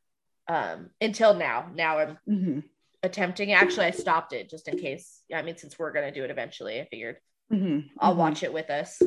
um 0.48 0.92
until 1.02 1.34
now 1.34 1.70
now 1.74 2.00
I'm 2.00 2.18
mm-hmm. 2.28 2.60
attempting 3.04 3.52
actually 3.52 3.88
I 3.88 3.92
stopped 3.92 4.32
it 4.32 4.50
just 4.50 4.70
in 4.70 4.78
case 4.80 5.22
I 5.34 5.42
mean 5.42 5.58
since 5.58 5.78
we're 5.78 5.92
gonna 5.92 6.14
do 6.14 6.24
it 6.24 6.32
eventually 6.32 6.80
I 6.80 6.86
figured 6.86 7.18
mm-hmm. 7.52 7.88
I'll 8.00 8.12
mm-hmm. 8.12 8.20
watch 8.20 8.44
it 8.44 8.54
with 8.54 8.70
us 8.70 9.02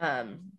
um 0.00 0.50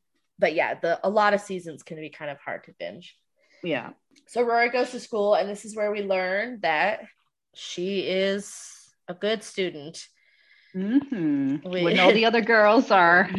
but 0.42 0.56
yeah, 0.56 0.74
the 0.74 1.00
a 1.04 1.10
lot 1.10 1.34
of 1.34 1.40
seasons 1.40 1.84
can 1.84 1.98
be 1.98 2.10
kind 2.10 2.30
of 2.30 2.38
hard 2.40 2.66
to 2.66 2.74
binge. 2.78 3.16
Yeah. 3.64 3.92
So 4.28 4.42
Rory 4.42 4.70
goes 4.70 4.92
to 4.92 5.00
school, 5.00 5.36
and 5.36 5.48
this 5.48 5.64
is 5.64 5.76
where 5.76 5.92
we 5.92 6.02
learn 6.02 6.60
that 6.64 7.02
she 7.54 8.02
is 8.02 8.92
a 9.08 9.14
good 9.14 9.44
student. 9.44 10.06
Mm-hmm. 10.76 11.70
We, 11.70 11.84
when 11.84 12.00
all 12.00 12.12
the 12.12 12.26
other 12.32 12.42
girls 12.42 12.92
are 12.92 13.30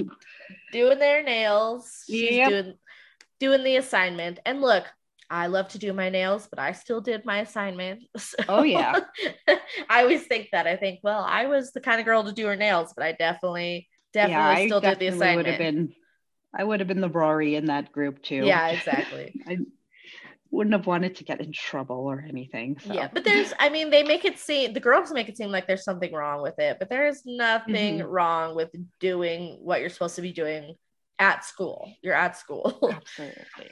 doing 0.72 0.98
their 0.98 1.22
nails, 1.22 2.04
she's 2.06 2.32
yep. 2.32 2.48
doing 2.48 2.74
doing 3.40 3.64
the 3.64 3.76
assignment. 3.76 4.38
And 4.46 4.60
look, 4.60 4.84
I 5.28 5.46
love 5.46 5.68
to 5.70 5.78
do 5.78 5.92
my 5.92 6.10
nails, 6.10 6.46
but 6.48 6.58
I 6.58 6.72
still 6.72 7.00
did 7.00 7.24
my 7.24 7.40
assignment. 7.40 8.04
So 8.18 8.36
oh 8.48 8.62
yeah. 8.62 9.00
I 9.88 10.02
always 10.02 10.26
think 10.26 10.48
that. 10.52 10.66
I 10.66 10.76
think, 10.76 11.00
well, 11.02 11.24
I 11.26 11.46
was 11.46 11.72
the 11.72 11.80
kind 11.80 11.98
of 11.98 12.06
girl 12.06 12.22
to 12.24 12.32
do 12.32 12.46
her 12.46 12.56
nails, 12.56 12.92
but 12.94 13.04
I 13.04 13.12
definitely, 13.12 13.88
definitely 14.12 14.62
yeah, 14.62 14.66
still 14.68 14.80
definitely 14.80 15.06
did 15.06 15.12
the 15.12 15.16
assignment. 15.16 15.36
Would 15.36 15.46
have 15.46 15.58
been, 15.58 15.94
I 16.54 16.64
would 16.64 16.80
have 16.80 16.88
been 16.88 17.00
the 17.00 17.08
Rory 17.08 17.54
in 17.54 17.66
that 17.66 17.92
group 17.92 18.22
too. 18.22 18.44
Yeah, 18.44 18.68
exactly. 18.68 19.40
I 19.46 19.58
wouldn't 20.50 20.74
have 20.74 20.86
wanted 20.86 21.16
to 21.16 21.24
get 21.24 21.40
in 21.40 21.50
trouble 21.50 21.96
or 21.96 22.24
anything. 22.28 22.78
So. 22.78 22.92
Yeah, 22.92 23.08
but 23.12 23.24
there's, 23.24 23.54
I 23.58 23.70
mean, 23.70 23.90
they 23.90 24.02
make 24.02 24.24
it 24.24 24.38
seem 24.38 24.74
the 24.74 24.80
girls 24.80 25.10
make 25.10 25.28
it 25.28 25.36
seem 25.36 25.50
like 25.50 25.66
there's 25.66 25.84
something 25.84 26.12
wrong 26.12 26.42
with 26.42 26.58
it, 26.58 26.78
but 26.78 26.90
there 26.90 27.06
is 27.06 27.22
nothing 27.24 27.98
mm-hmm. 27.98 28.08
wrong 28.08 28.54
with 28.54 28.70
doing 29.00 29.58
what 29.62 29.80
you're 29.80 29.90
supposed 29.90 30.16
to 30.16 30.22
be 30.22 30.32
doing 30.32 30.74
at 31.18 31.44
school. 31.44 31.90
You're 32.02 32.14
at 32.14 32.36
school. 32.36 32.78
Absolutely. 32.92 33.70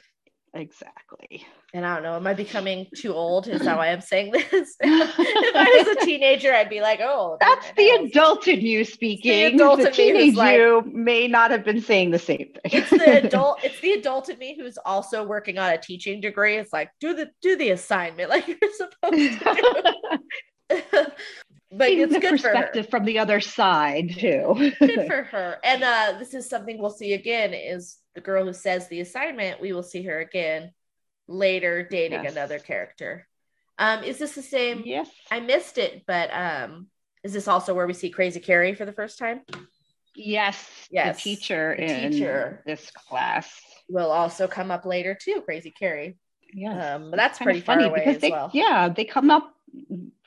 Exactly. 0.53 1.45
And 1.73 1.85
I 1.85 1.93
don't 1.93 2.03
know, 2.03 2.15
am 2.17 2.27
I 2.27 2.33
becoming 2.33 2.87
too 2.93 3.13
old? 3.13 3.47
Is 3.47 3.61
that 3.61 3.77
why 3.77 3.87
I'm 3.87 4.01
saying 4.01 4.31
this? 4.51 4.75
if 4.81 5.55
I 5.55 5.85
was 5.85 5.97
a 5.97 6.05
teenager, 6.05 6.53
I'd 6.53 6.69
be 6.69 6.81
like, 6.81 6.99
oh, 7.01 7.37
that's 7.39 7.71
the 7.77 7.89
adult 7.89 8.47
in 8.49 8.59
you 8.59 8.83
speaking. 8.83 9.55
The, 9.55 9.75
the 9.77 9.91
teenage 9.91 10.35
like, 10.35 10.57
you 10.57 10.83
may 10.91 11.27
not 11.27 11.51
have 11.51 11.63
been 11.63 11.81
saying 11.81 12.11
the 12.11 12.19
same 12.19 12.49
thing. 12.53 12.61
it's 12.65 12.89
the 12.89 13.19
adult, 13.23 13.63
it's 13.63 13.79
the 13.79 13.93
adult 13.93 14.27
in 14.27 14.37
me 14.39 14.57
who's 14.59 14.77
also 14.85 15.23
working 15.23 15.57
on 15.57 15.71
a 15.71 15.77
teaching 15.77 16.19
degree. 16.19 16.57
It's 16.57 16.73
like, 16.73 16.91
do 16.99 17.13
the 17.13 17.31
do 17.41 17.55
the 17.55 17.69
assignment 17.69 18.29
like 18.29 18.47
you're 18.47 18.57
supposed 18.73 19.39
to 19.39 21.13
but 21.71 21.89
it's 21.89 22.13
the 22.13 22.19
good 22.19 22.31
perspective 22.31 22.89
from 22.89 23.05
the 23.05 23.19
other 23.19 23.39
side 23.39 24.15
too. 24.17 24.73
good 24.79 25.07
for 25.07 25.23
her. 25.23 25.57
And 25.63 25.83
uh, 25.83 26.15
this 26.19 26.33
is 26.33 26.49
something 26.49 26.77
we'll 26.77 26.89
see 26.89 27.13
again 27.13 27.53
is 27.53 27.97
the 28.13 28.21
girl 28.21 28.45
who 28.45 28.53
says 28.53 28.87
the 28.87 28.99
assignment. 28.99 29.61
We 29.61 29.71
will 29.71 29.83
see 29.83 30.03
her 30.03 30.19
again 30.19 30.71
later 31.27 31.87
dating 31.89 32.23
yes. 32.23 32.33
another 32.33 32.59
character. 32.59 33.27
Um, 33.79 34.03
is 34.03 34.17
this 34.17 34.35
the 34.35 34.41
same? 34.41 34.83
Yes. 34.85 35.09
I 35.31 35.39
missed 35.39 35.77
it, 35.77 36.03
but 36.05 36.29
um, 36.33 36.87
is 37.23 37.33
this 37.33 37.47
also 37.47 37.73
where 37.73 37.87
we 37.87 37.93
see 37.93 38.09
Crazy 38.09 38.39
Carrie 38.39 38.75
for 38.75 38.85
the 38.85 38.91
first 38.91 39.17
time? 39.17 39.41
Yes. 40.13 40.87
Yes. 40.91 41.15
The 41.15 41.21
teacher 41.21 41.75
the 41.77 41.83
in 41.83 42.11
teacher 42.11 42.61
this 42.65 42.91
class 42.91 43.61
will 43.87 44.11
also 44.11 44.47
come 44.47 44.71
up 44.71 44.85
later 44.85 45.17
too. 45.19 45.41
Crazy 45.45 45.71
Carrie. 45.71 46.17
Yeah. 46.53 46.95
Um, 46.95 47.11
but 47.11 47.17
that's 47.17 47.39
pretty 47.39 47.61
funny 47.61 47.89
because 47.89 48.17
they, 48.17 48.29
well. 48.29 48.51
yeah, 48.53 48.89
they 48.89 49.05
come 49.05 49.31
up 49.31 49.55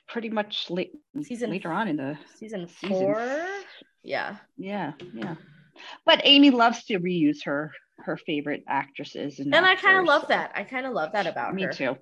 pretty 0.09 0.29
much 0.29 0.71
late 0.71 0.93
season 1.23 1.51
later 1.51 1.73
on 1.73 1.89
in 1.89 1.97
the 1.97 2.19
season 2.37 2.67
four. 2.67 3.15
Season. 3.15 3.47
Yeah. 4.03 4.37
Yeah. 4.57 4.93
Yeah. 5.15 5.35
But 6.05 6.21
Amy 6.25 6.51
loves 6.51 6.85
to 6.85 6.99
reuse 6.99 7.45
her 7.45 7.73
her 7.99 8.17
favorite 8.17 8.65
actresses 8.69 9.39
and, 9.39 9.55
and 9.55 9.65
actors, 9.65 9.85
I 9.85 9.89
kind 9.89 9.99
of 9.99 10.05
love 10.07 10.23
so. 10.23 10.29
that. 10.29 10.53
I 10.55 10.65
kind 10.65 10.87
of 10.87 10.93
love 10.93 11.13
that 11.13 11.27
about 11.27 11.55
Me 11.55 11.63
her. 11.63 11.69
Me 11.69 11.75
too. 11.75 11.97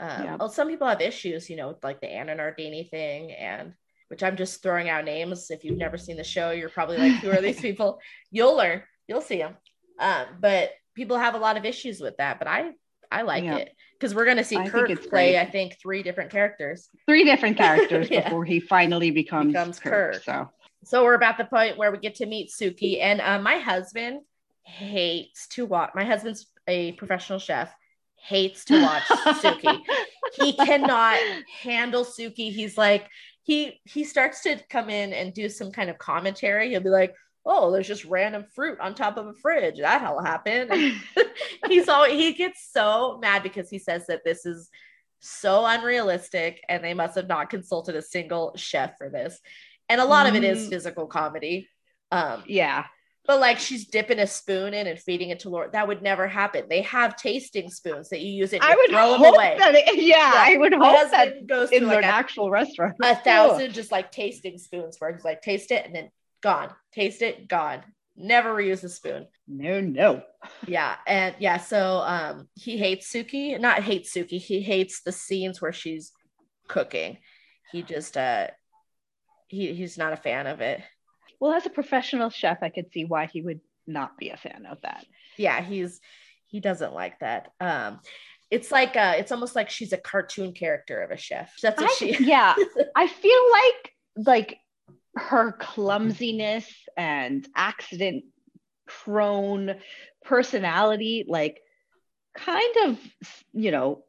Um, 0.00 0.24
yeah. 0.24 0.36
Well, 0.36 0.48
some 0.48 0.68
people 0.68 0.86
have 0.86 1.00
issues, 1.00 1.50
you 1.50 1.56
know, 1.56 1.68
with 1.68 1.82
like 1.82 2.00
the 2.00 2.08
Anna 2.08 2.34
Nardini 2.34 2.84
thing, 2.84 3.32
and 3.32 3.74
which 4.08 4.22
I'm 4.22 4.36
just 4.36 4.62
throwing 4.62 4.88
out 4.88 5.04
names. 5.04 5.50
If 5.50 5.64
you've 5.64 5.78
never 5.78 5.98
seen 5.98 6.16
the 6.16 6.24
show, 6.24 6.50
you're 6.50 6.68
probably 6.68 6.98
like, 6.98 7.20
who 7.20 7.30
are 7.30 7.40
these 7.40 7.60
people? 7.68 8.00
You'll 8.30 8.56
learn. 8.56 8.82
You'll 9.06 9.20
see 9.20 9.38
them. 9.38 9.56
Um, 9.98 10.26
but 10.40 10.70
people 10.94 11.18
have 11.18 11.34
a 11.34 11.38
lot 11.38 11.56
of 11.56 11.64
issues 11.64 12.00
with 12.00 12.16
that. 12.18 12.38
But 12.38 12.48
I 12.48 12.70
I 13.10 13.22
like 13.22 13.44
yeah. 13.44 13.56
it 13.56 13.74
because 13.98 14.14
we're 14.14 14.24
gonna 14.26 14.44
see 14.44 14.56
I 14.56 14.68
Kirk 14.68 14.88
play. 14.88 15.08
Great. 15.08 15.38
I 15.38 15.44
think 15.44 15.76
three 15.80 16.02
different 16.02 16.30
characters. 16.30 16.88
Three 17.06 17.24
different 17.24 17.56
characters 17.64 18.10
yeah. 18.10 18.24
before 18.24 18.44
he 18.44 18.60
finally 18.60 19.10
becomes, 19.10 19.52
becomes 19.52 19.78
Kirk, 19.78 20.14
Kirk. 20.14 20.24
So. 20.24 20.50
So 20.84 21.04
we're 21.04 21.14
about 21.14 21.38
the 21.38 21.44
point 21.44 21.76
where 21.76 21.90
we 21.90 21.98
get 21.98 22.14
to 22.16 22.26
meet 22.26 22.50
Sookie. 22.50 23.02
and 23.02 23.20
uh, 23.20 23.38
my 23.40 23.58
husband 23.58 24.20
hates 24.62 25.48
to 25.48 25.66
watch. 25.66 25.90
My 25.94 26.04
husband's 26.04 26.46
a 26.66 26.92
professional 26.92 27.38
chef, 27.38 27.74
hates 28.16 28.64
to 28.66 28.82
watch 28.82 29.02
Sookie. 29.04 29.80
He 30.34 30.52
cannot 30.52 31.18
handle 31.62 32.04
Sookie. 32.04 32.52
He's 32.52 32.76
like 32.76 33.08
he 33.42 33.80
he 33.84 34.04
starts 34.04 34.42
to 34.42 34.60
come 34.68 34.90
in 34.90 35.14
and 35.14 35.32
do 35.32 35.48
some 35.48 35.72
kind 35.72 35.88
of 35.88 35.96
commentary. 35.96 36.68
He'll 36.68 36.82
be 36.82 36.90
like, 36.90 37.14
oh, 37.48 37.72
there's 37.72 37.88
just 37.88 38.04
random 38.04 38.44
fruit 38.54 38.78
on 38.78 38.94
top 38.94 39.16
of 39.16 39.26
a 39.26 39.32
fridge. 39.32 39.78
That 39.78 40.02
hell 40.02 40.22
happened. 40.22 40.70
he's 41.66 41.88
all 41.88 42.04
he 42.04 42.34
gets 42.34 42.68
so 42.70 43.18
mad 43.20 43.42
because 43.42 43.70
he 43.70 43.78
says 43.78 44.06
that 44.06 44.22
this 44.24 44.44
is 44.46 44.68
so 45.20 45.64
unrealistic 45.64 46.62
and 46.68 46.84
they 46.84 46.94
must 46.94 47.16
have 47.16 47.26
not 47.26 47.50
consulted 47.50 47.96
a 47.96 48.02
single 48.02 48.52
chef 48.56 48.96
for 48.98 49.08
this. 49.08 49.40
And 49.88 50.00
a 50.00 50.04
lot 50.04 50.26
mm. 50.26 50.30
of 50.30 50.34
it 50.36 50.44
is 50.44 50.66
mm. 50.66 50.70
physical 50.70 51.06
comedy. 51.06 51.68
Um, 52.12 52.44
yeah. 52.46 52.84
But 53.26 53.40
like 53.40 53.58
she's 53.58 53.86
dipping 53.86 54.20
a 54.20 54.26
spoon 54.26 54.72
in 54.72 54.86
and 54.86 54.98
feeding 54.98 55.30
it 55.30 55.40
to 55.40 55.50
Laura. 55.50 55.70
That 55.70 55.86
would 55.86 56.02
never 56.02 56.26
happen. 56.26 56.64
They 56.68 56.80
have 56.82 57.16
tasting 57.16 57.68
spoons 57.68 58.08
that 58.08 58.20
you 58.20 58.32
use 58.32 58.54
it. 58.54 58.62
I 58.62 58.74
would 58.74 58.88
throw 58.88 59.16
hope 59.16 59.22
them 59.22 59.34
away. 59.34 59.56
That 59.58 59.74
it, 59.74 59.96
yeah, 60.02 60.16
yeah, 60.16 60.32
I 60.34 60.56
would 60.56 60.72
hope 60.72 61.10
that 61.10 61.46
goes 61.46 61.70
in 61.70 61.86
like 61.86 61.98
an 61.98 62.04
actual 62.04 62.50
restaurant. 62.50 62.94
A 63.02 63.16
thousand 63.16 63.74
just 63.74 63.92
like 63.92 64.10
tasting 64.12 64.56
spoons 64.56 64.96
where 64.98 65.10
it's 65.10 65.26
like 65.26 65.42
taste 65.42 65.72
it 65.72 65.84
and 65.84 65.94
then 65.94 66.08
gone. 66.40 66.70
Taste 66.92 67.22
it, 67.22 67.48
gone. 67.48 67.82
Never 68.16 68.54
reuse 68.54 68.82
a 68.82 68.88
spoon. 68.88 69.28
No, 69.46 69.80
no. 69.80 70.22
yeah. 70.66 70.96
And 71.06 71.34
yeah, 71.38 71.58
so 71.58 72.02
um 72.04 72.48
he 72.54 72.76
hates 72.76 73.12
Sookie, 73.12 73.58
not 73.60 73.82
hates 73.82 74.12
Sookie, 74.12 74.40
he 74.40 74.60
hates 74.60 75.02
the 75.02 75.12
scenes 75.12 75.60
where 75.60 75.72
she's 75.72 76.12
cooking. 76.68 77.18
He 77.70 77.82
just 77.82 78.16
uh 78.16 78.48
he 79.46 79.72
he's 79.74 79.96
not 79.96 80.12
a 80.12 80.16
fan 80.16 80.46
of 80.46 80.60
it. 80.60 80.80
Well, 81.40 81.52
as 81.52 81.66
a 81.66 81.70
professional 81.70 82.30
chef, 82.30 82.58
I 82.62 82.70
could 82.70 82.92
see 82.92 83.04
why 83.04 83.26
he 83.26 83.40
would 83.40 83.60
not 83.86 84.18
be 84.18 84.30
a 84.30 84.36
fan 84.36 84.66
of 84.68 84.78
that. 84.82 85.06
Yeah, 85.36 85.60
he's 85.62 86.00
he 86.46 86.58
doesn't 86.60 86.94
like 86.94 87.20
that. 87.20 87.52
Um 87.60 88.00
it's 88.50 88.72
like 88.72 88.96
uh 88.96 89.14
it's 89.16 89.30
almost 89.30 89.54
like 89.54 89.70
she's 89.70 89.92
a 89.92 89.98
cartoon 89.98 90.52
character 90.52 91.02
of 91.02 91.12
a 91.12 91.16
chef. 91.16 91.54
That's 91.62 91.80
what 91.80 91.90
I, 91.90 91.94
she 91.94 92.16
Yeah. 92.24 92.54
I 92.96 93.06
feel 93.06 93.42
like 93.52 94.26
like 94.26 94.58
her 95.16 95.52
clumsiness 95.52 96.66
and 96.96 97.46
accident 97.54 98.24
prone 98.86 99.76
personality 100.24 101.24
like 101.28 101.60
kind 102.36 102.76
of 102.86 102.98
you 103.52 103.70
know 103.70 104.04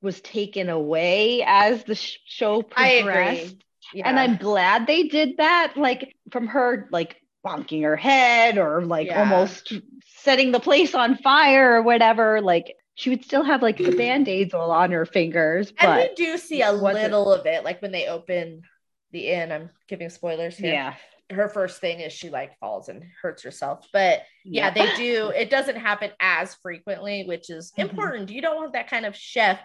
was 0.00 0.20
taken 0.20 0.68
away 0.68 1.44
as 1.46 1.84
the 1.84 1.94
sh- 1.94 2.18
show 2.26 2.62
progressed 2.62 3.56
yeah. 3.94 4.08
and 4.08 4.18
i'm 4.18 4.36
glad 4.36 4.86
they 4.86 5.04
did 5.04 5.36
that 5.38 5.74
like 5.76 6.16
from 6.30 6.48
her 6.48 6.88
like 6.90 7.16
bonking 7.46 7.82
her 7.82 7.96
head 7.96 8.58
or 8.58 8.84
like 8.84 9.06
yeah. 9.06 9.20
almost 9.20 9.72
setting 10.18 10.52
the 10.52 10.60
place 10.60 10.94
on 10.94 11.16
fire 11.16 11.74
or 11.74 11.82
whatever 11.82 12.40
like 12.40 12.74
she 12.94 13.10
would 13.10 13.24
still 13.24 13.42
have 13.42 13.62
like 13.62 13.78
the 13.78 13.90
band-aids 13.96 14.54
all 14.54 14.70
on 14.70 14.90
her 14.90 15.06
fingers 15.06 15.72
and 15.78 15.96
we 15.96 16.14
do 16.14 16.36
see 16.36 16.62
a 16.62 16.72
little 16.72 17.32
of 17.32 17.46
it 17.46 17.64
like 17.64 17.80
when 17.80 17.92
they 17.92 18.06
open 18.06 18.62
the 19.12 19.30
end. 19.30 19.52
I'm 19.52 19.70
giving 19.88 20.08
spoilers 20.08 20.56
here. 20.56 20.72
Yeah. 20.72 20.94
Her 21.30 21.48
first 21.48 21.80
thing 21.80 22.00
is 22.00 22.12
she 22.12 22.28
like 22.28 22.58
falls 22.58 22.88
and 22.88 23.04
hurts 23.22 23.42
herself. 23.42 23.86
But 23.92 24.22
yeah, 24.44 24.66
yeah 24.66 24.70
they 24.70 24.96
do. 24.96 25.32
It 25.34 25.50
doesn't 25.50 25.76
happen 25.76 26.10
as 26.20 26.54
frequently, 26.56 27.24
which 27.24 27.48
is 27.48 27.72
mm-hmm. 27.72 27.88
important. 27.88 28.30
You 28.30 28.42
don't 28.42 28.56
want 28.56 28.74
that 28.74 28.90
kind 28.90 29.06
of 29.06 29.16
chef. 29.16 29.60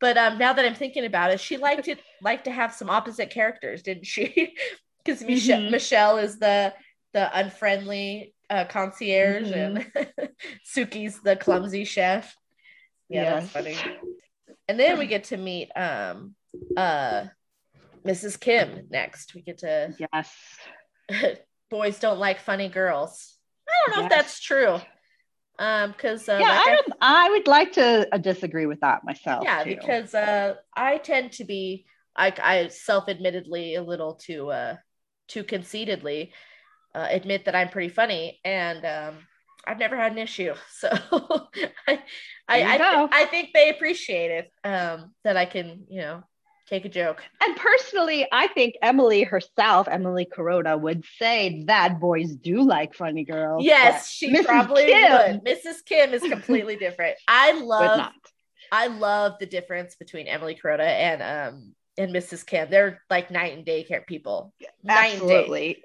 But 0.00 0.16
um, 0.16 0.38
now 0.38 0.52
that 0.52 0.64
I'm 0.64 0.74
thinking 0.74 1.04
about 1.04 1.32
it, 1.32 1.40
she 1.40 1.56
liked 1.56 1.88
it 1.88 2.00
like 2.22 2.44
to 2.44 2.52
have 2.52 2.72
some 2.72 2.88
opposite 2.88 3.30
characters, 3.30 3.82
didn't 3.82 4.06
she? 4.06 4.54
Because 5.04 5.24
Michel, 5.24 5.60
mm-hmm. 5.60 5.70
Michel 5.70 6.18
is 6.18 6.38
the 6.38 6.74
the 7.14 7.30
unfriendly 7.38 8.34
uh, 8.50 8.66
concierge, 8.66 9.50
mm-hmm. 9.50 9.98
and 9.98 10.30
Sookie's 10.76 11.20
the 11.22 11.34
clumsy 11.34 11.84
chef. 11.84 12.36
Yeah, 13.08 13.22
yes. 13.22 13.40
that's 13.40 13.52
funny. 13.52 13.76
And 14.68 14.78
then 14.78 14.98
we 14.98 15.06
get 15.06 15.24
to 15.24 15.38
meet 15.38 15.70
um 15.74 16.34
uh 16.76 17.24
Mrs. 18.06 18.38
Kim 18.38 18.86
next. 18.90 19.34
We 19.34 19.42
get 19.42 19.58
to 19.58 19.94
yes. 20.12 20.34
boys 21.70 21.98
don't 21.98 22.18
like 22.18 22.40
funny 22.40 22.68
girls. 22.68 23.36
I 23.68 23.72
don't 23.86 23.96
know 23.96 24.02
yes. 24.02 24.12
if 24.12 24.16
that's 24.16 24.40
true. 24.40 24.78
Um, 25.58 25.90
because 25.90 26.28
uh, 26.28 26.38
yeah, 26.40 26.50
like 26.50 26.66
I 26.68 26.70
don't. 26.70 26.92
I, 27.00 27.26
I, 27.26 27.30
would 27.30 27.46
like 27.48 27.72
to 27.72 28.08
uh, 28.14 28.18
disagree 28.18 28.66
with 28.66 28.80
that 28.80 29.02
myself. 29.04 29.42
Yeah, 29.42 29.64
too. 29.64 29.74
because 29.74 30.14
uh, 30.14 30.54
I 30.76 30.98
tend 30.98 31.32
to 31.32 31.44
be, 31.44 31.84
I, 32.14 32.32
I 32.40 32.68
self-admittedly 32.68 33.74
a 33.74 33.82
little 33.82 34.14
too, 34.14 34.50
uh, 34.50 34.76
too 35.26 35.42
conceitedly, 35.42 36.32
uh, 36.94 37.08
admit 37.10 37.46
that 37.46 37.56
I'm 37.56 37.70
pretty 37.70 37.88
funny, 37.88 38.38
and 38.44 38.84
um, 38.84 39.18
I've 39.66 39.78
never 39.78 39.96
had 39.96 40.12
an 40.12 40.18
issue. 40.18 40.54
So 40.70 40.88
I, 41.88 42.02
I, 42.48 42.74
I, 42.74 42.76
th- 42.78 43.08
I, 43.12 43.24
think 43.24 43.50
they 43.52 43.70
appreciate 43.70 44.30
it. 44.30 44.52
Um, 44.62 45.12
that 45.24 45.36
I 45.36 45.44
can, 45.44 45.86
you 45.90 46.00
know, 46.02 46.22
take 46.68 46.84
a 46.84 46.88
joke. 46.88 47.22
And 47.40 47.56
personally, 47.56 48.26
I 48.30 48.48
think 48.48 48.74
Emily 48.82 49.22
herself, 49.22 49.88
Emily 49.88 50.26
Kuroda, 50.26 50.78
would 50.78 51.04
say 51.18 51.64
that 51.66 52.00
boys 52.00 52.34
do 52.34 52.62
like 52.62 52.94
funny 52.94 53.24
girls. 53.24 53.64
Yes, 53.64 54.10
she 54.10 54.32
Mrs. 54.32 54.44
probably 54.44 54.86
Kim, 54.86 55.12
would. 55.12 55.44
Mrs. 55.44 55.84
Kim 55.84 56.12
is 56.12 56.22
completely 56.22 56.76
different. 56.86 57.16
I 57.26 57.52
love 57.52 58.12
I 58.70 58.88
love 58.88 59.34
the 59.40 59.46
difference 59.46 59.96
between 59.96 60.26
Emily 60.26 60.58
Kuroda 60.62 60.86
and 60.86 61.22
um 61.22 61.74
and 61.96 62.14
Mrs. 62.14 62.46
Kim. 62.46 62.70
They're 62.70 63.02
like 63.10 63.30
night 63.30 63.56
and 63.56 63.64
day 63.64 63.82
care 63.82 64.04
people. 64.06 64.54
Absolutely. 64.86 65.66
And, 65.66 65.74
day. 65.74 65.82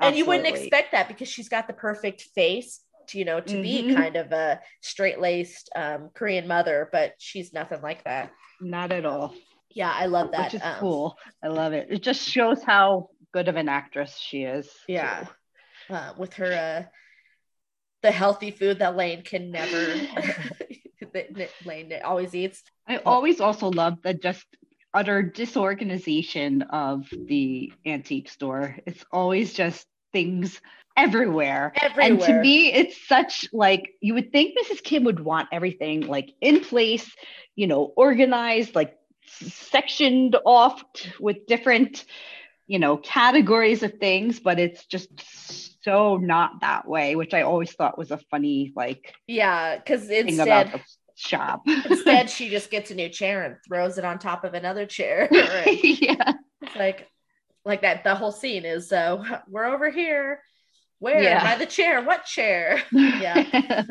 and 0.00 0.16
you 0.16 0.24
wouldn't 0.24 0.46
expect 0.46 0.92
that 0.92 1.08
because 1.08 1.28
she's 1.28 1.48
got 1.48 1.66
the 1.66 1.72
perfect 1.72 2.22
face 2.34 2.80
to, 3.08 3.18
you 3.18 3.24
know, 3.24 3.40
to 3.40 3.54
mm-hmm. 3.54 3.88
be 3.88 3.94
kind 3.94 4.16
of 4.16 4.32
a 4.32 4.60
straight 4.80 5.20
laced 5.20 5.70
um, 5.74 6.10
Korean 6.14 6.46
mother, 6.46 6.88
but 6.92 7.14
she's 7.18 7.52
nothing 7.52 7.82
like 7.82 8.04
that. 8.04 8.30
Not 8.60 8.92
at 8.92 9.04
all. 9.04 9.34
Yeah, 9.78 9.92
I 9.94 10.06
love 10.06 10.32
that. 10.32 10.46
Which 10.46 10.54
is 10.54 10.60
um, 10.64 10.74
cool. 10.80 11.16
I 11.40 11.46
love 11.46 11.72
it. 11.72 11.86
It 11.88 12.02
just 12.02 12.28
shows 12.28 12.64
how 12.64 13.10
good 13.32 13.46
of 13.46 13.54
an 13.54 13.68
actress 13.68 14.18
she 14.18 14.42
is. 14.42 14.68
Yeah. 14.88 15.26
Uh, 15.88 16.14
with 16.18 16.34
her 16.34 16.52
uh, 16.52 16.82
the 18.02 18.10
healthy 18.10 18.50
food 18.50 18.80
that 18.80 18.96
Lane 18.96 19.22
can 19.22 19.52
never 19.52 19.94
that 21.12 21.50
Lane 21.64 21.92
always 22.04 22.34
eats. 22.34 22.64
I 22.88 22.96
always 22.96 23.40
also 23.40 23.70
love 23.70 24.02
the 24.02 24.14
just 24.14 24.44
utter 24.92 25.22
disorganization 25.22 26.62
of 26.62 27.06
the 27.12 27.72
antique 27.86 28.30
store. 28.30 28.76
It's 28.84 29.04
always 29.12 29.52
just 29.52 29.86
things 30.12 30.60
everywhere. 30.96 31.72
everywhere. 31.80 32.10
And 32.10 32.20
to 32.22 32.40
me, 32.40 32.72
it's 32.72 33.06
such 33.06 33.48
like 33.52 33.92
you 34.00 34.14
would 34.14 34.32
think 34.32 34.58
Mrs. 34.58 34.82
Kim 34.82 35.04
would 35.04 35.20
want 35.20 35.50
everything 35.52 36.00
like 36.00 36.32
in 36.40 36.64
place, 36.64 37.08
you 37.54 37.68
know, 37.68 37.92
organized, 37.96 38.74
like 38.74 38.97
sectioned 39.40 40.36
off 40.44 40.82
with 41.20 41.46
different, 41.46 42.04
you 42.66 42.78
know, 42.78 42.96
categories 42.96 43.82
of 43.82 43.94
things, 43.98 44.40
but 44.40 44.58
it's 44.58 44.84
just 44.86 45.08
so 45.82 46.16
not 46.16 46.60
that 46.60 46.86
way, 46.86 47.16
which 47.16 47.34
I 47.34 47.42
always 47.42 47.72
thought 47.72 47.98
was 47.98 48.10
a 48.10 48.18
funny 48.30 48.72
like 48.74 49.14
yeah, 49.26 49.76
because 49.76 50.08
instead 50.10 50.82
shop. 51.18 51.62
Instead, 51.66 52.30
she 52.30 52.48
just 52.48 52.70
gets 52.70 52.90
a 52.90 52.94
new 52.94 53.08
chair 53.08 53.44
and 53.44 53.56
throws 53.66 53.98
it 53.98 54.04
on 54.04 54.18
top 54.18 54.44
of 54.44 54.54
another 54.54 54.86
chair. 54.86 55.28
yeah. 55.32 56.32
It's 56.62 56.76
like 56.76 57.08
like 57.64 57.82
that 57.82 58.04
the 58.04 58.14
whole 58.14 58.32
scene 58.32 58.64
is 58.64 58.92
uh 58.92 59.40
we're 59.48 59.66
over 59.66 59.90
here. 59.90 60.40
Where 61.00 61.22
yeah. 61.22 61.44
by 61.44 61.58
the 61.58 61.70
chair? 61.70 62.02
What 62.02 62.24
chair? 62.24 62.82
yeah. 62.92 63.44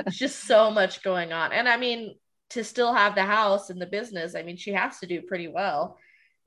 it's 0.06 0.18
just 0.18 0.44
so 0.44 0.72
much 0.72 1.04
going 1.04 1.32
on. 1.32 1.54
And 1.54 1.70
I 1.70 1.78
mean, 1.78 2.16
to 2.52 2.64
still 2.64 2.94
have 2.94 3.16
the 3.16 3.26
house 3.26 3.70
and 3.70 3.82
the 3.82 3.86
business, 3.86 4.36
I 4.36 4.44
mean, 4.44 4.58
she 4.58 4.72
has 4.74 5.00
to 5.00 5.08
do 5.08 5.22
pretty 5.22 5.48
well. 5.48 5.98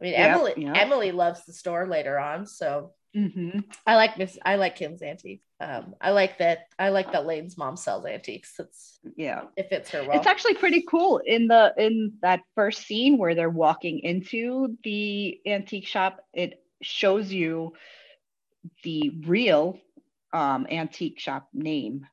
I 0.01 0.05
mean, 0.05 0.13
yep, 0.13 0.37
Emily 0.37 0.53
yep. 0.57 0.77
Emily 0.77 1.13
loves 1.13 1.45
the 1.45 1.53
store 1.53 1.87
later 1.87 2.19
on, 2.19 2.47
so 2.47 2.93
Mm-hmm. 3.17 3.61
I 3.87 3.97
like 3.97 4.19
Miss. 4.19 4.39
I 4.45 4.55
like 4.55 4.77
Kim's 4.77 5.03
antique. 5.03 5.43
Um, 5.59 5.95
I 6.01 6.11
like 6.11 6.39
that. 6.39 6.67
I 6.79 6.91
like 6.91 7.13
that 7.13 7.27
Lane's 7.27 7.59
mom 7.59 7.77
sells 7.77 8.07
antiques. 8.07 8.55
It's 8.59 9.01
yeah, 9.17 9.43
it 9.57 9.69
fits 9.69 9.91
her 9.91 10.05
well. 10.05 10.17
It's 10.17 10.29
actually 10.29 10.55
pretty 10.55 10.83
cool 10.89 11.19
in 11.19 11.49
the 11.49 11.75
in 11.77 12.13
that 12.23 12.41
first 12.55 12.87
scene 12.87 13.19
where 13.19 13.35
they're 13.35 13.51
walking 13.51 14.01
into 14.01 14.77
the 14.85 15.41
antique 15.45 15.89
shop. 15.89 16.21
It 16.33 16.63
shows 16.83 17.33
you 17.33 17.73
the 18.85 19.11
real 19.27 19.79
um 20.33 20.69
antique 20.71 21.19
shop 21.19 21.49
name. 21.53 22.07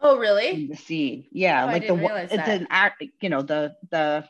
Oh, 0.00 0.18
really? 0.18 0.66
The 0.66 0.76
scene, 0.76 1.26
yeah, 1.32 1.64
oh, 1.64 1.66
like 1.66 1.86
the 1.86 1.94
it's 1.94 2.36
that. 2.36 2.48
an 2.48 2.66
act. 2.70 3.02
You 3.20 3.28
know 3.28 3.42
the 3.42 3.74
the 3.90 4.28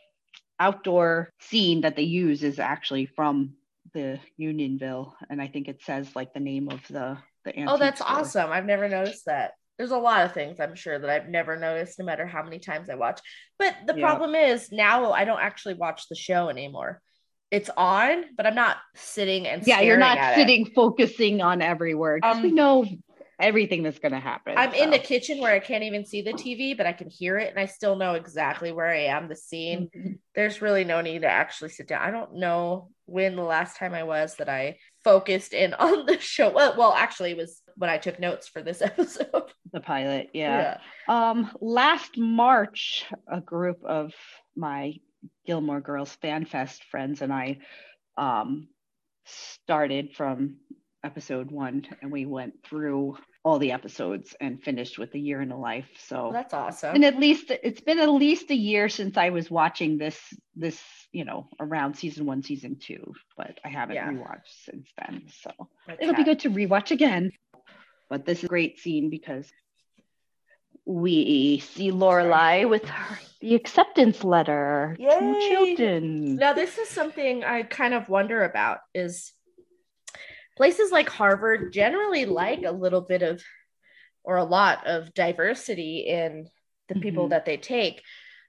outdoor 0.59 1.33
scene 1.41 1.83
that 1.83 1.97
they 1.97 2.03
use 2.03 2.43
is 2.43 2.59
actually 2.59 3.07
from 3.07 3.55
the 3.93 4.21
Unionville, 4.37 5.15
and 5.29 5.41
I 5.43 5.49
think 5.49 5.69
it 5.69 5.83
says 5.83 6.15
like 6.15 6.33
the 6.35 6.41
name 6.41 6.69
of 6.71 6.81
the 6.89 7.19
the. 7.45 7.65
Oh, 7.67 7.79
that's 7.79 8.01
store. 8.01 8.19
awesome! 8.19 8.51
I've 8.53 8.67
never 8.67 8.89
noticed 8.89 9.27
that. 9.27 9.53
There's 9.77 9.91
a 9.91 9.99
lot 9.99 10.25
of 10.25 10.33
things 10.33 10.59
I'm 10.59 10.75
sure 10.75 10.99
that 10.99 11.11
I've 11.11 11.29
never 11.29 11.57
noticed, 11.57 11.99
no 11.99 12.05
matter 12.07 12.27
how 12.27 12.43
many 12.43 12.59
times 12.59 12.89
I 12.89 12.95
watch. 12.95 13.21
But 13.59 13.75
the 13.87 13.95
yeah. 13.95 14.07
problem 14.07 14.35
is 14.35 14.73
now 14.73 15.13
I 15.13 15.25
don't 15.25 15.41
actually 15.41 15.75
watch 15.75 16.09
the 16.09 16.17
show 16.17 16.49
anymore. 16.49 17.03
It's 17.51 17.71
on, 17.77 18.25
but 18.37 18.47
I'm 18.47 18.55
not 18.55 18.79
sitting 18.95 19.47
and 19.47 19.67
yeah, 19.67 19.81
you're 19.81 19.99
not 19.99 20.35
sitting 20.35 20.67
it. 20.67 20.75
focusing 20.75 21.43
on 21.43 21.61
every 21.61 21.95
word. 21.95 22.25
Um, 22.25 22.43
we 22.43 22.51
know 22.51 22.87
everything 23.39 23.83
that's 23.83 23.99
going 23.99 24.13
to 24.13 24.21
happen. 24.21 24.55
I'm 24.57 24.73
so. 24.73 24.83
in 24.83 24.91
the 24.91 24.99
kitchen 24.99 25.41
where 25.41 25.53
I 25.53 25.59
can't 25.59 25.85
even 25.85 26.05
see 26.05 26.23
the 26.23 26.33
TV, 26.33 26.77
but 26.77 26.87
I 26.87 26.93
can 26.93 27.11
hear 27.11 27.39
it 27.39 27.51
and 27.51 27.59
I 27.59 27.67
still 27.67 27.97
know 27.97 28.15
exactly 28.15 28.73
where 28.73 28.89
I 28.89 29.07
am, 29.07 29.29
the 29.29 29.37
scene. 29.37 29.91
Mm-hmm. 29.95 30.13
There's 30.35 30.63
really 30.63 30.85
no 30.85 31.01
need 31.01 31.23
to 31.23 31.31
actually 31.31 31.71
sit 31.71 31.89
down. 31.89 32.03
I 32.03 32.11
don't 32.11 32.37
know 32.37 32.89
when 33.05 33.37
the 33.37 33.43
last 33.43 33.77
time 33.77 33.95
I 33.95 34.05
was 34.05 34.37
that 34.37 34.49
I 34.49 34.79
focused 35.05 35.53
in 35.53 35.75
on 35.79 36.07
the 36.07 36.19
show. 36.19 36.51
Well, 36.51 36.75
well 36.77 36.93
actually, 36.93 37.33
it 37.33 37.37
was 37.37 37.63
when 37.77 37.91
I 37.91 37.99
took 37.99 38.19
notes 38.19 38.49
for 38.49 38.63
this 38.63 38.81
episode. 38.83 39.53
The 39.73 39.81
pilot, 39.81 40.31
yeah. 40.33 40.79
yeah. 41.09 41.31
Um, 41.31 41.51
last 41.61 42.17
March, 42.17 43.05
a 43.31 43.41
group 43.41 43.85
of 43.85 44.15
my 44.57 44.95
Gilmore 45.45 45.81
Girls 45.81 46.15
Fan 46.23 46.47
Fest 46.47 46.85
friends 46.85 47.21
and 47.21 47.33
I 47.33 47.59
um, 48.17 48.69
started 49.25 50.15
from 50.15 50.57
episode 51.07 51.53
one 51.53 51.87
and 52.03 52.11
we 52.11 52.27
went 52.27 52.53
through 52.65 53.17
all 53.45 53.61
the 53.61 53.71
episodes 53.71 54.35
and 54.41 54.61
finished 54.61 54.99
with 54.99 55.15
a 55.15 55.19
year 55.19 55.41
in 55.41 55.53
a 55.53 55.59
life 55.59 55.89
so 55.97 56.25
well, 56.25 56.33
that's 56.33 56.53
awesome 56.53 56.97
and 56.97 57.05
at 57.05 57.17
least 57.17 57.53
it's 57.63 57.81
been 57.81 58.01
at 58.01 58.11
least 58.11 58.51
a 58.51 58.55
year 58.57 58.89
since 58.89 59.17
i 59.17 59.31
was 59.31 59.49
watching 59.49 59.99
this 59.99 60.19
this 60.57 60.83
you 61.13 61.25
know 61.25 61.49
around 61.61 61.95
season 61.95 62.27
one 62.27 62.43
season 62.43 62.77
two 62.77 63.13
but 63.37 63.57
i 63.65 63.69
haven't 63.69 63.95
yeah. 63.95 64.11
rewatched 64.11 64.65
since 64.65 64.89
then 64.99 65.23
so 65.43 65.51
okay. 65.89 65.97
it'll 66.01 66.17
be 66.17 66.25
good 66.25 66.41
to 66.41 66.51
rewatch 66.51 66.91
again 66.91 67.31
but 68.11 68.27
this 68.27 68.39
is 68.39 68.45
a 68.45 68.49
great 68.49 68.81
scene 68.81 69.09
because 69.09 69.49
we 70.89 71.59
see 71.59 71.91
Lorelai 71.91 72.69
with 72.69 72.85
her, 72.85 73.19
the 73.41 73.57
acceptance 73.57 74.23
letter 74.23 74.97
Yay. 75.01 75.09
to 75.09 75.41
Chilton. 75.49 76.37
Now, 76.37 76.53
this 76.53 76.79
is 76.79 76.89
something 76.89 77.43
I 77.43 77.65
kind 77.65 77.93
of 77.93 78.09
wonder 78.09 78.45
about: 78.45 78.79
is 78.95 79.33
places 80.57 80.91
like 80.91 81.09
Harvard 81.09 81.73
generally 81.73 82.25
like 82.25 82.63
a 82.65 82.73
little 82.73 83.03
bit 83.03 83.23
of 83.23 83.43
or 84.25 84.37
a 84.37 84.45
lot 84.45 84.87
of 84.87 85.15
diversity 85.15 86.07
in 86.09 86.49
the 86.89 86.95
mm-hmm. 86.95 87.03
people 87.03 87.29
that 87.29 87.45
they 87.45 87.57
take. 87.57 88.03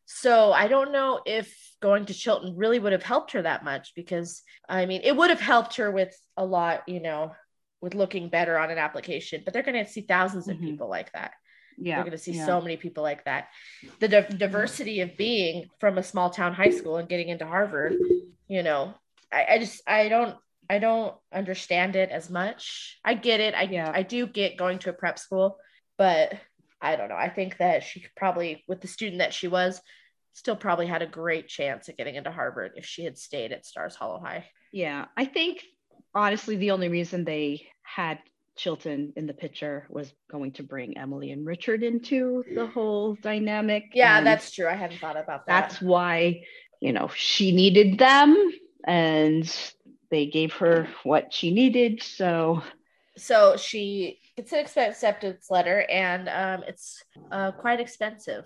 So 0.05 0.51
I 0.51 0.67
don't 0.67 0.91
know 0.91 1.21
if 1.25 1.53
going 1.81 2.05
to 2.05 2.13
Chilton 2.13 2.55
really 2.55 2.79
would 2.79 2.93
have 2.93 3.03
helped 3.03 3.33
her 3.33 3.41
that 3.41 3.63
much 3.63 3.93
because 3.95 4.41
I 4.67 4.85
mean, 4.85 5.01
it 5.03 5.15
would 5.15 5.29
have 5.29 5.41
helped 5.41 5.75
her 5.75 5.91
with 5.91 6.17
a 6.35 6.45
lot, 6.45 6.83
you 6.87 7.01
know, 7.01 7.33
with 7.81 7.93
looking 7.93 8.29
better 8.29 8.57
on 8.57 8.71
an 8.71 8.77
application, 8.77 9.41
but 9.43 9.53
they're 9.53 9.63
going 9.63 9.83
to 9.83 9.89
see 9.89 10.01
1000s 10.01 10.35
of 10.35 10.55
mm-hmm. 10.55 10.65
people 10.65 10.89
like 10.89 11.11
that. 11.11 11.33
Yeah. 11.77 11.95
They're 11.95 12.05
going 12.05 12.17
to 12.17 12.23
see 12.23 12.31
yeah. 12.31 12.45
so 12.45 12.59
many 12.59 12.77
people 12.77 13.03
like 13.03 13.25
that. 13.25 13.49
The 13.99 14.07
di- 14.07 14.21
diversity 14.29 15.01
of 15.01 15.15
being 15.15 15.67
from 15.79 15.97
a 15.97 16.03
small 16.03 16.31
town 16.31 16.53
high 16.53 16.71
school 16.71 16.97
and 16.97 17.07
getting 17.07 17.29
into 17.29 17.45
Harvard, 17.45 17.93
you 18.47 18.63
know, 18.63 18.95
I, 19.31 19.45
I 19.51 19.59
just, 19.59 19.81
I 19.85 20.09
don't, 20.09 20.35
I 20.69 20.79
don't 20.79 21.15
understand 21.33 21.95
it 21.95 22.09
as 22.09 22.29
much. 22.29 22.99
I 23.03 23.13
get 23.13 23.39
it. 23.39 23.53
I 23.55 23.63
yeah. 23.63 23.91
I 23.93 24.03
do 24.03 24.27
get 24.27 24.57
going 24.57 24.79
to 24.79 24.89
a 24.89 24.93
prep 24.93 25.19
school, 25.19 25.57
but 25.97 26.33
I 26.81 26.95
don't 26.95 27.09
know. 27.09 27.15
I 27.15 27.29
think 27.29 27.57
that 27.57 27.83
she 27.83 28.05
probably 28.15 28.63
with 28.67 28.81
the 28.81 28.87
student 28.87 29.19
that 29.19 29.33
she 29.33 29.47
was 29.47 29.81
still 30.33 30.55
probably 30.55 30.85
had 30.85 31.01
a 31.01 31.07
great 31.07 31.47
chance 31.47 31.89
at 31.89 31.97
getting 31.97 32.15
into 32.15 32.31
Harvard 32.31 32.73
if 32.75 32.85
she 32.85 33.03
had 33.03 33.17
stayed 33.17 33.51
at 33.51 33.65
Stars 33.65 33.95
Hollow 33.95 34.19
High. 34.19 34.45
Yeah, 34.71 35.05
I 35.15 35.25
think 35.25 35.63
honestly 36.13 36.57
the 36.57 36.71
only 36.71 36.89
reason 36.89 37.23
they 37.23 37.67
had 37.81 38.19
Chilton 38.55 39.13
in 39.15 39.27
the 39.27 39.33
picture 39.33 39.87
was 39.89 40.11
going 40.29 40.51
to 40.53 40.63
bring 40.63 40.97
Emily 40.97 41.31
and 41.31 41.45
Richard 41.45 41.83
into 41.83 42.43
the 42.53 42.67
whole 42.67 43.15
dynamic. 43.15 43.91
Yeah, 43.93 44.21
that's 44.21 44.51
true. 44.51 44.67
I 44.67 44.73
hadn't 44.73 44.99
thought 44.99 45.17
about 45.17 45.45
that. 45.45 45.69
That's 45.69 45.81
why, 45.81 46.43
you 46.81 46.91
know, 46.91 47.09
she 47.15 47.51
needed 47.51 47.97
them 47.97 48.51
and 48.85 49.73
they 50.09 50.27
gave 50.27 50.53
her 50.53 50.87
what 51.03 51.33
she 51.33 51.51
needed. 51.51 52.01
So, 52.01 52.63
so 53.17 53.57
she 53.57 54.19
gets 54.35 54.51
an 54.53 54.89
acceptance 54.89 55.49
letter, 55.49 55.85
and 55.89 56.29
um, 56.29 56.63
it's 56.67 57.03
uh, 57.31 57.51
quite 57.51 57.79
expensive. 57.79 58.45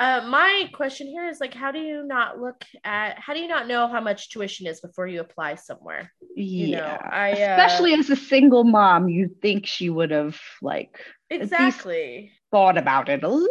Uh, 0.00 0.20
my 0.26 0.68
question 0.74 1.06
here 1.06 1.28
is 1.28 1.38
like, 1.40 1.54
how 1.54 1.70
do 1.70 1.78
you 1.78 2.02
not 2.04 2.40
look 2.40 2.64
at? 2.82 3.18
How 3.20 3.34
do 3.34 3.40
you 3.40 3.46
not 3.46 3.68
know 3.68 3.86
how 3.86 4.00
much 4.00 4.30
tuition 4.30 4.66
is 4.66 4.80
before 4.80 5.06
you 5.06 5.20
apply 5.20 5.54
somewhere? 5.54 6.10
You 6.34 6.68
yeah, 6.68 6.78
know, 6.78 6.98
I 7.08 7.30
uh, 7.30 7.34
especially 7.34 7.94
as 7.94 8.10
a 8.10 8.16
single 8.16 8.64
mom, 8.64 9.08
you 9.08 9.30
think 9.40 9.66
she 9.66 9.90
would 9.90 10.10
have 10.10 10.40
like 10.60 10.98
exactly 11.30 12.32
thought 12.50 12.78
about 12.78 13.08
it 13.08 13.22
a 13.22 13.28
little 13.28 13.48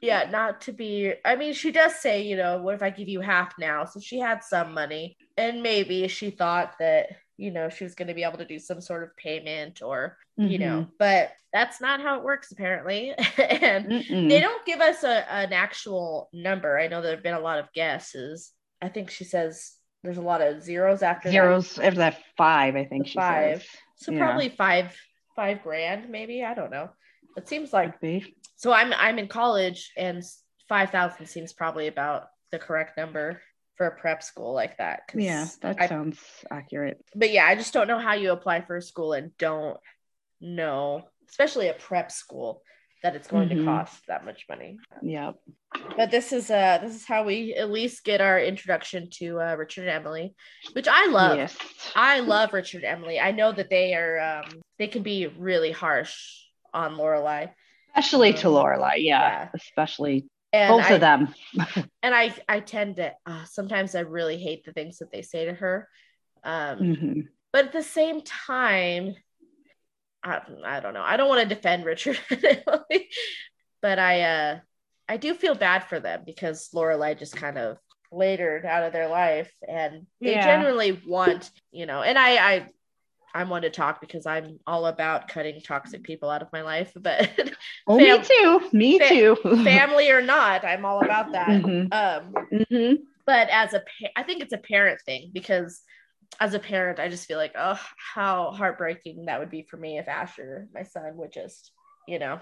yeah, 0.00 0.28
not 0.30 0.60
to 0.62 0.72
be. 0.72 1.14
I 1.24 1.36
mean, 1.36 1.54
she 1.54 1.72
does 1.72 1.96
say, 1.96 2.22
you 2.22 2.36
know, 2.36 2.58
what 2.58 2.74
if 2.74 2.82
I 2.82 2.90
give 2.90 3.08
you 3.08 3.20
half 3.20 3.54
now? 3.58 3.84
So 3.84 4.00
she 4.00 4.18
had 4.18 4.44
some 4.44 4.74
money, 4.74 5.16
and 5.36 5.62
maybe 5.62 6.06
she 6.08 6.30
thought 6.30 6.74
that, 6.78 7.08
you 7.36 7.50
know, 7.50 7.68
she 7.68 7.84
was 7.84 7.94
going 7.94 8.08
to 8.08 8.14
be 8.14 8.24
able 8.24 8.38
to 8.38 8.44
do 8.44 8.58
some 8.58 8.80
sort 8.80 9.02
of 9.02 9.16
payment 9.16 9.82
or, 9.82 10.18
mm-hmm. 10.38 10.50
you 10.50 10.58
know, 10.58 10.80
mm-hmm. 10.82 10.90
but 10.98 11.32
that's 11.52 11.80
not 11.80 12.00
how 12.00 12.18
it 12.18 12.24
works 12.24 12.52
apparently. 12.52 13.12
and 13.38 13.86
Mm-mm. 13.86 14.28
they 14.28 14.40
don't 14.40 14.64
give 14.66 14.80
us 14.80 15.02
a, 15.02 15.30
an 15.32 15.52
actual 15.52 16.28
number. 16.32 16.78
I 16.78 16.88
know 16.88 17.00
there 17.00 17.14
have 17.14 17.22
been 17.22 17.34
a 17.34 17.40
lot 17.40 17.58
of 17.58 17.72
guesses. 17.72 18.52
I 18.82 18.88
think 18.88 19.10
she 19.10 19.24
says 19.24 19.72
there's 20.02 20.18
a 20.18 20.22
lot 20.22 20.42
of 20.42 20.62
zeros 20.62 21.02
after 21.02 21.30
zeros 21.30 21.74
that. 21.74 21.86
after 21.86 21.98
that 21.98 22.22
five, 22.36 22.76
I 22.76 22.84
think 22.84 23.06
she 23.06 23.14
five. 23.14 23.60
Says. 23.60 23.68
So 23.96 24.12
yeah. 24.12 24.18
probably 24.18 24.50
five 24.50 24.94
five 25.34 25.62
grand, 25.62 26.10
maybe. 26.10 26.44
I 26.44 26.54
don't 26.54 26.70
know. 26.70 26.90
It 27.36 27.48
seems 27.48 27.72
like 27.72 28.00
so 28.56 28.72
I'm 28.72 28.92
I'm 28.92 29.18
in 29.18 29.28
college 29.28 29.92
and 29.96 30.22
five 30.68 30.90
thousand 30.90 31.26
seems 31.26 31.52
probably 31.52 31.86
about 31.86 32.24
the 32.52 32.58
correct 32.58 32.96
number 32.96 33.40
for 33.76 33.86
a 33.86 33.96
prep 33.96 34.22
school 34.22 34.54
like 34.54 34.78
that. 34.78 35.02
Yeah, 35.14 35.46
that 35.62 35.76
I, 35.80 35.86
sounds 35.86 36.18
accurate. 36.50 37.04
But 37.14 37.30
yeah, 37.30 37.46
I 37.46 37.54
just 37.54 37.72
don't 37.72 37.88
know 37.88 37.98
how 37.98 38.14
you 38.14 38.32
apply 38.32 38.62
for 38.62 38.76
a 38.76 38.82
school 38.82 39.12
and 39.12 39.36
don't 39.36 39.78
know, 40.40 41.02
especially 41.28 41.68
a 41.68 41.74
prep 41.74 42.10
school, 42.10 42.62
that 43.02 43.14
it's 43.14 43.28
going 43.28 43.48
mm-hmm. 43.48 43.58
to 43.58 43.64
cost 43.64 44.02
that 44.08 44.24
much 44.24 44.46
money. 44.48 44.78
Yep. 45.02 45.36
But 45.96 46.10
this 46.10 46.32
is 46.32 46.50
uh 46.50 46.78
this 46.82 46.94
is 46.94 47.06
how 47.06 47.24
we 47.24 47.54
at 47.54 47.70
least 47.70 48.04
get 48.04 48.20
our 48.20 48.40
introduction 48.40 49.10
to 49.18 49.40
uh, 49.40 49.54
Richard 49.56 49.82
and 49.82 49.90
Emily, 49.90 50.34
which 50.72 50.88
I 50.88 51.06
love. 51.06 51.36
Yes. 51.36 51.56
I 51.94 52.20
love 52.20 52.52
Richard 52.52 52.82
and 52.82 52.98
Emily. 52.98 53.20
I 53.20 53.32
know 53.32 53.52
that 53.52 53.70
they 53.70 53.94
are 53.94 54.18
um 54.18 54.62
they 54.78 54.88
can 54.88 55.02
be 55.02 55.26
really 55.26 55.72
harsh 55.72 56.16
on 56.72 56.96
Lorelai. 56.96 57.50
Especially 57.96 58.32
to 58.34 58.48
Lorelai, 58.48 58.96
yeah. 58.98 59.02
yeah. 59.20 59.48
Especially 59.54 60.28
and 60.52 60.70
both 60.70 60.90
I, 60.90 60.94
of 60.94 61.00
them. 61.00 61.34
and 62.02 62.14
I 62.14 62.34
I 62.48 62.60
tend 62.60 62.96
to 62.96 63.12
uh, 63.24 63.44
sometimes 63.44 63.94
I 63.94 64.00
really 64.00 64.38
hate 64.38 64.64
the 64.64 64.72
things 64.72 64.98
that 64.98 65.10
they 65.10 65.22
say 65.22 65.46
to 65.46 65.54
her. 65.54 65.88
Um 66.44 66.78
mm-hmm. 66.78 67.20
but 67.52 67.66
at 67.66 67.72
the 67.72 67.82
same 67.82 68.22
time, 68.22 69.14
I, 70.22 70.40
I 70.64 70.80
don't 70.80 70.94
know. 70.94 71.02
I 71.02 71.16
don't 71.16 71.28
want 71.28 71.48
to 71.48 71.54
defend 71.54 71.84
Richard, 71.84 72.18
but 73.82 73.98
I 73.98 74.22
uh 74.22 74.58
I 75.08 75.16
do 75.16 75.34
feel 75.34 75.54
bad 75.54 75.84
for 75.84 76.00
them 76.00 76.22
because 76.26 76.68
Lorelai 76.74 77.18
just 77.18 77.36
kind 77.36 77.58
of 77.58 77.78
latered 78.12 78.64
out 78.64 78.82
of 78.82 78.92
their 78.92 79.08
life 79.08 79.52
and 79.66 80.06
they 80.20 80.32
yeah. 80.32 80.44
generally 80.44 81.00
want, 81.06 81.50
you 81.70 81.86
know, 81.86 82.02
and 82.02 82.18
I 82.18 82.36
I 82.36 82.66
I'm 83.36 83.50
one 83.50 83.62
to 83.62 83.70
talk 83.70 84.00
because 84.00 84.26
I'm 84.26 84.58
all 84.66 84.86
about 84.86 85.28
cutting 85.28 85.60
toxic 85.60 86.02
people 86.02 86.30
out 86.30 86.42
of 86.42 86.52
my 86.52 86.62
life. 86.62 86.92
But 87.06 87.30
oh, 87.86 87.98
fam- 87.98 88.20
me 88.20 88.26
too. 88.26 88.68
Me 88.72 88.98
too. 88.98 89.36
family 89.62 90.10
or 90.10 90.22
not, 90.22 90.64
I'm 90.64 90.84
all 90.84 91.04
about 91.04 91.32
that. 91.32 91.48
Mm-hmm. 91.48 91.92
Um, 91.92 92.34
mm-hmm. 92.52 92.94
But 93.26 93.48
as 93.50 93.74
a, 93.74 93.80
pa- 93.80 94.10
I 94.16 94.22
think 94.22 94.42
it's 94.42 94.52
a 94.52 94.58
parent 94.58 95.00
thing 95.04 95.30
because 95.32 95.82
as 96.40 96.54
a 96.54 96.58
parent, 96.58 96.98
I 96.98 97.08
just 97.08 97.26
feel 97.26 97.38
like, 97.38 97.54
oh, 97.56 97.80
how 98.14 98.50
heartbreaking 98.52 99.26
that 99.26 99.38
would 99.38 99.50
be 99.50 99.62
for 99.62 99.76
me 99.76 99.98
if 99.98 100.08
Asher, 100.08 100.68
my 100.74 100.82
son, 100.82 101.16
would 101.16 101.32
just, 101.32 101.72
you 102.08 102.18
know, 102.18 102.40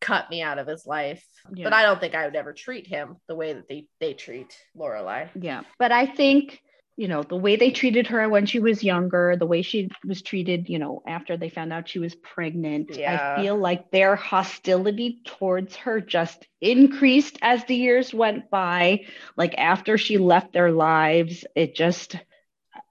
cut 0.00 0.30
me 0.30 0.42
out 0.42 0.58
of 0.58 0.66
his 0.66 0.86
life. 0.86 1.24
Yeah. 1.54 1.64
But 1.64 1.72
I 1.72 1.82
don't 1.82 2.00
think 2.00 2.14
I 2.14 2.24
would 2.24 2.36
ever 2.36 2.52
treat 2.52 2.86
him 2.86 3.16
the 3.28 3.36
way 3.36 3.52
that 3.52 3.68
they 3.68 3.86
they 4.00 4.14
treat 4.14 4.56
Lorelai. 4.76 5.28
Yeah, 5.34 5.62
but 5.78 5.92
I 5.92 6.06
think 6.06 6.60
you 7.00 7.08
know 7.08 7.22
the 7.22 7.34
way 7.34 7.56
they 7.56 7.70
treated 7.70 8.06
her 8.08 8.28
when 8.28 8.44
she 8.44 8.58
was 8.58 8.84
younger, 8.84 9.34
the 9.34 9.46
way 9.46 9.62
she 9.62 9.88
was 10.04 10.20
treated, 10.20 10.68
you 10.68 10.78
know, 10.78 11.02
after 11.06 11.34
they 11.34 11.48
found 11.48 11.72
out 11.72 11.88
she 11.88 11.98
was 11.98 12.14
pregnant. 12.14 12.94
Yeah. 12.94 13.36
I 13.38 13.40
feel 13.40 13.56
like 13.56 13.90
their 13.90 14.16
hostility 14.16 15.22
towards 15.24 15.74
her 15.76 16.02
just 16.02 16.46
increased 16.60 17.38
as 17.40 17.64
the 17.64 17.74
years 17.74 18.12
went 18.12 18.50
by. 18.50 19.06
Like 19.34 19.54
after 19.56 19.96
she 19.96 20.18
left 20.18 20.52
their 20.52 20.72
lives, 20.72 21.46
it 21.56 21.74
just 21.74 22.16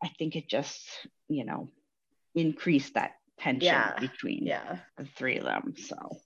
I 0.03 0.07
think 0.17 0.35
it 0.35 0.49
just, 0.49 0.89
you 1.27 1.45
know, 1.45 1.69
increased 2.33 2.95
that 2.95 3.11
tension 3.37 3.67
yeah. 3.67 3.99
between 3.99 4.47
yeah. 4.47 4.79
the 4.97 5.05
three 5.05 5.37
of 5.37 5.43
them. 5.43 5.75
So 5.77 6.17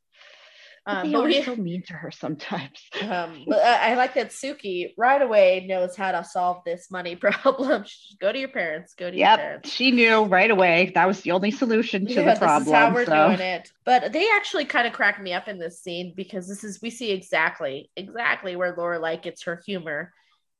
um, 0.86 1.08
they 1.08 1.14
but 1.14 1.24
are 1.24 1.28
we, 1.28 1.44
so 1.44 1.56
mean 1.56 1.82
to 1.84 1.94
her 1.94 2.12
sometimes. 2.12 2.82
Um, 3.02 3.46
but 3.48 3.64
I 3.64 3.96
like 3.96 4.16
that 4.16 4.30
Sookie 4.30 4.94
right 4.98 5.22
away 5.22 5.66
knows 5.68 5.96
how 5.96 6.12
to 6.12 6.24
solve 6.24 6.64
this 6.66 6.92
money 6.92 7.16
problem. 7.18 7.86
go 8.20 8.32
to 8.32 8.40
your 8.40 8.50
parents. 8.50 8.94
Go 8.94 9.10
to 9.10 9.16
yep, 9.16 9.40
your 9.40 9.46
parents. 9.46 9.70
She 9.70 9.92
knew 9.92 10.24
right 10.24 10.52
away 10.52 10.92
that 10.96 11.08
was 11.08 11.22
the 11.22 11.32
only 11.32 11.52
solution 11.52 12.06
to 12.08 12.14
yeah, 12.14 12.34
the 12.34 12.40
problem. 12.40 12.64
This 12.64 12.68
is 12.68 12.74
how 12.74 12.94
we're 12.94 13.06
so. 13.06 13.28
doing 13.28 13.40
it. 13.40 13.72
But 13.86 14.12
they 14.12 14.28
actually 14.32 14.66
kind 14.66 14.88
of 14.88 14.94
cracked 14.94 15.22
me 15.22 15.34
up 15.34 15.48
in 15.48 15.58
this 15.58 15.82
scene 15.82 16.14
because 16.16 16.48
this 16.48 16.64
is 16.64 16.82
we 16.82 16.90
see 16.90 17.12
exactly 17.12 17.90
exactly 17.96 18.56
where 18.56 18.76
Laura 18.76 19.00
like 19.00 19.24
gets 19.24 19.44
her 19.44 19.62
humor 19.66 20.12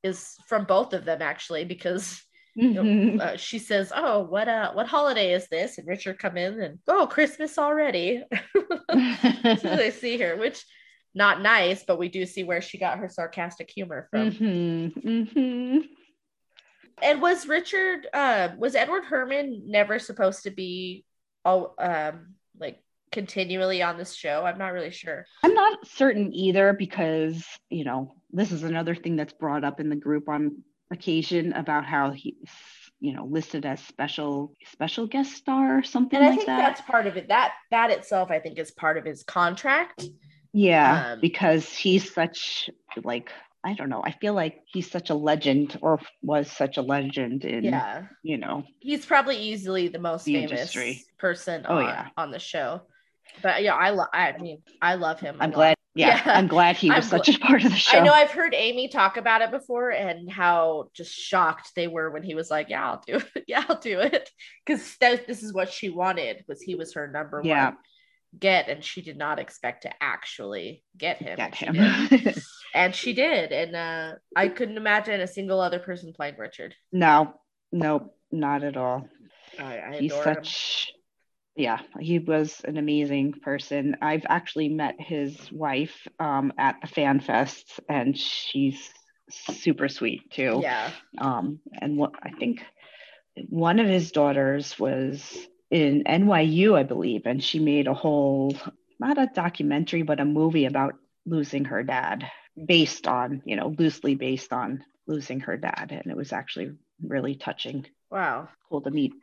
is 0.04 0.36
from 0.48 0.66
both 0.66 0.94
of 0.94 1.06
them 1.06 1.22
actually 1.22 1.66
because 1.66 2.22
Mm-hmm. 2.60 3.20
uh, 3.20 3.36
she 3.36 3.58
says, 3.58 3.92
"Oh, 3.96 4.22
what 4.22 4.48
uh, 4.48 4.74
what 4.74 4.88
holiday 4.88 5.34
is 5.34 5.48
this?" 5.48 5.78
And 5.78 5.88
Richard 5.88 6.20
come 6.20 6.38
in 6.38 6.62
and, 6.62 6.80
"Oh, 6.88 7.08
Christmas 7.08 7.58
already." 7.58 8.24
so 8.92 9.76
they 9.76 9.92
see 10.00 10.20
her, 10.20 10.36
which 10.36 10.64
not 11.16 11.42
nice, 11.42 11.84
but 11.84 11.98
we 11.98 12.10
do 12.10 12.26
see 12.26 12.44
where 12.44 12.62
she 12.62 12.78
got 12.78 13.00
her 13.00 13.10
sarcastic 13.10 13.72
humor 13.72 14.08
from. 14.12 14.32
Mm-hmm. 14.32 15.10
Mm-hmm. 15.10 15.78
And 17.02 17.22
was 17.22 17.48
Richard, 17.48 18.08
uh, 18.14 18.50
was 18.58 18.76
Edward 18.76 19.04
Herrmann 19.06 19.64
never 19.66 19.98
supposed 20.00 20.44
to 20.44 20.52
be 20.52 21.06
all 21.44 21.76
um 21.80 22.36
like 22.60 22.84
continually 23.12 23.82
on 23.82 23.98
this 23.98 24.14
show? 24.14 24.46
I'm 24.46 24.60
not 24.60 24.74
really 24.74 24.92
sure. 24.92 25.26
I'm 25.44 25.56
not 25.56 25.88
certain 25.88 26.32
either 26.34 26.74
because 26.74 27.44
you 27.72 27.84
know 27.84 28.14
this 28.32 28.52
is 28.52 28.62
another 28.62 28.94
thing 28.94 29.16
that's 29.16 29.34
brought 29.34 29.64
up 29.64 29.80
in 29.80 29.90
the 29.90 29.96
group 29.96 30.30
on 30.30 30.64
occasion 30.94 31.54
about 31.54 31.86
how 31.86 32.12
he's 32.12 32.36
you 33.00 33.14
know 33.14 33.26
listed 33.26 33.66
as 33.66 33.82
special 33.82 34.54
special 34.72 35.08
guest 35.08 35.34
star 35.34 35.78
or 35.80 35.84
something 35.84 36.18
and 36.18 36.26
I 36.26 36.30
like 36.30 36.40
think 36.40 36.48
that. 36.48 36.58
That's 36.58 36.82
part 36.82 37.06
of 37.06 37.18
it. 37.18 37.28
That 37.28 37.54
that 37.72 37.92
itself, 37.92 38.32
I 38.32 38.40
think, 38.40 38.58
is 38.58 38.72
part 38.72 38.98
of 38.98 39.04
his 39.04 39.24
contract. 39.24 40.06
Yeah, 40.54 41.14
um, 41.14 41.20
because 41.20 41.68
he's 41.70 42.14
such 42.14 42.70
like 43.04 43.30
I 43.66 43.74
don't 43.74 43.90
know. 43.90 44.02
I 44.04 44.12
feel 44.12 44.34
like 44.34 44.60
he's 44.66 44.90
such 44.90 45.10
a 45.10 45.16
legend, 45.16 45.78
or 45.82 46.00
was 46.22 46.52
such 46.52 46.78
a 46.78 46.82
legend 46.82 47.46
in. 47.46 47.64
Yeah. 47.66 48.04
You 48.22 48.38
know. 48.38 48.64
He's 48.80 49.06
probably 49.06 49.38
easily 49.38 49.88
the 49.88 50.00
most 50.00 50.26
the 50.26 50.36
famous 50.36 50.52
industry. 50.52 51.04
person. 51.18 51.66
Oh 51.68 51.78
on, 51.78 51.84
yeah. 51.84 52.08
On 52.18 52.32
the 52.32 52.40
show, 52.40 52.82
but 53.42 53.64
yeah, 53.64 53.76
I 53.76 53.90
love. 53.92 54.10
I 54.14 54.38
mean, 54.38 54.62
I 54.82 54.96
love 54.96 55.20
him. 55.20 55.38
I'm 55.40 55.52
glad 55.52 55.76
yeah, 55.96 56.22
yeah, 56.26 56.38
I'm 56.38 56.48
glad 56.48 56.76
he 56.76 56.90
was 56.90 57.12
I'm 57.12 57.20
such 57.20 57.30
a 57.36 57.40
part 57.40 57.64
of 57.64 57.72
the 57.72 57.78
show. 57.78 57.98
I 57.98 58.02
know 58.02 58.14
I've 58.14 58.32
heard 58.32 58.54
Amy 58.54 58.88
talk 58.88 59.18
about 59.18 59.42
it 59.42 59.52
before 59.52 59.92
and 59.92 60.32
how 60.32 60.90
just 60.94 61.14
shocked 61.14 61.72
they 61.76 61.88
were 61.88 62.10
when 62.10 62.24
he 62.24 62.36
was 62.36 62.50
like, 62.50 62.70
"Yeah, 62.70 62.86
I'll 62.86 63.04
do 63.06 63.18
it. 63.36 63.44
yeah, 63.48 63.64
I'll 63.70 63.80
do 63.80 64.00
it," 64.00 64.30
because 64.66 64.98
this 64.98 65.44
is 65.44 65.54
what 65.54 65.72
she 65.72 65.90
wanted. 65.90 66.44
Was 66.48 66.62
he 66.62 66.76
was 66.76 66.94
her 66.94 67.08
number 67.08 67.42
yeah. 67.44 67.66
one 67.66 67.78
get, 68.40 68.70
and 68.70 68.84
she 68.84 69.02
did 69.02 69.18
not 69.18 69.40
expect 69.40 69.84
to 69.84 69.92
actually 70.02 70.84
get 70.98 71.18
him. 71.18 71.38
Get 71.38 71.56
him, 71.56 71.76
and, 71.78 72.36
and 72.74 72.96
she 72.96 73.14
did. 73.14 73.52
And 73.52 73.76
uh, 73.76 74.16
I 74.36 74.48
couldn't 74.48 74.78
imagine 74.78 75.22
a 75.22 75.28
single 75.28 75.60
other 75.60 75.80
person 75.80 76.14
playing 76.14 76.36
Richard. 76.38 76.76
No, 76.92 77.34
no, 77.72 78.14
not 78.32 78.64
at 78.64 78.78
all. 78.78 79.08
I, 79.60 79.80
I 79.80 79.98
He's 80.00 80.14
such. 80.14 80.92
Him 80.94 81.03
yeah, 81.56 81.80
he 82.00 82.20
was 82.20 82.62
an 82.66 82.78
amazing 82.78 83.34
person. 83.34 83.98
I've 84.02 84.26
actually 84.28 84.70
met 84.70 84.96
his 85.00 85.52
wife 85.52 86.08
um, 86.20 86.54
at 86.58 86.78
the 86.82 86.88
fan 86.88 87.20
fest, 87.20 87.80
and 87.88 88.18
she's 88.18 88.92
super 89.30 89.88
sweet 89.88 90.32
too. 90.32 90.60
Yeah. 90.62 90.92
Um, 91.20 91.60
and 91.80 91.98
what 91.98 92.14
I 92.22 92.32
think 92.32 92.64
one 93.50 93.80
of 93.80 93.88
his 93.88 94.12
daughters 94.12 94.78
was 94.80 95.48
in 95.70 96.04
NYU, 96.06 96.78
I 96.78 96.84
believe, 96.84 97.24
and 97.26 97.44
she 97.44 97.60
made 97.60 97.88
a 97.88 97.94
whole 97.94 98.56
not 99.00 99.18
a 99.18 99.30
documentary, 99.34 100.02
but 100.02 100.20
a 100.20 100.26
movie 100.26 100.66
about 100.66 100.96
losing 101.26 101.66
her 101.66 101.84
dad, 101.84 102.26
based 102.66 103.08
on 103.08 103.44
you 103.46 103.56
know 103.56 103.76
loosely 103.78 104.16
based 104.16 104.54
on 104.54 104.84
losing 105.08 105.42
her 105.42 105.58
dad, 105.58 105.90
and 105.92 106.12
it 106.12 106.18
was 106.18 106.34
actually 106.34 106.72
really 107.02 107.36
touching. 107.36 107.86
Wow. 108.10 108.50
Cool 108.70 108.82
to 108.82 108.92
meet 108.92 109.14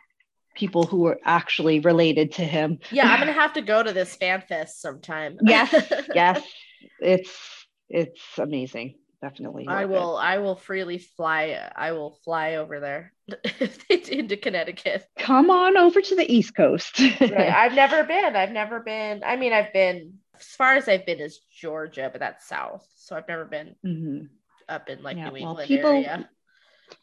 people 0.55 0.85
who 0.85 1.01
were 1.01 1.19
actually 1.25 1.81
related 1.81 2.33
to 2.33 2.45
him. 2.45 2.79
Yeah, 2.91 3.09
I'm 3.09 3.19
gonna 3.19 3.33
have 3.33 3.55
to 3.55 3.63
go 3.63 3.83
to 3.83 3.93
this 3.93 4.15
fan 4.17 4.43
fest 4.49 4.81
sometime. 4.81 5.39
yes, 5.43 5.73
yes, 6.15 6.43
it's 7.01 7.67
it's 7.89 8.21
amazing. 8.39 8.97
Definitely, 9.23 9.67
I 9.69 9.85
will. 9.85 10.19
It. 10.19 10.23
I 10.23 10.39
will 10.39 10.57
freely 10.57 10.99
fly. 10.99 11.71
I 11.77 11.93
will 11.93 12.19
fly 12.25 12.55
over 12.55 12.81
there 12.81 13.13
into 13.91 14.37
Connecticut. 14.39 15.07
Come 15.19 15.51
on 15.51 15.77
over 15.77 16.01
to 16.01 16.17
the 16.17 16.31
East 16.33 16.55
Coast. 16.57 16.99
right. 16.99 17.33
I've 17.33 17.75
never 17.75 18.03
been. 18.05 18.35
I've 18.35 18.53
never 18.53 18.81
been. 18.81 19.23
I 19.23 19.37
mean, 19.37 19.53
I've 19.53 19.75
been 19.75 20.15
as 20.35 20.47
far 20.47 20.75
as 20.75 20.89
I've 20.89 21.05
been 21.05 21.21
is 21.21 21.41
Georgia, 21.53 22.09
but 22.11 22.21
that's 22.21 22.49
south. 22.49 22.87
So 22.97 23.15
I've 23.15 23.29
never 23.29 23.45
been 23.45 23.75
mm-hmm. 23.85 24.25
up 24.71 24.89
in 24.89 25.03
like 25.03 25.19
yeah, 25.19 25.29
New 25.29 25.37
England 25.37 25.57
well, 25.59 25.67
people, 25.67 25.91
area 25.91 26.29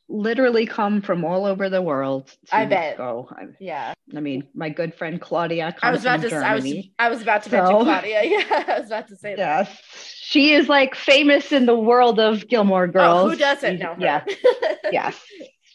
literally 0.09 0.65
come 0.65 1.01
from 1.01 1.25
all 1.25 1.45
over 1.45 1.69
the 1.69 1.81
world. 1.81 2.31
I 2.51 2.65
bet. 2.65 2.97
Go. 2.97 3.29
yeah. 3.59 3.93
I 4.15 4.19
mean, 4.19 4.47
my 4.53 4.69
good 4.69 4.93
friend 4.95 5.19
Claudia. 5.19 5.75
I 5.81 5.91
was 5.91 6.01
about 6.01 6.21
to. 6.21 6.29
Germany, 6.29 6.45
I 6.47 6.55
was. 6.55 6.87
I 6.99 7.09
was 7.09 7.21
about 7.21 7.43
to 7.43 7.49
so, 7.49 7.57
mention 7.57 7.79
Claudia. 7.83 8.21
Yeah, 8.23 8.63
I 8.67 8.79
was 8.79 8.87
about 8.87 9.07
to 9.09 9.15
say 9.15 9.35
that. 9.35 9.67
Yes, 9.67 9.81
she 10.21 10.53
is 10.53 10.69
like 10.69 10.95
famous 10.95 11.51
in 11.51 11.65
the 11.65 11.77
world 11.77 12.19
of 12.19 12.47
Gilmore 12.47 12.87
Girls. 12.87 13.25
Oh, 13.25 13.29
who 13.29 13.35
doesn't 13.35 13.79
know? 13.79 13.95
Her? 13.95 14.01
Yeah. 14.01 14.25
yes. 14.91 15.19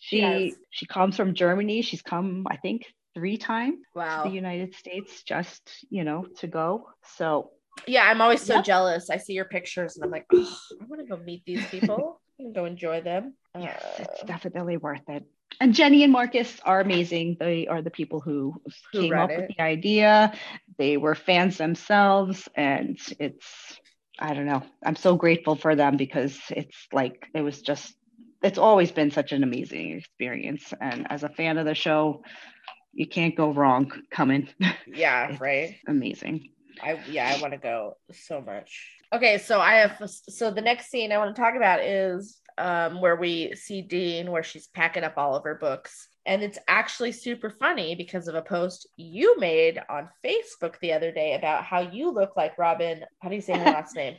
She 0.00 0.18
yes. 0.20 0.54
she 0.70 0.86
comes 0.86 1.16
from 1.16 1.34
Germany. 1.34 1.82
She's 1.82 2.02
come, 2.02 2.46
I 2.50 2.56
think, 2.56 2.86
three 3.14 3.36
times 3.36 3.78
wow. 3.94 4.22
to 4.22 4.28
the 4.28 4.34
United 4.34 4.74
States 4.74 5.22
just 5.22 5.62
you 5.90 6.04
know 6.04 6.26
to 6.38 6.46
go. 6.46 6.86
So 7.16 7.50
yeah, 7.86 8.04
I'm 8.04 8.20
always 8.20 8.42
so 8.42 8.56
yep. 8.56 8.64
jealous. 8.64 9.10
I 9.10 9.16
see 9.16 9.32
your 9.32 9.46
pictures 9.46 9.96
and 9.96 10.04
I'm 10.04 10.10
like, 10.10 10.26
oh, 10.32 10.58
I 10.80 10.84
want 10.86 11.00
to 11.00 11.06
go 11.06 11.22
meet 11.22 11.42
these 11.44 11.64
people. 11.66 12.20
and 12.38 12.54
go 12.54 12.64
enjoy 12.64 13.00
them. 13.00 13.34
Yes, 13.58 13.84
it's 13.98 14.22
uh, 14.22 14.26
definitely 14.26 14.76
worth 14.76 15.08
it. 15.08 15.24
And 15.60 15.74
Jenny 15.74 16.02
and 16.02 16.12
Marcus 16.12 16.60
are 16.64 16.80
amazing. 16.80 17.36
They 17.38 17.66
are 17.66 17.82
the 17.82 17.90
people 17.90 18.20
who, 18.20 18.54
who 18.92 19.02
came 19.02 19.14
up 19.14 19.30
it. 19.30 19.36
with 19.36 19.56
the 19.56 19.62
idea. 19.62 20.32
They 20.78 20.96
were 20.96 21.14
fans 21.14 21.58
themselves, 21.58 22.48
and 22.54 22.98
it's 23.18 23.78
I 24.18 24.34
don't 24.34 24.46
know. 24.46 24.62
I'm 24.84 24.96
so 24.96 25.16
grateful 25.16 25.56
for 25.56 25.74
them 25.74 25.96
because 25.96 26.38
it's 26.50 26.86
like 26.92 27.26
it 27.34 27.42
was 27.42 27.62
just 27.62 27.94
it's 28.42 28.58
always 28.58 28.90
been 28.90 29.10
such 29.10 29.32
an 29.32 29.42
amazing 29.42 29.92
experience. 29.98 30.72
And 30.80 31.06
as 31.10 31.22
a 31.22 31.28
fan 31.28 31.58
of 31.58 31.66
the 31.66 31.74
show, 31.74 32.24
you 32.92 33.06
can't 33.06 33.36
go 33.36 33.52
wrong 33.52 33.92
coming. 34.10 34.48
Yeah, 34.86 35.36
right. 35.40 35.76
Amazing. 35.86 36.50
I 36.82 36.98
yeah, 37.08 37.34
I 37.36 37.40
want 37.40 37.54
to 37.54 37.58
go 37.58 37.96
so 38.12 38.40
much. 38.40 38.98
Okay, 39.12 39.38
so 39.38 39.60
I 39.60 39.74
have 39.76 40.02
so 40.06 40.50
the 40.50 40.60
next 40.60 40.90
scene 40.90 41.12
I 41.12 41.18
want 41.18 41.34
to 41.34 41.40
talk 41.40 41.54
about 41.54 41.80
is 41.80 42.41
um, 42.58 43.00
where 43.00 43.16
we 43.16 43.54
see 43.54 43.82
Dean 43.82 44.30
where 44.30 44.42
she's 44.42 44.68
packing 44.68 45.04
up 45.04 45.14
all 45.16 45.34
of 45.34 45.44
her 45.44 45.54
books. 45.54 46.08
And 46.24 46.42
it's 46.42 46.58
actually 46.68 47.12
super 47.12 47.50
funny 47.50 47.94
because 47.94 48.28
of 48.28 48.34
a 48.34 48.42
post 48.42 48.88
you 48.96 49.38
made 49.38 49.80
on 49.88 50.08
Facebook 50.24 50.74
the 50.80 50.92
other 50.92 51.10
day 51.10 51.34
about 51.34 51.64
how 51.64 51.80
you 51.80 52.10
look 52.12 52.36
like 52.36 52.58
Robin. 52.58 53.04
How 53.20 53.28
do 53.28 53.34
you 53.34 53.40
say 53.40 53.58
her 53.58 53.64
last 53.72 53.96
name? 53.96 54.16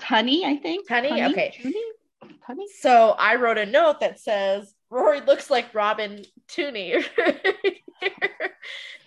Tunney, 0.00 0.44
I 0.44 0.56
think. 0.56 0.88
Tunney? 0.88 1.30
okay. 1.30 1.54
Tunney? 2.48 2.64
So 2.80 3.14
I 3.18 3.36
wrote 3.36 3.58
a 3.58 3.66
note 3.66 4.00
that 4.00 4.18
says 4.18 4.74
Rory 4.90 5.20
looks 5.20 5.50
like 5.50 5.74
Robin 5.74 6.24
Tunney. 6.48 7.04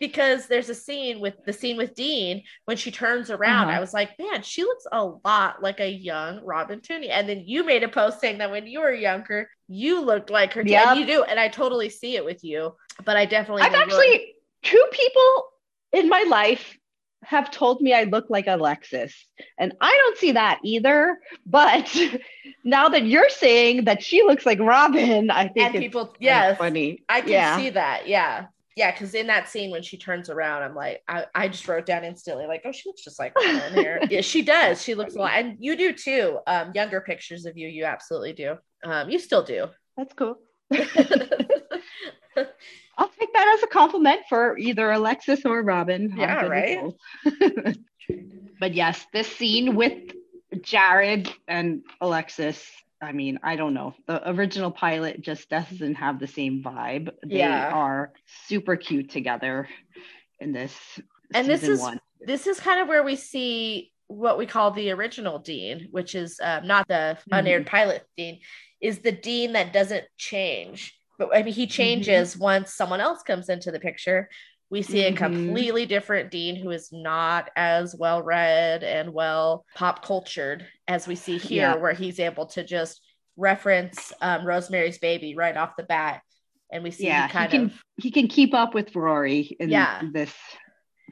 because 0.01 0.47
there's 0.47 0.67
a 0.67 0.75
scene 0.75 1.19
with 1.19 1.35
the 1.45 1.53
scene 1.53 1.77
with 1.77 1.93
Dean 1.93 2.43
when 2.65 2.75
she 2.75 2.89
turns 2.89 3.29
around. 3.29 3.67
Uh-huh. 3.67 3.77
I 3.77 3.79
was 3.79 3.93
like, 3.93 4.17
man, 4.19 4.41
she 4.41 4.63
looks 4.63 4.85
a 4.91 5.05
lot 5.23 5.61
like 5.61 5.79
a 5.79 5.89
young 5.89 6.43
Robin 6.43 6.81
Tunney. 6.81 7.09
And 7.09 7.29
then 7.29 7.43
you 7.45 7.63
made 7.63 7.83
a 7.83 7.87
post 7.87 8.19
saying 8.19 8.39
that 8.39 8.49
when 8.49 8.65
you 8.65 8.79
were 8.79 8.91
younger, 8.91 9.47
you 9.67 10.01
looked 10.01 10.31
like 10.31 10.53
her. 10.53 10.63
Yeah, 10.65 10.95
you 10.95 11.05
do, 11.05 11.23
and 11.23 11.39
I 11.39 11.47
totally 11.49 11.89
see 11.89 12.15
it 12.15 12.25
with 12.25 12.43
you. 12.43 12.75
But 13.05 13.15
I 13.15 13.25
definitely. 13.25 13.61
I've 13.61 13.75
actually 13.75 14.33
two 14.63 14.85
people 14.91 15.45
in 15.93 16.09
my 16.09 16.25
life 16.27 16.77
have 17.23 17.51
told 17.51 17.81
me 17.81 17.93
I 17.93 18.03
look 18.03 18.29
like 18.29 18.47
Alexis. 18.47 19.13
And 19.57 19.73
I 19.79 19.95
don't 19.95 20.17
see 20.17 20.31
that 20.33 20.59
either. 20.63 21.19
But 21.45 21.95
now 22.63 22.89
that 22.89 23.05
you're 23.05 23.29
saying 23.29 23.85
that 23.85 24.03
she 24.03 24.23
looks 24.23 24.45
like 24.45 24.59
Robin, 24.59 25.29
I 25.29 25.47
think 25.47 25.75
and 25.75 25.83
people, 25.83 26.13
yes, 26.19 26.57
funny. 26.57 27.03
I 27.07 27.21
can 27.21 27.29
yeah. 27.29 27.57
see 27.57 27.69
that. 27.71 28.07
Yeah 28.07 28.47
yeah, 28.75 28.91
because 28.91 29.13
in 29.13 29.27
that 29.27 29.49
scene 29.49 29.69
when 29.69 29.83
she 29.83 29.97
turns 29.97 30.29
around, 30.29 30.63
I'm 30.63 30.75
like, 30.75 31.03
I, 31.07 31.25
I 31.35 31.47
just 31.49 31.67
wrote 31.67 31.85
down 31.85 32.03
instantly, 32.05 32.45
like, 32.47 32.61
oh, 32.65 32.71
she 32.71 32.87
looks 32.87 33.03
just 33.03 33.19
like 33.19 33.33
in 33.43 33.73
here. 33.73 33.99
yeah, 34.09 34.21
she 34.21 34.41
does. 34.41 34.81
She 34.81 34.95
looks 34.95 35.15
a 35.15 35.19
lot, 35.19 35.33
and 35.33 35.57
you 35.59 35.75
do 35.75 35.91
too. 35.91 36.39
Um, 36.47 36.71
younger 36.73 37.01
pictures 37.01 37.45
of 37.45 37.57
you, 37.57 37.67
you 37.67 37.83
absolutely 37.83 38.33
do. 38.33 38.55
Um, 38.83 39.09
you 39.09 39.19
still 39.19 39.43
do. 39.43 39.67
That's 39.97 40.13
cool. 40.13 40.37
I'll 42.97 43.11
take 43.19 43.33
that 43.33 43.55
as 43.57 43.63
a 43.63 43.67
compliment 43.67 44.21
for 44.29 44.57
either 44.57 44.91
Alexis 44.91 45.45
or 45.45 45.61
Robin. 45.63 46.13
Yeah, 46.15 46.45
right. 46.45 46.93
but 48.59 48.73
yes, 48.73 49.05
this 49.13 49.27
scene 49.27 49.75
with 49.75 50.11
Jared 50.61 51.31
and 51.47 51.83
Alexis 51.99 52.69
I 53.01 53.13
mean, 53.13 53.39
I 53.41 53.55
don't 53.55 53.73
know. 53.73 53.95
The 54.05 54.29
original 54.29 54.69
pilot 54.69 55.21
just 55.21 55.49
doesn't 55.49 55.95
have 55.95 56.19
the 56.19 56.27
same 56.27 56.61
vibe. 56.63 57.09
They 57.25 57.39
yeah. 57.39 57.71
are 57.71 58.13
super 58.47 58.75
cute 58.75 59.09
together 59.09 59.67
in 60.39 60.53
this. 60.53 60.77
And 61.33 61.47
this 61.47 61.63
is 61.63 61.79
one. 61.79 61.99
this 62.19 62.45
is 62.45 62.59
kind 62.59 62.79
of 62.79 62.87
where 62.87 63.03
we 63.03 63.15
see 63.15 63.91
what 64.07 64.37
we 64.37 64.45
call 64.45 64.71
the 64.71 64.91
original 64.91 65.39
Dean, 65.39 65.87
which 65.89 66.13
is 66.13 66.39
um, 66.43 66.67
not 66.67 66.87
the 66.87 67.17
unaired 67.31 67.63
mm-hmm. 67.63 67.75
pilot 67.75 68.05
Dean, 68.17 68.39
is 68.79 68.99
the 68.99 69.11
Dean 69.11 69.53
that 69.53 69.73
doesn't 69.73 70.05
change. 70.17 70.95
But 71.17 71.35
I 71.35 71.43
mean, 71.43 71.53
he 71.53 71.67
changes 71.67 72.33
mm-hmm. 72.33 72.43
once 72.43 72.73
someone 72.73 73.01
else 73.01 73.21
comes 73.23 73.49
into 73.49 73.71
the 73.71 73.79
picture. 73.79 74.29
We 74.69 74.81
see 74.81 74.99
mm-hmm. 74.99 75.15
a 75.15 75.17
completely 75.17 75.85
different 75.85 76.31
Dean 76.31 76.55
who 76.55 76.71
is 76.71 76.89
not 76.91 77.49
as 77.55 77.93
well 77.93 78.23
read 78.23 78.83
and 78.83 79.13
well 79.13 79.65
pop 79.75 80.05
cultured 80.05 80.65
as 80.87 81.07
we 81.07 81.15
see 81.15 81.37
here, 81.37 81.71
yeah. 81.71 81.75
where 81.75 81.93
he's 81.93 82.19
able 82.19 82.45
to 82.47 82.63
just 82.63 83.01
reference 83.37 84.13
um, 84.21 84.45
Rosemary's 84.45 84.97
Baby 84.97 85.35
right 85.35 85.57
off 85.57 85.75
the 85.75 85.83
bat, 85.83 86.21
and 86.71 86.83
we 86.83 86.91
see 86.91 87.07
yeah, 87.07 87.27
he, 87.27 87.33
kind 87.33 87.51
he 87.51 87.57
can, 87.57 87.65
of 87.67 87.83
he 87.97 88.11
can 88.11 88.27
keep 88.27 88.53
up 88.53 88.73
with 88.73 88.95
Rory 88.95 89.57
in 89.59 89.69
yeah. 89.69 90.01
this 90.11 90.33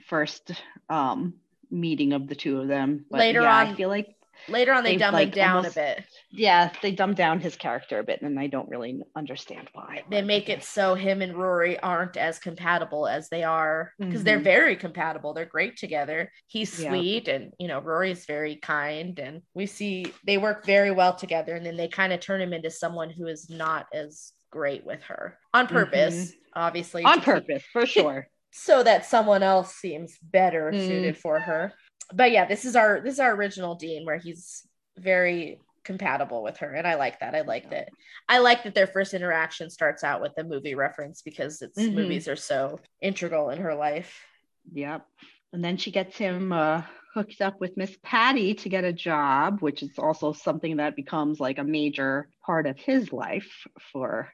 first 0.07 0.51
um, 0.89 1.35
meeting 1.69 2.13
of 2.13 2.27
the 2.27 2.35
two 2.35 2.61
of 2.61 2.67
them. 2.67 3.05
But 3.11 3.19
Later 3.19 3.41
yeah, 3.41 3.57
on, 3.57 3.67
I 3.67 3.73
feel 3.75 3.89
like 3.89 4.15
later 4.47 4.73
on 4.73 4.83
they 4.83 4.95
dumb 4.95 5.13
like, 5.13 5.29
him 5.29 5.33
down 5.33 5.55
almost, 5.57 5.77
a 5.77 5.79
bit 5.79 6.05
yeah 6.31 6.71
they 6.81 6.91
dumb 6.91 7.13
down 7.13 7.39
his 7.39 7.55
character 7.55 7.99
a 7.99 8.03
bit 8.03 8.21
and 8.21 8.39
i 8.39 8.47
don't 8.47 8.69
really 8.69 9.01
understand 9.15 9.67
why 9.73 10.03
they 10.09 10.21
make 10.21 10.49
it 10.49 10.63
so 10.63 10.95
him 10.95 11.21
and 11.21 11.35
rory 11.35 11.79
aren't 11.79 12.17
as 12.17 12.39
compatible 12.39 13.07
as 13.07 13.29
they 13.29 13.43
are 13.43 13.91
because 13.99 14.15
mm-hmm. 14.15 14.23
they're 14.23 14.39
very 14.39 14.75
compatible 14.75 15.33
they're 15.33 15.45
great 15.45 15.77
together 15.77 16.31
he's 16.47 16.71
sweet 16.71 17.27
yeah. 17.27 17.35
and 17.35 17.53
you 17.59 17.67
know 17.67 17.79
rory's 17.79 18.25
very 18.25 18.55
kind 18.55 19.19
and 19.19 19.41
we 19.53 19.65
see 19.65 20.05
they 20.25 20.37
work 20.37 20.65
very 20.65 20.91
well 20.91 21.15
together 21.15 21.55
and 21.55 21.65
then 21.65 21.77
they 21.77 21.87
kind 21.87 22.13
of 22.13 22.19
turn 22.19 22.41
him 22.41 22.53
into 22.53 22.71
someone 22.71 23.09
who 23.09 23.27
is 23.27 23.49
not 23.49 23.87
as 23.93 24.31
great 24.51 24.85
with 24.85 25.01
her 25.03 25.37
on 25.53 25.67
purpose 25.67 26.15
mm-hmm. 26.15 26.59
obviously 26.59 27.03
on 27.03 27.21
purpose 27.21 27.63
keep, 27.63 27.71
for 27.71 27.85
sure 27.85 28.27
so 28.51 28.81
that 28.81 29.05
someone 29.05 29.43
else 29.43 29.75
seems 29.75 30.17
better 30.23 30.71
mm. 30.73 30.87
suited 30.87 31.17
for 31.17 31.39
her 31.39 31.73
but 32.13 32.31
yeah, 32.31 32.45
this 32.45 32.65
is 32.65 32.75
our 32.75 33.01
this 33.01 33.15
is 33.15 33.19
our 33.19 33.33
original 33.33 33.75
Dean 33.75 34.05
where 34.05 34.17
he's 34.17 34.67
very 34.97 35.59
compatible 35.83 36.43
with 36.43 36.57
her 36.57 36.73
and 36.73 36.87
I 36.87 36.95
like 36.95 37.19
that. 37.19 37.35
I 37.35 37.41
liked 37.41 37.73
it. 37.73 37.89
I 38.27 38.39
like 38.39 38.63
that 38.63 38.75
their 38.75 38.87
first 38.87 39.13
interaction 39.13 39.69
starts 39.69 40.03
out 40.03 40.21
with 40.21 40.33
a 40.37 40.43
movie 40.43 40.75
reference 40.75 41.21
because 41.21 41.61
its 41.61 41.79
mm-hmm. 41.79 41.95
movies 41.95 42.27
are 42.27 42.35
so 42.35 42.79
integral 43.01 43.49
in 43.49 43.59
her 43.59 43.75
life. 43.75 44.23
Yep. 44.73 45.05
And 45.51 45.63
then 45.63 45.77
she 45.77 45.91
gets 45.91 46.15
him 46.17 46.51
uh, 46.51 46.83
hooked 47.13 47.41
up 47.41 47.59
with 47.59 47.77
Miss 47.77 47.97
Patty 48.03 48.53
to 48.55 48.69
get 48.69 48.83
a 48.83 48.93
job, 48.93 49.61
which 49.61 49.81
is 49.81 49.97
also 49.97 50.31
something 50.31 50.77
that 50.77 50.95
becomes 50.95 51.39
like 51.39 51.57
a 51.57 51.63
major 51.63 52.29
part 52.45 52.67
of 52.67 52.77
his 52.77 53.11
life 53.11 53.65
for 53.91 54.31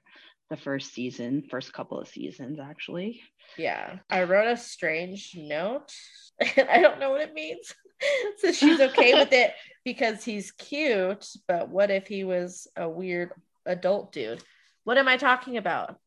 the 0.49 0.57
first 0.57 0.93
season, 0.93 1.43
first 1.49 1.73
couple 1.73 1.99
of 1.99 2.07
seasons, 2.07 2.59
actually. 2.59 3.21
Yeah. 3.57 3.97
I 4.09 4.23
wrote 4.23 4.47
a 4.47 4.57
strange 4.57 5.33
note 5.35 5.93
and 6.39 6.69
I 6.71 6.81
don't 6.81 6.99
know 6.99 7.11
what 7.11 7.21
it 7.21 7.33
means. 7.33 7.73
so 8.37 8.51
she's 8.51 8.79
okay 8.79 9.13
with 9.13 9.31
it 9.31 9.53
because 9.85 10.23
he's 10.23 10.51
cute, 10.51 11.27
but 11.47 11.69
what 11.69 11.91
if 11.91 12.07
he 12.07 12.23
was 12.23 12.67
a 12.75 12.87
weird 12.87 13.31
adult 13.65 14.11
dude? 14.11 14.43
What 14.83 14.97
am 14.97 15.07
I 15.07 15.17
talking 15.17 15.57
about? 15.57 15.97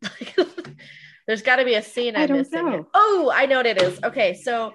There's 1.27 1.43
got 1.43 1.57
to 1.57 1.65
be 1.65 1.75
a 1.75 1.83
scene 1.83 2.15
I'm 2.17 2.33
missing. 2.33 2.87
Oh, 2.95 3.33
I 3.35 3.47
know 3.47 3.57
what 3.57 3.67
it 3.67 3.83
is. 3.83 3.99
Okay, 4.03 4.35
so 4.35 4.73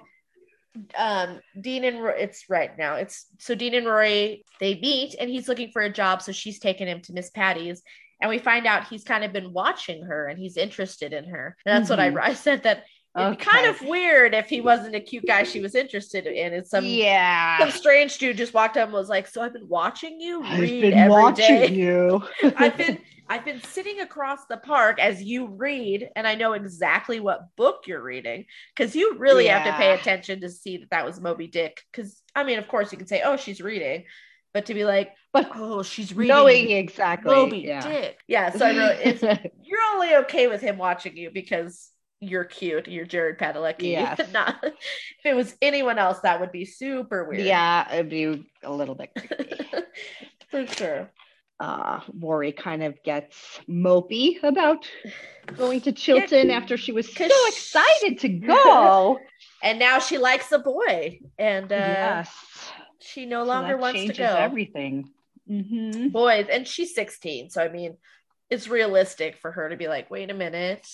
um 0.98 1.40
Dean 1.60 1.84
and 1.84 2.02
Roy, 2.02 2.16
it's 2.18 2.50
right 2.50 2.76
now. 2.76 2.96
It's 2.96 3.26
so 3.38 3.54
Dean 3.54 3.74
and 3.74 3.86
Rory 3.86 4.44
they 4.58 4.74
meet 4.74 5.14
and 5.18 5.30
he's 5.30 5.48
looking 5.48 5.70
for 5.70 5.82
a 5.82 5.92
job, 5.92 6.20
so 6.20 6.32
she's 6.32 6.58
taking 6.58 6.86
him 6.86 7.00
to 7.02 7.12
Miss 7.12 7.30
Patty's 7.30 7.82
and 8.20 8.30
we 8.30 8.38
find 8.38 8.66
out 8.66 8.88
he's 8.88 9.04
kind 9.04 9.24
of 9.24 9.32
been 9.32 9.52
watching 9.52 10.04
her 10.04 10.26
and 10.26 10.38
he's 10.38 10.56
interested 10.56 11.12
in 11.12 11.24
her. 11.24 11.56
And 11.64 11.76
that's 11.76 11.90
mm-hmm. 11.90 12.14
what 12.14 12.22
I, 12.22 12.28
I 12.30 12.34
said 12.34 12.62
that 12.64 12.84
It'd 13.16 13.28
okay. 13.28 13.36
be 13.36 13.44
kind 13.44 13.66
of 13.66 13.80
weird 13.82 14.34
if 14.34 14.48
he 14.48 14.60
wasn't 14.60 14.96
a 14.96 15.00
cute 15.00 15.24
guy 15.24 15.44
she 15.44 15.60
was 15.60 15.76
interested 15.76 16.26
in. 16.26 16.52
And 16.52 16.66
some 16.66 16.84
yeah, 16.84 17.58
some 17.58 17.70
strange 17.70 18.18
dude 18.18 18.36
just 18.36 18.52
walked 18.52 18.76
up 18.76 18.86
and 18.86 18.92
was 18.92 19.08
like, 19.08 19.28
"So 19.28 19.40
I've 19.40 19.52
been 19.52 19.68
watching 19.68 20.18
you 20.20 20.42
read 20.42 20.52
I've 20.52 20.80
been 20.80 20.94
every 20.94 21.10
watching 21.12 21.46
day. 21.46 21.70
You. 21.70 22.24
I've 22.56 22.76
been 22.76 22.98
I've 23.28 23.44
been 23.44 23.62
sitting 23.62 24.00
across 24.00 24.46
the 24.46 24.56
park 24.56 24.98
as 24.98 25.22
you 25.22 25.46
read, 25.46 26.10
and 26.16 26.26
I 26.26 26.34
know 26.34 26.54
exactly 26.54 27.20
what 27.20 27.54
book 27.56 27.84
you're 27.86 28.02
reading 28.02 28.46
because 28.74 28.96
you 28.96 29.14
really 29.16 29.44
yeah. 29.44 29.60
have 29.60 29.72
to 29.72 29.78
pay 29.78 29.94
attention 29.94 30.40
to 30.40 30.50
see 30.50 30.78
that 30.78 30.90
that 30.90 31.06
was 31.06 31.20
Moby 31.20 31.46
Dick. 31.46 31.82
Because 31.92 32.20
I 32.34 32.42
mean, 32.42 32.58
of 32.58 32.66
course, 32.66 32.90
you 32.90 32.98
can 32.98 33.06
say, 33.06 33.22
"Oh, 33.24 33.36
she's 33.36 33.60
reading," 33.60 34.06
but 34.54 34.66
to 34.66 34.74
be 34.74 34.84
like, 34.84 35.12
but 35.32 35.50
oh, 35.56 35.82
she's 35.82 36.14
reading 36.14 36.34
knowing 36.34 36.70
exactly 36.70 37.34
Moby 37.34 37.58
yeah. 37.58 37.86
Dick. 37.86 38.20
Yeah. 38.28 38.50
So 38.50 38.64
I 38.64 38.78
wrote, 38.78 38.98
it's 39.02 39.22
you're 39.62 39.80
only 39.92 40.14
okay 40.14 40.46
with 40.46 40.60
him 40.60 40.78
watching 40.78 41.16
you 41.16 41.30
because 41.34 41.90
you're 42.20 42.44
cute. 42.44 42.86
You're 42.86 43.04
Jared 43.04 43.38
Padalecki. 43.38 43.90
Yeah. 43.90 44.14
Not 44.32 44.56
if 44.62 44.72
it 45.24 45.34
was 45.34 45.56
anyone 45.60 45.98
else, 45.98 46.20
that 46.20 46.40
would 46.40 46.52
be 46.52 46.64
super 46.64 47.24
weird. 47.24 47.44
Yeah, 47.44 47.92
it'd 47.92 48.08
be 48.08 48.48
a 48.62 48.72
little 48.72 48.94
bit 48.94 49.10
creepy. 49.14 49.66
For 50.50 50.66
sure. 50.68 51.10
Uh, 51.58 52.00
Rory 52.20 52.52
kind 52.52 52.82
of 52.82 53.02
gets 53.02 53.60
mopey 53.68 54.42
about 54.42 54.88
going 55.56 55.80
to 55.82 55.92
Chilton 55.92 56.48
yeah, 56.48 56.56
after 56.56 56.76
she 56.76 56.92
was 56.92 57.12
so 57.12 57.26
excited 57.48 58.18
to 58.20 58.28
go. 58.28 59.18
and 59.62 59.80
now 59.80 59.98
she 59.98 60.18
likes 60.18 60.52
a 60.52 60.60
boy. 60.60 61.18
And 61.38 61.72
uh, 61.72 61.76
yes. 61.76 62.30
She 63.04 63.26
no 63.26 63.44
longer 63.44 63.74
so 63.74 63.78
wants 63.78 64.04
to 64.06 64.12
go. 64.12 64.24
Everything. 64.24 65.10
Mm-hmm. 65.50 66.08
Boys, 66.08 66.46
and 66.50 66.66
she's 66.66 66.94
16. 66.94 67.50
So 67.50 67.62
I 67.62 67.68
mean, 67.68 67.96
it's 68.50 68.68
realistic 68.68 69.36
for 69.38 69.50
her 69.52 69.68
to 69.68 69.76
be 69.76 69.88
like, 69.88 70.10
wait 70.10 70.30
a 70.30 70.34
minute 70.34 70.86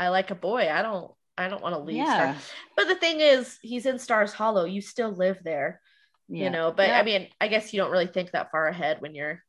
I 0.00 0.08
like 0.08 0.30
a 0.30 0.34
boy. 0.34 0.70
I 0.70 0.82
don't 0.82 1.12
I 1.36 1.48
don't 1.48 1.62
want 1.62 1.74
to 1.74 1.80
leave. 1.80 1.96
Yeah. 1.96 2.34
Star. 2.34 2.36
But 2.76 2.88
the 2.88 2.94
thing 2.94 3.20
is, 3.20 3.58
he's 3.62 3.86
in 3.86 3.98
Stars 3.98 4.32
Hollow. 4.32 4.64
You 4.64 4.80
still 4.80 5.10
live 5.10 5.38
there. 5.42 5.80
Yeah. 6.28 6.44
You 6.44 6.50
know, 6.50 6.72
but 6.74 6.88
yeah. 6.88 6.98
I 6.98 7.02
mean, 7.02 7.28
I 7.40 7.48
guess 7.48 7.72
you 7.72 7.80
don't 7.80 7.90
really 7.90 8.06
think 8.06 8.30
that 8.30 8.50
far 8.50 8.66
ahead 8.66 9.00
when 9.00 9.14
you're 9.14 9.42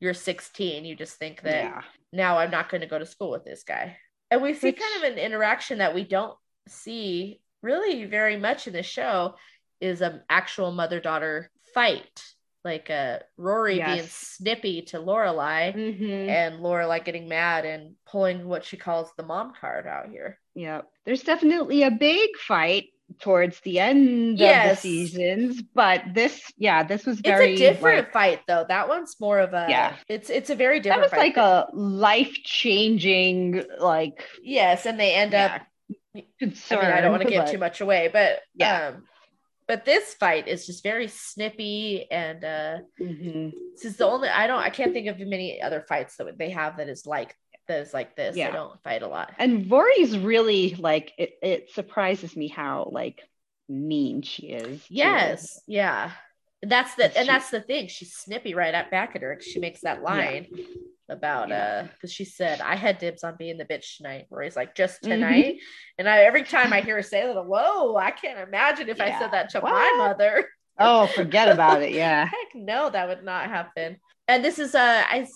you're 0.00 0.14
16, 0.14 0.84
you 0.84 0.96
just 0.96 1.16
think 1.16 1.42
that 1.42 1.64
yeah. 1.64 1.82
now 2.12 2.38
I'm 2.38 2.50
not 2.50 2.68
going 2.68 2.80
to 2.80 2.86
go 2.86 2.98
to 2.98 3.06
school 3.06 3.30
with 3.30 3.44
this 3.44 3.62
guy. 3.62 3.96
And 4.30 4.42
we 4.42 4.52
see 4.54 4.68
Which, 4.68 4.80
kind 4.80 5.04
of 5.04 5.12
an 5.12 5.18
interaction 5.18 5.78
that 5.78 5.94
we 5.94 6.04
don't 6.04 6.36
see 6.68 7.40
really 7.62 8.04
very 8.04 8.36
much 8.36 8.66
in 8.66 8.72
the 8.72 8.82
show 8.82 9.36
is 9.80 10.00
an 10.00 10.22
actual 10.28 10.72
mother 10.72 11.00
daughter 11.00 11.50
fight 11.74 12.22
like 12.64 12.88
uh 12.90 13.18
Rory 13.36 13.76
yes. 13.76 13.94
being 13.94 14.08
snippy 14.08 14.82
to 14.82 14.98
Lorelai 14.98 15.74
mm-hmm. 15.74 16.28
and 16.28 16.60
Lorelai 16.60 17.04
getting 17.04 17.28
mad 17.28 17.64
and 17.64 17.94
pulling 18.06 18.48
what 18.48 18.64
she 18.64 18.76
calls 18.76 19.10
the 19.16 19.22
mom 19.22 19.52
card 19.60 19.86
out 19.86 20.08
here. 20.08 20.38
Yeah. 20.54 20.82
There's 21.04 21.22
definitely 21.22 21.82
a 21.82 21.90
big 21.90 22.30
fight 22.38 22.86
towards 23.20 23.60
the 23.60 23.78
end 23.78 24.38
yes. 24.38 24.64
of 24.64 24.76
the 24.76 24.80
seasons, 24.80 25.62
but 25.74 26.02
this 26.14 26.40
yeah, 26.56 26.82
this 26.82 27.04
was 27.04 27.20
very 27.20 27.52
It's 27.52 27.60
a 27.60 27.70
different 27.72 28.06
like, 28.06 28.12
fight 28.12 28.40
though. 28.48 28.64
That 28.66 28.88
one's 28.88 29.16
more 29.20 29.40
of 29.40 29.52
a 29.52 29.66
yeah. 29.68 29.96
It's 30.08 30.30
it's 30.30 30.48
a 30.48 30.54
very 30.54 30.80
different 30.80 31.10
That 31.10 31.16
was 31.16 31.18
like 31.18 31.36
a 31.36 31.66
life-changing 31.74 33.62
like 33.78 34.26
Yes, 34.42 34.86
and 34.86 34.98
they 34.98 35.14
end 35.14 35.32
yeah. 35.32 35.56
up. 35.56 35.62
I, 36.16 36.22
mean, 36.40 36.54
I 36.70 37.00
don't 37.00 37.10
want 37.10 37.24
to 37.24 37.28
give 37.28 37.50
too 37.50 37.58
much 37.58 37.80
away, 37.80 38.08
but 38.10 38.40
yeah. 38.54 38.92
um 38.94 39.04
but 39.66 39.84
this 39.84 40.14
fight 40.14 40.48
is 40.48 40.66
just 40.66 40.82
very 40.82 41.08
snippy 41.08 42.06
and 42.10 42.44
uh 42.44 42.78
mm-hmm. 43.00 43.50
this 43.74 43.84
is 43.84 43.96
the 43.96 44.06
only 44.06 44.28
i 44.28 44.46
don't 44.46 44.60
i 44.60 44.70
can't 44.70 44.92
think 44.92 45.08
of 45.08 45.18
many 45.18 45.60
other 45.62 45.84
fights 45.88 46.16
that 46.16 46.38
they 46.38 46.50
have 46.50 46.76
that 46.76 46.88
is 46.88 47.06
like 47.06 47.36
that 47.66 47.80
is 47.80 47.94
like 47.94 48.14
this. 48.16 48.36
Yeah. 48.36 48.50
they 48.50 48.56
don't 48.56 48.82
fight 48.82 49.02
a 49.02 49.08
lot. 49.08 49.32
And 49.38 49.64
vori's 49.64 50.18
really 50.18 50.74
like 50.74 51.12
it, 51.16 51.32
it 51.42 51.70
surprises 51.72 52.36
me 52.36 52.48
how 52.48 52.90
like 52.92 53.22
mean 53.68 54.22
she 54.22 54.48
is 54.48 54.84
yes. 54.90 55.60
Yeah 55.66 56.10
that's 56.70 56.94
the 56.94 57.16
and 57.18 57.28
that's 57.28 57.50
the 57.50 57.60
thing 57.60 57.88
she's 57.88 58.14
snippy 58.14 58.54
right 58.54 58.74
at 58.74 58.90
back 58.90 59.16
at 59.16 59.22
her 59.22 59.38
she 59.40 59.58
makes 59.58 59.80
that 59.80 60.02
line 60.02 60.46
yeah 60.50 60.64
about 61.08 61.48
yeah. 61.48 61.82
uh 61.84 61.86
because 61.92 62.12
she 62.12 62.24
said 62.24 62.60
I 62.60 62.76
had 62.76 62.98
dibs 62.98 63.24
on 63.24 63.36
being 63.38 63.58
the 63.58 63.64
bitch 63.64 63.96
tonight. 63.96 64.26
Where 64.28 64.42
he's 64.42 64.56
like, 64.56 64.74
just 64.74 65.02
mm-hmm. 65.02 65.10
tonight. 65.10 65.54
Mm-hmm. 65.54 65.98
And 65.98 66.08
I 66.08 66.20
every 66.22 66.42
time 66.44 66.72
I 66.72 66.80
hear 66.80 66.96
her 66.96 67.02
say 67.02 67.26
that, 67.26 67.46
whoa, 67.46 67.96
I 67.96 68.10
can't 68.10 68.46
imagine 68.46 68.88
if 68.88 68.98
yeah. 68.98 69.16
I 69.16 69.18
said 69.18 69.32
that 69.32 69.50
to 69.50 69.60
what? 69.60 69.72
my 69.72 69.94
mother. 69.98 70.48
Oh, 70.78 71.06
forget 71.06 71.48
about 71.48 71.82
it. 71.82 71.92
Yeah. 71.92 72.24
Heck 72.26 72.54
no, 72.54 72.90
that 72.90 73.08
would 73.08 73.24
not 73.24 73.48
happen. 73.48 73.98
And 74.28 74.44
this 74.44 74.58
is 74.58 74.74
uh 74.74 75.02
I 75.08 75.26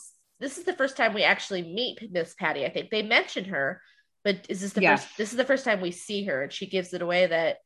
this 0.41 0.59
is 0.59 0.65
the 0.65 0.73
first 0.73 0.97
time 0.97 1.15
we 1.15 1.23
actually 1.23 1.63
meet 1.63 1.99
Miss 2.11 2.35
Patty. 2.35 2.65
I 2.65 2.71
think 2.71 2.91
they 2.91 3.03
mentioned 3.03 3.49
her, 3.49 3.83
but 4.25 4.47
is 4.49 4.61
this 4.61 4.73
the 4.73 4.83
first 4.83 5.17
this 5.17 5.31
is 5.31 5.37
the 5.37 5.45
first 5.45 5.65
time 5.65 5.81
we 5.81 5.91
see 5.91 6.25
her 6.25 6.43
and 6.43 6.53
she 6.53 6.67
gives 6.67 6.95
it 6.95 7.03
away 7.03 7.27
that 7.27 7.59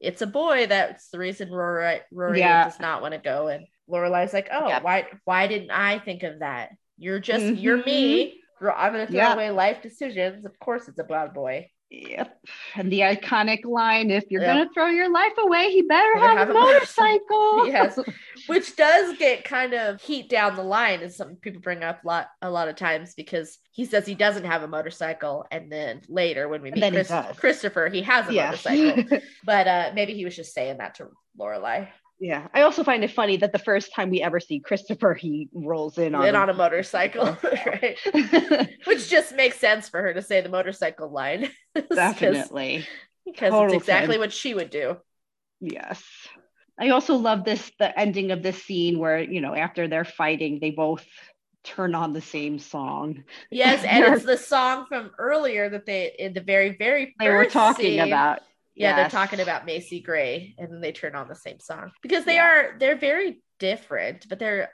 it's 0.00 0.22
a 0.22 0.26
boy 0.26 0.66
that's 0.66 1.08
the 1.10 1.18
reason 1.18 1.50
Rory 1.50 2.00
Rory 2.12 2.40
yeah. 2.40 2.64
does 2.64 2.80
not 2.80 3.02
want 3.02 3.14
to 3.14 3.20
go 3.20 3.48
and 3.48 3.66
Lorelai's 3.90 4.32
like, 4.32 4.48
oh, 4.52 4.68
yeah. 4.68 4.82
why 4.82 5.06
why 5.24 5.46
didn't 5.46 5.70
I 5.70 5.98
think 5.98 6.22
of 6.22 6.40
that? 6.40 6.70
You're 6.98 7.20
just 7.20 7.44
mm-hmm. 7.44 7.56
you're 7.56 7.82
me. 7.84 8.40
I'm 8.60 8.92
gonna 8.92 9.06
throw 9.06 9.16
yeah. 9.16 9.34
away 9.34 9.50
life 9.50 9.82
decisions. 9.82 10.44
Of 10.44 10.58
course, 10.58 10.88
it's 10.88 10.98
a 10.98 11.04
brown 11.04 11.32
boy. 11.32 11.70
Yep. 11.90 12.38
And 12.74 12.92
the 12.92 13.00
iconic 13.00 13.64
line 13.64 14.10
if 14.10 14.24
you're 14.28 14.42
yep. 14.42 14.54
going 14.54 14.68
to 14.68 14.74
throw 14.74 14.86
your 14.88 15.10
life 15.10 15.32
away, 15.38 15.70
he 15.70 15.82
better 15.82 16.18
have, 16.18 16.36
have, 16.36 16.50
a, 16.50 16.52
motorcycle. 16.54 17.66
yes. 17.66 17.98
Which 18.46 18.76
does 18.76 19.16
get 19.16 19.44
kind 19.44 19.72
of 19.72 20.00
heat 20.02 20.28
down 20.28 20.54
the 20.54 20.62
line, 20.62 21.00
is 21.00 21.16
something 21.16 21.36
people 21.36 21.60
bring 21.60 21.82
up 21.82 22.04
a 22.04 22.06
lot, 22.06 22.28
a 22.42 22.50
lot 22.50 22.68
of 22.68 22.76
times 22.76 23.14
because 23.14 23.58
he 23.72 23.86
says 23.86 24.04
he 24.04 24.14
doesn't 24.14 24.44
have 24.44 24.62
a 24.62 24.68
motorcycle. 24.68 25.46
And 25.50 25.72
then 25.72 26.02
later, 26.08 26.48
when 26.48 26.60
we 26.60 26.70
meet 26.70 26.92
Chris, 26.92 27.08
he 27.08 27.34
Christopher, 27.36 27.88
he 27.88 28.02
has 28.02 28.28
a 28.28 28.34
yeah. 28.34 28.46
motorcycle. 28.46 29.20
but 29.44 29.66
uh, 29.66 29.90
maybe 29.94 30.14
he 30.14 30.24
was 30.24 30.36
just 30.36 30.52
saying 30.52 30.78
that 30.78 30.96
to 30.96 31.08
Lorelai. 31.38 31.88
Yeah, 32.20 32.48
I 32.52 32.62
also 32.62 32.82
find 32.82 33.04
it 33.04 33.12
funny 33.12 33.36
that 33.36 33.52
the 33.52 33.60
first 33.60 33.94
time 33.94 34.10
we 34.10 34.22
ever 34.22 34.40
see 34.40 34.58
Christopher, 34.58 35.14
he 35.14 35.48
rolls 35.52 35.98
in 35.98 36.16
on, 36.16 36.34
on 36.34 36.50
a 36.50 36.54
motorcycle, 36.54 37.38
right? 37.66 37.96
Which 38.84 39.08
just 39.08 39.34
makes 39.36 39.58
sense 39.58 39.88
for 39.88 40.02
her 40.02 40.12
to 40.12 40.22
say 40.22 40.40
the 40.40 40.48
motorcycle 40.48 41.10
line. 41.10 41.50
Definitely, 41.94 42.86
because 43.24 43.52
it's 43.54 43.74
exactly 43.74 44.18
what 44.18 44.32
she 44.32 44.52
would 44.52 44.70
do. 44.70 44.96
Yes. 45.60 46.02
I 46.80 46.90
also 46.90 47.14
love 47.16 47.44
this 47.44 47.70
the 47.78 47.96
ending 47.98 48.30
of 48.30 48.42
this 48.42 48.62
scene 48.62 48.98
where 48.98 49.20
you 49.20 49.40
know 49.40 49.54
after 49.54 49.86
they're 49.86 50.04
fighting, 50.04 50.58
they 50.60 50.70
both 50.70 51.04
turn 51.64 51.94
on 51.94 52.12
the 52.12 52.20
same 52.20 52.58
song. 52.58 53.24
Yes, 53.50 53.84
and 53.84 54.04
it's 54.04 54.24
the 54.24 54.36
song 54.36 54.86
from 54.88 55.10
earlier 55.18 55.68
that 55.70 55.86
they 55.86 56.14
in 56.18 56.32
the 56.32 56.40
very 56.40 56.76
very 56.76 57.14
they 57.18 57.28
were 57.28 57.46
talking 57.46 57.84
scene, 57.84 58.00
about 58.00 58.40
yeah, 58.78 58.96
they're 58.96 59.10
talking 59.10 59.40
about 59.40 59.66
Macy 59.66 60.00
Gray, 60.00 60.54
and 60.58 60.72
then 60.72 60.80
they 60.80 60.92
turn 60.92 61.14
on 61.14 61.28
the 61.28 61.34
same 61.34 61.60
song 61.60 61.90
because 62.02 62.24
they 62.24 62.36
yeah. 62.36 62.46
are 62.46 62.78
they're 62.78 62.96
very 62.96 63.42
different, 63.58 64.28
but 64.28 64.38
they're 64.38 64.70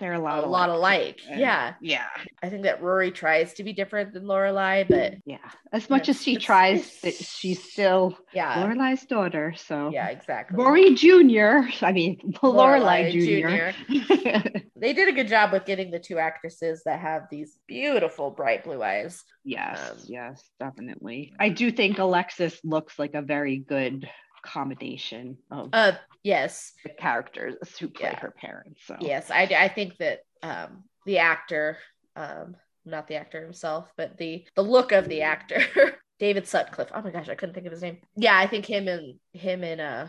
they're 0.00 0.14
a 0.14 0.18
lot, 0.18 0.42
a 0.42 0.46
lot 0.46 0.68
alike. 0.68 1.20
Yeah, 1.28 1.74
yeah. 1.80 2.06
I 2.42 2.48
think 2.48 2.64
that 2.64 2.82
Rory 2.82 3.10
tries 3.10 3.54
to 3.54 3.64
be 3.64 3.72
different 3.72 4.12
than 4.12 4.24
Lorelai, 4.24 4.86
but 4.88 5.14
yeah, 5.24 5.38
as 5.72 5.88
much 5.88 6.08
as 6.08 6.22
she 6.22 6.36
tries, 6.36 6.84
she's 7.20 7.62
still 7.72 8.18
yeah 8.32 8.62
Lorelai's 8.62 9.06
daughter. 9.06 9.54
So 9.56 9.90
yeah, 9.92 10.08
exactly. 10.08 10.56
Rory 10.56 10.94
Junior. 10.94 11.68
I 11.80 11.92
mean 11.92 12.18
Lorelai, 12.42 13.10
Lorelai 13.10 13.12
Junior. 13.12 13.74
they 14.76 14.92
did 14.92 15.08
a 15.08 15.12
good 15.12 15.28
job 15.28 15.52
with 15.52 15.64
getting 15.64 15.90
the 15.90 16.00
two 16.00 16.18
actresses 16.18 16.82
that 16.84 17.00
have 17.00 17.28
these 17.30 17.58
beautiful 17.68 18.30
bright 18.30 18.64
blue 18.64 18.82
eyes. 18.82 19.22
Yes, 19.44 19.90
um, 19.90 19.98
yes, 20.06 20.42
definitely. 20.58 21.34
I 21.38 21.50
do 21.50 21.70
think 21.70 21.98
Alexis 21.98 22.58
looks 22.64 22.98
like 22.98 23.14
a 23.14 23.22
very 23.22 23.58
good 23.58 24.08
combination 24.44 25.38
of 25.50 25.70
uh 25.72 25.92
yes. 26.22 26.72
the 26.84 26.90
characters 26.90 27.56
who 27.80 27.88
play 27.88 28.10
yeah. 28.10 28.20
her 28.20 28.30
parents 28.30 28.82
so. 28.86 28.96
Yes 29.00 29.30
i 29.30 29.42
i 29.42 29.68
think 29.68 29.96
that 29.98 30.20
um 30.42 30.84
the 31.06 31.18
actor 31.18 31.78
um 32.14 32.56
not 32.84 33.08
the 33.08 33.14
actor 33.16 33.42
himself 33.42 33.90
but 33.96 34.18
the 34.18 34.44
the 34.54 34.62
look 34.62 34.92
of 34.92 35.08
the 35.08 35.22
actor 35.22 35.62
david 36.18 36.46
sutcliffe. 36.46 36.90
Oh 36.94 37.02
my 37.02 37.10
gosh 37.10 37.28
i 37.28 37.34
couldn't 37.34 37.54
think 37.54 37.66
of 37.66 37.72
his 37.72 37.82
name. 37.82 37.98
Yeah 38.16 38.38
i 38.38 38.46
think 38.46 38.66
him 38.66 38.86
and 38.86 39.18
him 39.32 39.64
and 39.64 39.80
uh 39.80 40.06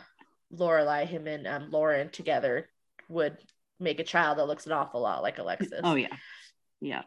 lorelai 0.53 1.07
him 1.07 1.27
and 1.27 1.47
um 1.47 1.69
lauren 1.71 2.09
together 2.09 2.69
would 3.09 3.37
make 3.79 3.99
a 3.99 4.03
child 4.03 4.37
that 4.37 4.47
looks 4.47 4.65
an 4.65 4.71
awful 4.73 5.01
lot 5.01 5.21
like 5.23 5.37
alexis. 5.37 5.81
Oh 5.83 5.95
yeah. 5.95 6.15
Yeah. 6.81 7.03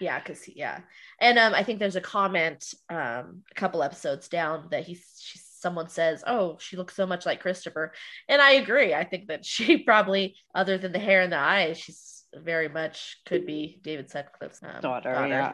Yeah 0.00 0.18
because 0.18 0.48
yeah. 0.48 0.80
And 1.20 1.38
um 1.38 1.54
i 1.54 1.62
think 1.62 1.78
there's 1.78 1.96
a 1.96 2.00
comment 2.00 2.74
um 2.90 3.42
a 3.50 3.54
couple 3.54 3.82
episodes 3.82 4.28
down 4.28 4.68
that 4.70 4.84
he's 4.84 5.04
she's 5.20 5.41
someone 5.62 5.88
says, 5.88 6.22
"Oh, 6.26 6.58
she 6.60 6.76
looks 6.76 6.94
so 6.94 7.06
much 7.06 7.24
like 7.24 7.40
Christopher," 7.40 7.92
and 8.28 8.42
I 8.42 8.52
agree. 8.52 8.92
I 8.92 9.04
think 9.04 9.28
that 9.28 9.46
she 9.52 9.78
probably, 9.78 10.36
other 10.54 10.76
than 10.76 10.92
the 10.92 10.98
hair 10.98 11.22
and 11.22 11.32
the 11.32 11.38
eyes, 11.38 11.78
she's 11.78 12.24
very 12.34 12.68
much 12.68 13.18
could 13.26 13.46
be 13.46 13.78
David 13.82 14.10
Sutcliffe's 14.10 14.60
um, 14.62 14.80
daughter, 14.80 15.12
daughter. 15.12 15.28
Yeah. 15.28 15.52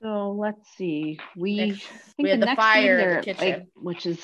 So 0.00 0.30
let's 0.30 0.76
see. 0.76 1.18
We 1.36 1.56
next, 1.56 1.88
we 2.18 2.30
had 2.30 2.40
the, 2.40 2.46
the 2.46 2.56
fire 2.56 2.98
in 2.98 3.16
the 3.16 3.22
kitchen, 3.22 3.50
like, 3.50 3.66
which 3.74 4.06
is 4.06 4.20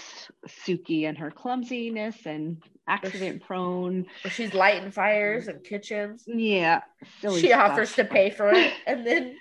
Sookie 0.46 1.08
and 1.08 1.18
her 1.18 1.32
clumsiness 1.32 2.26
and 2.26 2.62
accident 2.86 3.42
prone. 3.42 4.06
she's 4.30 4.54
lighting 4.54 4.92
fires 4.92 5.48
and 5.48 5.64
kitchens. 5.64 6.24
Yeah, 6.26 6.82
she 7.22 7.48
stuff. 7.48 7.70
offers 7.70 7.94
to 7.94 8.04
pay 8.04 8.30
for 8.30 8.50
it, 8.52 8.72
and 8.86 9.04
then 9.04 9.36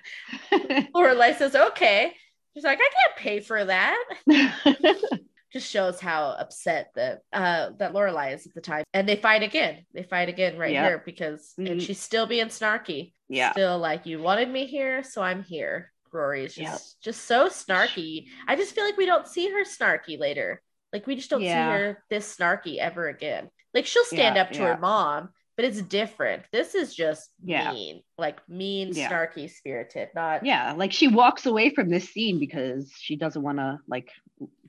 Lorelai 0.96 1.38
says, 1.38 1.56
"Okay." 1.56 2.14
She's 2.56 2.64
like, 2.64 2.80
"I 2.82 2.90
can't 2.90 3.18
pay 3.18 3.40
for 3.40 3.64
that." 3.66 4.04
just 5.54 5.70
shows 5.70 6.00
how 6.00 6.32
upset 6.32 6.90
that 6.96 7.20
uh 7.32 7.70
that 7.78 7.94
Lorelai 7.94 8.34
is 8.34 8.48
at 8.48 8.56
the 8.56 8.62
time. 8.62 8.84
And 8.94 9.08
they 9.08 9.16
fight 9.16 9.44
again. 9.44 9.86
They 9.94 10.04
fight 10.04 10.28
again 10.28 10.58
right 10.58 10.74
yep. 10.74 10.86
here 10.86 11.04
because 11.06 11.54
mm-hmm. 11.60 11.74
and 11.74 11.82
she's 11.82 12.00
still 12.00 12.26
being 12.26 12.48
snarky. 12.48 13.14
Yeah. 13.30 13.52
Still 13.52 13.78
like 13.78 14.06
you 14.06 14.22
wanted 14.22 14.50
me 14.50 14.66
here, 14.66 15.04
so 15.04 15.22
I'm 15.22 15.44
here. 15.44 15.92
Rory 16.12 16.46
is 16.46 16.56
just 16.56 16.60
yep. 16.60 17.04
just 17.04 17.26
so 17.26 17.48
snarky. 17.48 18.26
I 18.48 18.56
just 18.56 18.76
feel 18.76 18.84
like 18.84 18.98
we 18.98 19.06
don't 19.06 19.28
see 19.28 19.50
her 19.50 19.64
snarky 19.64 20.20
later. 20.20 20.62
Like 20.92 21.08
we 21.08 21.16
just 21.16 21.30
don't 21.30 21.42
yeah. 21.42 21.76
see 21.76 21.82
her 21.82 22.04
this 22.10 22.36
snarky 22.36 22.78
ever 22.78 23.08
again. 23.08 23.50
Like 23.74 23.86
she'll 23.86 24.06
stand 24.06 24.36
yeah, 24.36 24.42
up 24.44 24.52
to 24.52 24.60
yeah. 24.60 24.76
her 24.76 24.78
mom, 24.80 25.30
but 25.56 25.66
it's 25.66 25.82
different. 25.82 26.44
This 26.52 26.76
is 26.76 26.94
just 26.94 27.30
mean, 27.44 28.02
like 28.18 28.48
mean, 28.48 28.94
snarky 28.94 29.50
spirited, 29.50 30.10
not 30.14 30.46
yeah. 30.46 30.74
Like 30.74 30.92
she 30.92 31.08
walks 31.08 31.46
away 31.46 31.74
from 31.74 31.90
this 31.90 32.10
scene 32.10 32.40
because 32.40 32.92
she 32.96 33.16
doesn't 33.16 33.42
want 33.42 33.58
to 33.58 33.80
like 33.88 34.10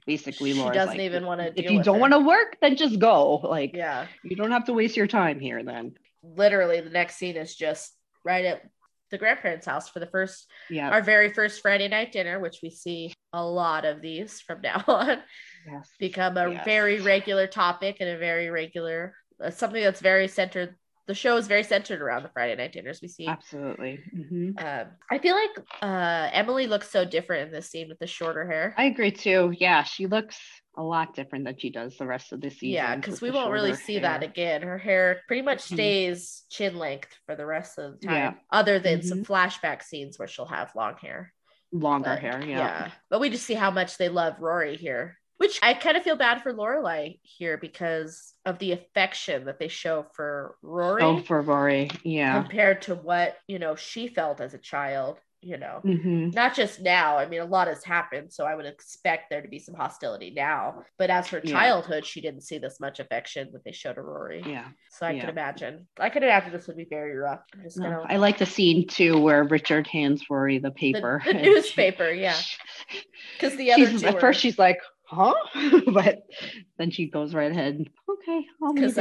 basically 0.06 0.52
Laura 0.52 0.74
doesn't 0.74 0.98
like, 0.98 1.00
even 1.00 1.24
want 1.26 1.40
to 1.40 1.52
if 1.58 1.70
you 1.70 1.82
don't 1.82 2.00
want 2.00 2.12
to 2.12 2.18
work 2.18 2.56
then 2.60 2.76
just 2.76 2.98
go. 2.98 3.36
Like 3.36 3.74
yeah. 3.74 4.06
you 4.22 4.36
don't 4.36 4.50
have 4.50 4.66
to 4.66 4.72
waste 4.72 4.96
your 4.96 5.06
time 5.06 5.40
here 5.40 5.62
then. 5.62 5.94
Literally 6.22 6.80
the 6.80 6.90
next 6.90 7.16
scene 7.16 7.36
is 7.36 7.54
just 7.54 7.94
right 8.24 8.44
at 8.44 8.62
the 9.10 9.18
grandparents 9.18 9.66
house 9.66 9.88
for 9.88 10.00
the 10.00 10.06
first 10.06 10.46
yeah. 10.68 10.90
our 10.90 11.02
very 11.02 11.32
first 11.32 11.62
friday 11.62 11.86
night 11.86 12.10
dinner 12.10 12.40
which 12.40 12.60
we 12.62 12.70
see 12.70 13.12
a 13.32 13.44
lot 13.44 13.84
of 13.84 14.00
these 14.00 14.40
from 14.40 14.60
now 14.60 14.82
on 14.88 15.18
yes. 15.70 15.90
become 16.00 16.36
a 16.36 16.50
yes. 16.50 16.64
very 16.64 17.00
regular 17.00 17.46
topic 17.46 17.98
and 18.00 18.08
a 18.08 18.18
very 18.18 18.50
regular 18.50 19.14
uh, 19.42 19.50
something 19.50 19.82
that's 19.82 20.00
very 20.00 20.26
centered 20.26 20.74
the 21.06 21.14
show 21.14 21.36
is 21.36 21.46
very 21.46 21.62
centered 21.62 22.00
around 22.00 22.22
the 22.22 22.30
Friday 22.30 22.56
night 22.56 22.72
dinners 22.72 23.00
we 23.02 23.08
see. 23.08 23.26
Absolutely. 23.26 24.00
Mm-hmm. 24.16 24.64
Um, 24.64 24.86
I 25.10 25.18
feel 25.18 25.34
like 25.34 25.66
uh, 25.82 26.30
Emily 26.32 26.66
looks 26.66 26.90
so 26.90 27.04
different 27.04 27.48
in 27.48 27.52
this 27.52 27.70
scene 27.70 27.88
with 27.88 27.98
the 27.98 28.06
shorter 28.06 28.46
hair. 28.46 28.74
I 28.78 28.84
agree 28.84 29.10
too. 29.10 29.54
Yeah, 29.58 29.82
she 29.82 30.06
looks 30.06 30.38
a 30.76 30.82
lot 30.82 31.14
different 31.14 31.44
than 31.44 31.58
she 31.58 31.70
does 31.70 31.96
the 31.96 32.06
rest 32.06 32.32
of 32.32 32.40
the 32.40 32.50
season. 32.50 32.70
Yeah, 32.70 32.96
because 32.96 33.20
we 33.20 33.30
won't 33.30 33.52
really 33.52 33.74
see 33.74 33.94
hair. 33.94 34.02
that 34.02 34.22
again. 34.22 34.62
Her 34.62 34.78
hair 34.78 35.20
pretty 35.26 35.42
much 35.42 35.64
mm-hmm. 35.64 35.74
stays 35.74 36.22
mm-hmm. 36.22 36.56
chin 36.56 36.78
length 36.78 37.10
for 37.26 37.36
the 37.36 37.46
rest 37.46 37.78
of 37.78 38.00
the 38.00 38.06
time, 38.06 38.16
yeah. 38.16 38.32
other 38.50 38.78
than 38.78 39.00
mm-hmm. 39.00 39.08
some 39.08 39.24
flashback 39.24 39.82
scenes 39.82 40.18
where 40.18 40.28
she'll 40.28 40.46
have 40.46 40.72
long 40.74 40.94
hair. 41.00 41.32
Longer 41.72 42.10
but, 42.10 42.18
hair, 42.20 42.40
yeah. 42.40 42.58
Yeah. 42.58 42.90
But 43.10 43.20
we 43.20 43.30
just 43.30 43.46
see 43.46 43.54
how 43.54 43.70
much 43.70 43.98
they 43.98 44.08
love 44.08 44.40
Rory 44.40 44.76
here. 44.76 45.18
Which 45.38 45.58
I 45.62 45.74
kind 45.74 45.96
of 45.96 46.04
feel 46.04 46.16
bad 46.16 46.42
for 46.42 46.54
Lorelai 46.54 47.18
here 47.22 47.58
because 47.58 48.34
of 48.44 48.58
the 48.58 48.72
affection 48.72 49.46
that 49.46 49.58
they 49.58 49.68
show 49.68 50.06
for 50.14 50.56
Rory. 50.62 51.02
Oh, 51.02 51.20
for 51.20 51.42
Rory, 51.42 51.90
yeah. 52.04 52.40
Compared 52.40 52.82
to 52.82 52.94
what, 52.94 53.36
you 53.48 53.58
know, 53.58 53.74
she 53.74 54.08
felt 54.08 54.40
as 54.40 54.54
a 54.54 54.58
child 54.58 55.18
you 55.44 55.58
know, 55.58 55.80
mm-hmm. 55.84 56.30
not 56.30 56.54
just 56.54 56.80
now. 56.80 57.18
I 57.18 57.26
mean, 57.26 57.40
a 57.40 57.44
lot 57.44 57.68
has 57.68 57.84
happened, 57.84 58.32
so 58.32 58.44
I 58.44 58.54
would 58.54 58.64
expect 58.64 59.28
there 59.28 59.42
to 59.42 59.48
be 59.48 59.58
some 59.58 59.74
hostility 59.74 60.32
now. 60.34 60.82
But 60.98 61.10
as 61.10 61.28
for 61.28 61.40
childhood, 61.40 62.04
yeah. 62.04 62.08
she 62.08 62.20
didn't 62.22 62.40
see 62.40 62.56
this 62.56 62.80
much 62.80 62.98
affection 62.98 63.50
that 63.52 63.62
they 63.62 63.72
showed 63.72 63.94
to 63.94 64.02
Rory. 64.02 64.42
Yeah. 64.44 64.68
So 64.90 65.06
I 65.06 65.10
yeah. 65.10 65.20
could 65.20 65.30
imagine. 65.30 65.86
I 66.00 66.08
could 66.08 66.22
imagine 66.22 66.52
this 66.52 66.66
would 66.66 66.78
be 66.78 66.86
very 66.88 67.14
rough. 67.14 67.40
No, 67.76 67.90
gonna... 67.90 68.06
I 68.08 68.16
like 68.16 68.38
the 68.38 68.46
scene 68.46 68.86
too 68.86 69.20
where 69.20 69.44
Richard 69.44 69.86
hands 69.86 70.24
Rory 70.30 70.58
the 70.58 70.70
paper. 70.70 71.22
The, 71.24 71.32
the 71.32 71.42
newspaper, 71.42 72.10
yeah. 72.10 72.36
Because 73.34 73.56
the 73.56 73.72
other 73.72 74.06
at 74.06 74.20
first 74.20 74.40
she's 74.40 74.58
like, 74.58 74.78
huh? 75.14 75.80
but 75.92 76.26
then 76.78 76.90
she 76.90 77.08
goes 77.08 77.34
right 77.34 77.50
ahead. 77.50 77.86
Okay, 78.08 78.46
because 78.74 78.98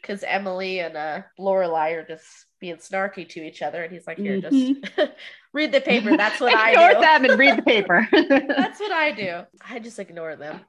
because 0.00 0.22
Emily 0.22 0.80
and 0.80 0.96
uh 0.96 1.22
Lorelai 1.38 1.94
are 1.94 2.06
just 2.06 2.26
being 2.60 2.76
snarky 2.76 3.28
to 3.30 3.40
each 3.40 3.62
other, 3.62 3.82
and 3.82 3.92
he's 3.92 4.06
like, 4.06 4.18
"Here, 4.18 4.40
mm-hmm. 4.40 4.82
just 4.82 5.12
read 5.52 5.72
the 5.72 5.80
paper. 5.80 6.16
That's 6.16 6.40
what 6.40 6.54
I 6.56 6.72
ignore 6.72 7.00
them 7.00 7.24
and 7.24 7.38
read 7.38 7.58
the 7.58 7.62
paper. 7.62 8.06
That's 8.12 8.80
what 8.80 8.92
I 8.92 9.12
do. 9.12 9.42
I 9.68 9.78
just 9.78 9.98
ignore 9.98 10.36
them." 10.36 10.60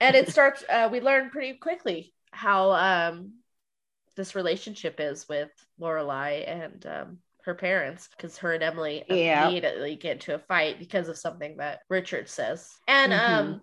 And 0.00 0.16
it 0.16 0.30
starts. 0.30 0.64
Uh, 0.68 0.88
we 0.90 1.00
learn 1.00 1.30
pretty 1.30 1.58
quickly 1.58 2.14
how 2.30 2.72
um 2.72 3.32
this 4.16 4.34
relationship 4.34 4.96
is 4.98 5.28
with 5.28 5.50
Lorelai 5.80 6.46
and 6.46 6.86
um, 6.86 7.18
her 7.44 7.54
parents 7.54 8.08
because 8.14 8.36
her 8.36 8.52
and 8.52 8.62
Emily 8.62 9.04
yeah. 9.08 9.48
immediately 9.48 9.96
get 9.96 10.14
into 10.14 10.34
a 10.34 10.38
fight 10.38 10.78
because 10.78 11.08
of 11.08 11.16
something 11.16 11.56
that 11.56 11.80
Richard 11.88 12.28
says. 12.28 12.68
And 12.86 13.12
mm-hmm. 13.12 13.34
um 13.34 13.46
the 13.54 13.60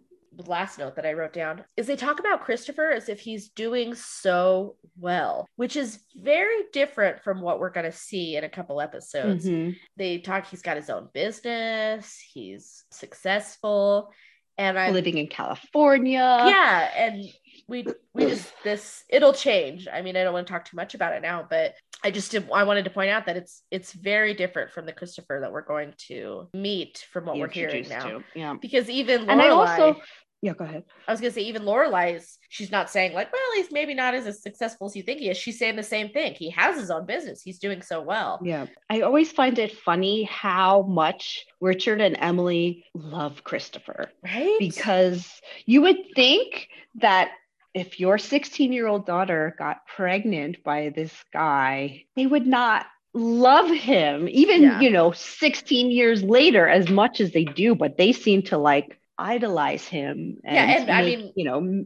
last 0.48 0.80
note 0.80 0.96
that 0.96 1.06
I 1.06 1.14
wrote 1.14 1.34
down 1.34 1.64
is 1.78 1.88
they 1.88 1.96
talk 1.96 2.20
about 2.20 2.44
Christopher 2.44 2.92
as 2.92 3.10
if 3.10 3.20
he's 3.20 3.50
doing 3.50 3.96
so 3.96 4.76
well, 5.00 5.48
which 5.56 5.76
is 5.76 6.00
very 6.16 6.64
different 6.74 7.24
from 7.24 7.42
what 7.42 7.60
we're 7.60 7.70
going 7.70 7.86
to 7.86 7.98
see 7.98 8.36
in 8.36 8.44
a 8.44 8.50
couple 8.50 8.82
episodes. 8.82 9.46
Mm-hmm. 9.46 9.72
They 9.98 10.20
talk, 10.20 10.48
he's 10.48 10.62
got 10.62 10.78
his 10.78 10.90
own 10.90 11.10
business, 11.14 12.24
he's 12.34 12.84
successful, 12.92 14.12
and 14.58 14.80
I'm 14.80 14.94
living 14.94 15.18
in 15.18 15.28
California. 15.28 16.20
Yeah. 16.20 16.90
And 16.96 17.26
we, 17.68 17.86
we 18.14 18.28
just, 18.28 18.54
this, 18.64 19.04
it'll 19.10 19.34
change. 19.34 19.88
I 19.92 20.02
mean, 20.02 20.16
I 20.16 20.24
don't 20.24 20.34
want 20.34 20.48
to 20.48 20.54
talk 20.54 20.66
too 20.66 20.78
much 20.78 20.94
about 20.94 21.14
it 21.14 21.22
now, 21.22 21.46
but 21.50 21.74
I 22.04 22.12
just 22.12 22.32
did, 22.32 22.48
I 22.54 22.64
wanted 22.64 22.86
to 22.86 22.92
point 22.92 23.10
out 23.10 23.26
that 23.26 23.36
it's 23.36 23.64
it's 23.72 23.92
very 23.92 24.34
different 24.34 24.72
from 24.72 24.86
the 24.86 24.94
Christopher 24.94 25.40
that 25.42 25.52
we're 25.52 25.62
going 25.62 25.94
to 26.08 26.48
meet 26.54 27.06
from 27.12 27.26
what 27.26 27.38
we're 27.38 27.50
hearing 27.50 27.88
now. 27.90 28.08
To. 28.08 28.24
Yeah. 28.36 28.56
Because 28.62 28.90
even 28.90 29.22
Lorelai, 29.22 29.30
and 29.30 29.42
I 29.42 29.50
also 29.50 30.02
yeah, 30.46 30.54
go 30.54 30.64
ahead. 30.64 30.84
I 31.08 31.12
was 31.12 31.20
gonna 31.20 31.32
say 31.32 31.42
even 31.42 31.64
Lorelai's 31.64 32.38
she's 32.50 32.70
not 32.70 32.92
saying 32.92 33.14
like, 33.14 33.34
well, 33.34 33.42
he's 33.56 33.72
maybe 33.72 33.96
not 33.96 34.14
as 34.14 34.44
successful 34.44 34.86
as 34.86 34.96
you 34.96 35.02
think 35.02 35.20
he 35.20 35.30
is. 35.30 35.38
She's 35.38 35.58
saying 35.58 35.76
the 35.76 35.82
same 35.82 36.10
thing. 36.10 36.36
He 36.36 36.52
has 36.52 36.80
his 36.80 36.92
own 36.92 37.08
business. 37.08 37.42
He's 37.42 37.58
doing 37.58 37.82
so 37.82 38.00
well. 38.00 38.40
Yeah. 38.44 38.68
I 38.88 39.02
always 39.02 39.32
find 39.32 39.58
it 39.58 39.76
funny 39.76 40.24
how 40.24 40.84
much 40.84 41.48
Richard 41.60 42.00
and 42.00 42.16
Emily 42.20 42.86
love 42.94 43.44
Christopher. 43.44 44.12
Right. 44.24 44.58
Because 44.60 45.42
you 45.66 45.82
would 45.82 45.98
think 46.16 46.68
that 47.02 47.32
if 47.74 48.00
your 48.00 48.20
16 48.20 48.72
year 48.72 48.86
old 48.86 49.08
daughter 49.08 49.56
got 49.58 49.88
pregnant 49.88 50.64
by 50.64 50.90
this 50.96 51.12
guy, 51.34 52.04
they 52.16 52.28
would 52.28 52.46
not 52.46 52.86
love 53.16 53.72
him, 53.72 54.28
even, 54.30 54.62
yeah. 54.62 54.80
you 54.80 54.92
know, 54.92 55.12
16 55.12 55.90
years 55.90 56.22
later, 56.22 56.68
as 56.68 56.88
much 56.88 57.20
as 57.20 57.32
they 57.32 57.46
do, 57.46 57.74
but 57.74 57.98
they 57.98 58.12
seem 58.12 58.44
to 58.44 58.60
like 58.60 59.00
idolize 59.18 59.88
him. 59.88 60.38
And 60.44 60.56
yeah, 60.56 60.78
and 60.78 60.86
make, 60.88 60.96
I 60.96 61.02
mean, 61.04 61.34
you 61.36 61.46
know, 61.46 61.86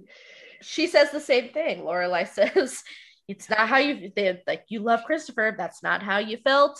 she 0.62 0.88
says 0.88 1.12
the 1.12 1.20
same 1.20 1.50
thing. 1.50 1.82
Lorelai 1.82 2.28
says, 2.34 2.84
"It's 3.28 3.50
not 3.50 3.68
how 3.68 3.78
you 3.78 4.12
they, 4.16 4.42
like 4.48 4.66
you 4.70 4.82
love 4.82 5.04
Christopher. 5.06 5.56
That's 5.58 5.84
not 5.84 6.04
how 6.04 6.20
you 6.20 6.38
felt, 6.38 6.80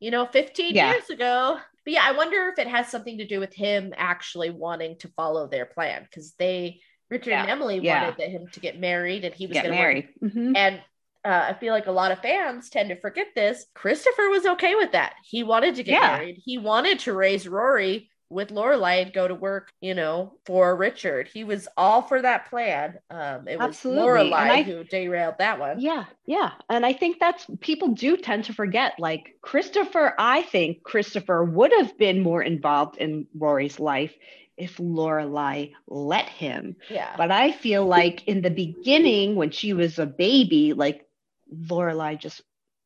you 0.00 0.10
know, 0.10 0.26
15 0.26 0.74
yeah. 0.74 0.90
years 0.90 1.10
ago." 1.10 1.58
But 1.84 1.92
yeah, 1.92 2.02
I 2.04 2.12
wonder 2.12 2.48
if 2.48 2.58
it 2.58 2.68
has 2.68 2.88
something 2.88 3.18
to 3.18 3.26
do 3.26 3.40
with 3.40 3.52
him 3.52 3.92
actually 3.96 4.50
wanting 4.50 4.96
to 4.98 5.08
follow 5.08 5.46
their 5.46 5.66
plan 5.66 6.02
because 6.02 6.32
they, 6.38 6.80
Richard 7.10 7.30
yeah. 7.30 7.42
and 7.42 7.50
Emily, 7.50 7.78
yeah. 7.78 8.08
wanted 8.08 8.30
him 8.30 8.46
to 8.52 8.60
get 8.60 8.80
married, 8.80 9.24
and 9.24 9.34
he 9.34 9.46
was 9.46 9.54
going 9.54 9.66
to 9.66 9.70
marry. 9.70 10.08
Mm-hmm. 10.22 10.56
And 10.56 10.80
uh, 11.24 11.48
I 11.50 11.54
feel 11.54 11.72
like 11.72 11.86
a 11.86 11.92
lot 11.92 12.12
of 12.12 12.20
fans 12.20 12.70
tend 12.70 12.90
to 12.90 13.00
forget 13.00 13.28
this. 13.34 13.66
Christopher 13.74 14.28
was 14.30 14.46
okay 14.46 14.74
with 14.74 14.92
that. 14.92 15.14
He 15.24 15.42
wanted 15.42 15.76
to 15.76 15.82
get 15.82 16.00
married. 16.00 16.40
He 16.44 16.58
wanted 16.58 17.00
to 17.00 17.12
raise 17.12 17.48
Rory 17.48 18.10
with 18.30 18.50
Lorelai 18.50 19.02
and 19.02 19.12
go 19.12 19.28
to 19.28 19.34
work, 19.34 19.72
you 19.80 19.94
know, 19.94 20.34
for 20.46 20.76
Richard. 20.76 21.28
He 21.32 21.44
was 21.44 21.68
all 21.76 22.02
for 22.02 22.20
that 22.22 22.48
plan. 22.50 22.98
Um, 23.10 23.46
it 23.48 23.58
was 23.58 23.68
Absolutely. 23.68 24.02
Lorelai 24.02 24.32
I, 24.32 24.62
who 24.62 24.84
derailed 24.84 25.36
that 25.38 25.58
one. 25.58 25.80
Yeah, 25.80 26.04
yeah, 26.26 26.52
and 26.68 26.84
I 26.84 26.92
think 26.92 27.18
that's 27.18 27.46
people 27.60 27.88
do 27.88 28.16
tend 28.16 28.44
to 28.44 28.52
forget. 28.52 28.94
Like 28.98 29.36
Christopher, 29.42 30.14
I 30.18 30.42
think 30.42 30.82
Christopher 30.82 31.44
would 31.44 31.72
have 31.78 31.96
been 31.98 32.22
more 32.22 32.42
involved 32.42 32.96
in 32.96 33.26
Rory's 33.34 33.78
life 33.78 34.14
if 34.56 34.76
Lorelai 34.78 35.72
let 35.88 36.28
him. 36.28 36.76
Yeah. 36.88 37.14
But 37.16 37.30
I 37.30 37.52
feel 37.52 37.86
like 37.86 38.26
in 38.26 38.42
the 38.42 38.50
beginning, 38.50 39.36
when 39.36 39.50
she 39.50 39.72
was 39.72 39.98
a 39.98 40.06
baby, 40.06 40.72
like 40.72 41.06
Lorelai 41.52 42.18
just 42.18 42.42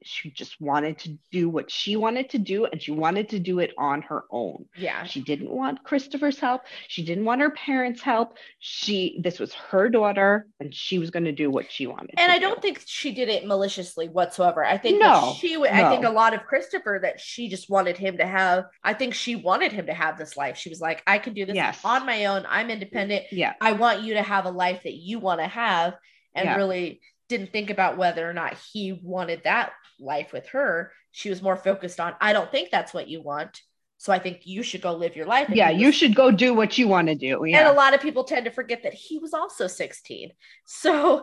she 0.09 0.30
just 0.30 0.59
wanted 0.61 0.98
to 0.98 1.18
do 1.30 1.48
what 1.50 1.70
she 1.70 1.94
wanted 1.96 2.30
to 2.30 2.38
do 2.38 2.64
and 2.64 2.80
she 2.80 2.90
wanted 2.90 3.28
to 3.28 3.38
do 3.38 3.59
it 3.59 3.72
on 3.76 4.00
her 4.02 4.24
own. 4.30 4.64
Yeah. 4.74 5.04
She 5.04 5.20
didn't 5.20 5.50
want 5.50 5.84
Christopher's 5.84 6.38
help. 6.38 6.62
She 6.88 7.04
didn't 7.04 7.26
want 7.26 7.42
her 7.42 7.50
parents' 7.50 8.00
help. 8.00 8.38
She 8.59 9.20
this 9.22 9.38
was 9.38 9.52
her 9.52 9.90
daughter 9.90 10.46
and 10.61 10.74
she 10.74 10.98
was 10.98 11.11
going 11.11 11.26
to 11.26 11.32
do 11.32 11.50
what 11.50 11.70
she 11.70 11.86
wanted. 11.86 12.14
And 12.16 12.32
I 12.32 12.38
do. 12.38 12.48
not 12.48 12.62
think 12.62 12.82
she 12.86 13.12
did 13.12 13.28
it 13.28 13.46
maliciously 13.46 14.09
whatsoever. 14.09 14.64
I 14.64 14.78
think 14.78 14.98
no, 14.98 15.34
she 15.38 15.56
no. 15.56 15.64
I 15.64 15.90
think 15.90 16.04
a 16.04 16.11
lot 16.11 16.32
of 16.32 16.44
Christopher 16.44 16.98
that 17.02 17.20
she 17.20 17.48
just 17.48 17.68
wanted 17.68 17.98
him 17.98 18.16
to 18.16 18.26
have 18.26 18.64
I 18.82 18.94
think 18.94 19.12
she 19.14 19.36
wanted 19.36 19.72
him 19.72 19.86
to 19.86 19.94
have 19.94 20.16
this 20.16 20.36
life. 20.36 20.56
She 20.56 20.70
was 20.70 20.80
like 20.80 21.02
I 21.06 21.18
can 21.18 21.34
do 21.34 21.44
this 21.44 21.54
yes. 21.54 21.80
on 21.84 22.06
my 22.06 22.24
own. 22.24 22.46
I'm 22.48 22.70
independent. 22.70 23.26
Yeah. 23.30 23.52
I 23.61 23.72
want 23.72 24.02
you 24.02 24.14
to 24.14 24.22
have 24.22 24.46
a 24.46 24.50
life 24.50 24.80
that 24.84 24.94
you 24.94 25.18
want 25.18 25.40
to 25.40 25.46
have 25.46 25.94
and 26.34 26.46
yeah. 26.46 26.56
really 26.56 27.00
didn't 27.28 27.52
think 27.52 27.70
about 27.70 27.98
whether 27.98 28.28
or 28.28 28.32
not 28.32 28.56
he 28.72 28.98
wanted 29.02 29.42
that 29.44 29.72
life 30.01 30.32
with 30.32 30.46
her. 30.49 30.92
She 31.12 31.30
was 31.30 31.42
more 31.42 31.57
focused 31.57 32.01
on, 32.01 32.14
I 32.20 32.32
don't 32.32 32.51
think 32.51 32.70
that's 32.70 32.94
what 32.94 33.09
you 33.09 33.22
want. 33.22 33.62
So 34.01 34.12
I 34.12 34.20
think 34.20 34.42
you 34.44 34.62
should 34.62 34.80
go 34.80 34.94
live 34.94 35.16
your 35.16 35.26
life. 35.26 35.49
And 35.49 35.57
yeah, 35.57 35.72
was, 35.72 35.80
you 35.80 35.90
should 35.90 36.14
go 36.14 36.30
do 36.30 36.55
what 36.55 36.78
you 36.78 36.86
want 36.86 37.09
to 37.09 37.16
do. 37.16 37.42
Yeah. 37.44 37.59
And 37.59 37.68
a 37.68 37.72
lot 37.72 37.94
of 37.94 38.01
people 38.01 38.22
tend 38.22 38.44
to 38.44 38.51
forget 38.53 38.84
that 38.84 38.94
he 38.94 39.18
was 39.18 39.34
also 39.34 39.66
16. 39.66 40.30
So 40.70 41.18
uh, 41.18 41.22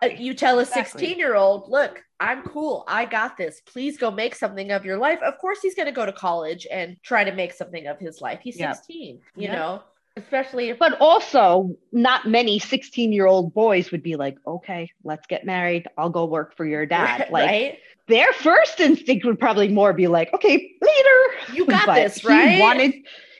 exactly. 0.00 0.18
uh, 0.18 0.20
you 0.20 0.34
tell 0.34 0.58
a 0.58 0.64
16 0.64 0.80
exactly. 0.80 1.16
year 1.16 1.36
old, 1.36 1.70
look, 1.70 2.02
I'm 2.18 2.42
cool. 2.42 2.84
I 2.88 3.04
got 3.04 3.36
this. 3.36 3.60
Please 3.60 3.98
go 3.98 4.10
make 4.10 4.34
something 4.34 4.72
of 4.72 4.84
your 4.84 4.96
life. 4.96 5.20
Of 5.22 5.38
course, 5.38 5.60
he's 5.60 5.74
going 5.74 5.86
to 5.86 5.92
go 5.92 6.06
to 6.06 6.12
college 6.12 6.66
and 6.70 6.96
try 7.02 7.22
to 7.22 7.32
make 7.32 7.52
something 7.52 7.86
of 7.86 7.98
his 7.98 8.20
life. 8.20 8.40
He's 8.42 8.56
16, 8.56 9.16
yep. 9.16 9.22
you 9.36 9.42
yep. 9.42 9.52
know? 9.52 9.82
Especially 10.16 10.70
if- 10.70 10.78
but 10.78 10.98
also 11.00 11.76
not 11.92 12.26
many 12.26 12.58
16 12.58 13.12
year 13.12 13.26
old 13.26 13.52
boys 13.54 13.90
would 13.90 14.02
be 14.02 14.16
like 14.16 14.36
okay 14.46 14.90
let's 15.04 15.26
get 15.26 15.44
married. 15.44 15.86
I'll 15.96 16.10
go 16.10 16.24
work 16.24 16.56
for 16.56 16.64
your 16.64 16.86
dad. 16.86 17.28
Like 17.36 17.50
right? 17.50 17.78
their 18.08 18.32
first 18.32 18.80
instinct 18.80 19.24
would 19.24 19.38
probably 19.38 19.68
more 19.68 19.92
be 19.92 20.06
like 20.06 20.32
okay 20.34 20.72
later. 20.80 21.54
You 21.54 21.66
got 21.66 21.86
this 21.94 22.24
right? 22.24 22.50
he 22.50 22.60
wanted 22.60 22.94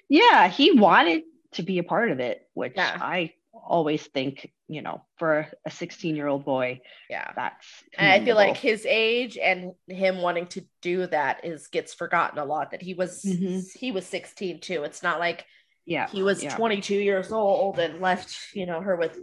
yeah 0.09 0.49
he 0.49 0.73
wanted 0.73 1.23
to 1.53 1.63
be 1.63 1.79
a 1.79 1.83
part 1.83 2.11
of 2.11 2.21
it 2.21 2.49
which 2.55 2.75
yeah. 2.77 2.99
i 3.01 3.33
always 3.53 4.05
think 4.07 4.53
you 4.69 4.83
know 4.83 5.03
for 5.17 5.49
a 5.65 5.71
16 5.71 6.15
year 6.15 6.27
old 6.27 6.45
boy 6.45 6.81
yeah. 7.09 7.33
that's 7.35 7.67
and 7.97 8.11
i 8.11 8.25
feel 8.25 8.37
like 8.37 8.57
his 8.57 8.87
age 8.87 9.39
and 9.39 9.73
him 9.89 10.19
wanting 10.19 10.47
to 10.47 10.65
do 10.83 11.07
that 11.07 11.45
is 11.45 11.67
gets 11.69 11.95
forgotten 11.95 12.39
a 12.39 12.45
lot 12.45 12.71
that 12.71 12.83
he 12.83 12.95
was 12.95 13.23
mm-hmm. 13.23 13.61
he 13.79 13.91
was 13.91 14.07
16 14.07 14.61
too. 14.61 14.85
It's 14.85 15.03
not 15.03 15.19
like 15.19 15.47
yeah 15.87 16.09
he 16.09 16.23
was 16.23 16.43
yeah. 16.43 16.55
22 16.55 16.95
years 16.95 17.33
old 17.33 17.79
and 17.79 18.01
left 18.01 18.55
you 18.55 18.67
know 18.67 18.81
her 18.81 18.97
with 18.97 19.19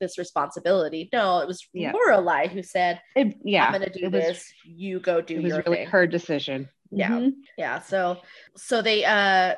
this 0.00 0.16
responsibility 0.16 1.10
no 1.12 1.40
it 1.40 1.46
was 1.46 1.68
yeah. 1.74 1.92
Lorelai 1.92 2.48
who 2.48 2.62
said 2.62 3.00
it, 3.14 3.36
yeah 3.44 3.66
i'm 3.66 3.72
gonna 3.72 3.90
do 3.90 4.08
this 4.08 4.50
you 4.64 4.98
go 5.00 5.20
do 5.20 5.36
it 5.36 5.42
was 5.42 5.52
really 5.52 5.78
thing. 5.78 5.86
her 5.88 6.06
decision 6.06 6.68
yeah 6.90 7.10
mm-hmm. 7.10 7.30
yeah 7.58 7.80
so 7.80 8.18
so 8.56 8.80
they 8.80 9.04
uh 9.04 9.54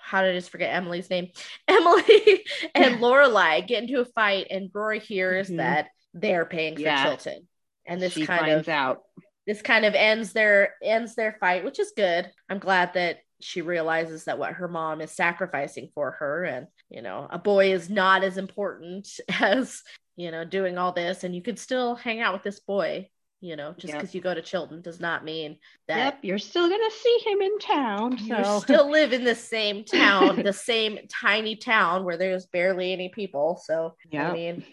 how 0.00 0.22
did 0.22 0.30
I 0.30 0.38
just 0.38 0.48
forget 0.48 0.74
Emily's 0.74 1.10
name? 1.10 1.28
Emily 1.68 2.42
and 2.74 2.96
Lorelai 3.02 3.66
get 3.66 3.82
into 3.82 4.00
a 4.00 4.06
fight, 4.06 4.46
and 4.50 4.70
Rory 4.72 5.00
hears 5.00 5.48
mm-hmm. 5.48 5.58
that 5.58 5.88
they're 6.14 6.46
paying 6.46 6.76
for 6.76 6.80
yeah. 6.80 7.04
Chilton, 7.04 7.46
and 7.84 8.00
this 8.00 8.14
she 8.14 8.24
kind 8.24 8.40
finds 8.40 8.68
of 8.68 8.72
out 8.72 9.02
this 9.48 9.62
kind 9.62 9.86
of 9.86 9.94
ends 9.94 10.34
their 10.34 10.74
ends 10.82 11.14
their 11.14 11.36
fight, 11.40 11.64
which 11.64 11.78
is 11.78 11.92
good. 11.96 12.30
I'm 12.50 12.58
glad 12.58 12.92
that 12.94 13.20
she 13.40 13.62
realizes 13.62 14.24
that 14.24 14.38
what 14.38 14.54
her 14.54 14.68
mom 14.68 15.00
is 15.00 15.10
sacrificing 15.10 15.88
for 15.94 16.12
her 16.12 16.44
and 16.44 16.66
you 16.90 17.02
know 17.02 17.26
a 17.30 17.38
boy 17.38 17.72
is 17.72 17.88
not 17.88 18.24
as 18.24 18.36
important 18.36 19.08
as 19.40 19.82
you 20.16 20.30
know 20.30 20.44
doing 20.44 20.78
all 20.78 20.92
this 20.92 21.24
and 21.24 21.34
you 21.34 21.42
could 21.42 21.58
still 21.58 21.94
hang 21.94 22.20
out 22.20 22.32
with 22.32 22.42
this 22.42 22.60
boy 22.60 23.08
you 23.40 23.54
know 23.54 23.72
just 23.78 23.92
because 23.92 24.08
yep. 24.08 24.14
you 24.14 24.20
go 24.20 24.34
to 24.34 24.42
chilton 24.42 24.80
does 24.80 24.98
not 24.98 25.24
mean 25.24 25.56
that 25.86 25.96
yep 25.96 26.18
you're 26.22 26.38
still 26.38 26.68
gonna 26.68 26.90
see 26.90 27.18
him 27.24 27.40
in 27.40 27.58
town 27.60 28.18
so. 28.18 28.54
you 28.54 28.60
still 28.60 28.90
live 28.90 29.12
in 29.12 29.22
the 29.22 29.34
same 29.34 29.84
town 29.84 30.42
the 30.42 30.52
same 30.52 30.98
tiny 31.08 31.54
town 31.54 32.04
where 32.04 32.16
there's 32.16 32.46
barely 32.46 32.92
any 32.92 33.08
people 33.08 33.60
so 33.64 33.94
yeah 34.10 34.28
i 34.28 34.32
mean 34.32 34.64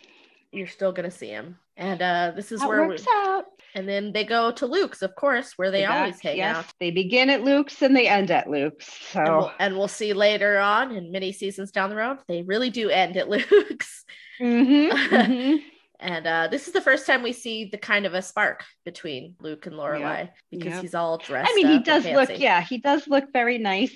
you're 0.56 0.68
still 0.68 0.92
gonna 0.92 1.12
see 1.12 1.28
him 1.28 1.58
and 1.78 2.02
uh 2.02 2.32
this 2.36 2.52
is 2.52 2.62
that 2.62 2.70
where 2.70 2.88
works 2.88 3.06
we, 3.06 3.12
out 3.14 3.46
and 3.76 3.90
then 3.90 4.14
they 4.14 4.24
go 4.24 4.52
to 4.52 4.66
Luke's, 4.66 5.02
of 5.02 5.16
course, 5.16 5.58
where 5.58 5.70
they 5.70 5.84
always 5.84 6.22
hang 6.22 6.38
yes, 6.38 6.56
out. 6.56 6.66
They 6.80 6.92
begin 6.92 7.30
at 7.30 7.44
Luke's 7.44 7.82
and 7.82 7.94
they 7.94 8.08
end 8.08 8.32
at 8.32 8.50
Luke's. 8.50 8.88
So 9.12 9.20
and 9.20 9.30
we'll, 9.30 9.52
and 9.60 9.78
we'll, 9.78 9.88
see 9.90 10.14
later 10.14 10.58
on 10.58 10.96
in 10.96 11.12
many 11.12 11.34
seasons 11.34 11.72
down 11.72 11.90
the 11.90 11.98
road, 11.98 12.20
they 12.30 12.42
really 12.42 12.70
do 12.70 12.90
end 12.90 13.18
at 13.18 13.28
Luke's. 13.30 14.06
Mm-hmm, 14.40 14.96
mm-hmm. 15.16 15.68
And 16.00 16.28
uh, 16.28 16.48
this 16.50 16.68
is 16.68 16.74
the 16.74 16.82
first 16.82 17.06
time 17.06 17.24
we 17.24 17.34
see 17.34 17.66
the 17.66 17.78
kind 17.78 18.06
of 18.06 18.14
a 18.14 18.22
spark 18.22 18.64
between 18.84 19.36
Luke 19.40 19.66
and 19.66 19.76
Lorelai 19.76 20.20
yep. 20.20 20.34
because 20.52 20.74
yep. 20.74 20.82
he's 20.82 20.96
all 20.96 21.18
dressed. 21.18 21.50
I 21.52 21.56
mean, 21.56 21.68
he 21.68 21.80
does 21.80 22.06
look, 22.06 22.30
yeah, 22.38 22.62
he 22.62 22.78
does 22.78 23.08
look 23.08 23.32
very 23.34 23.58
nice 23.58 23.96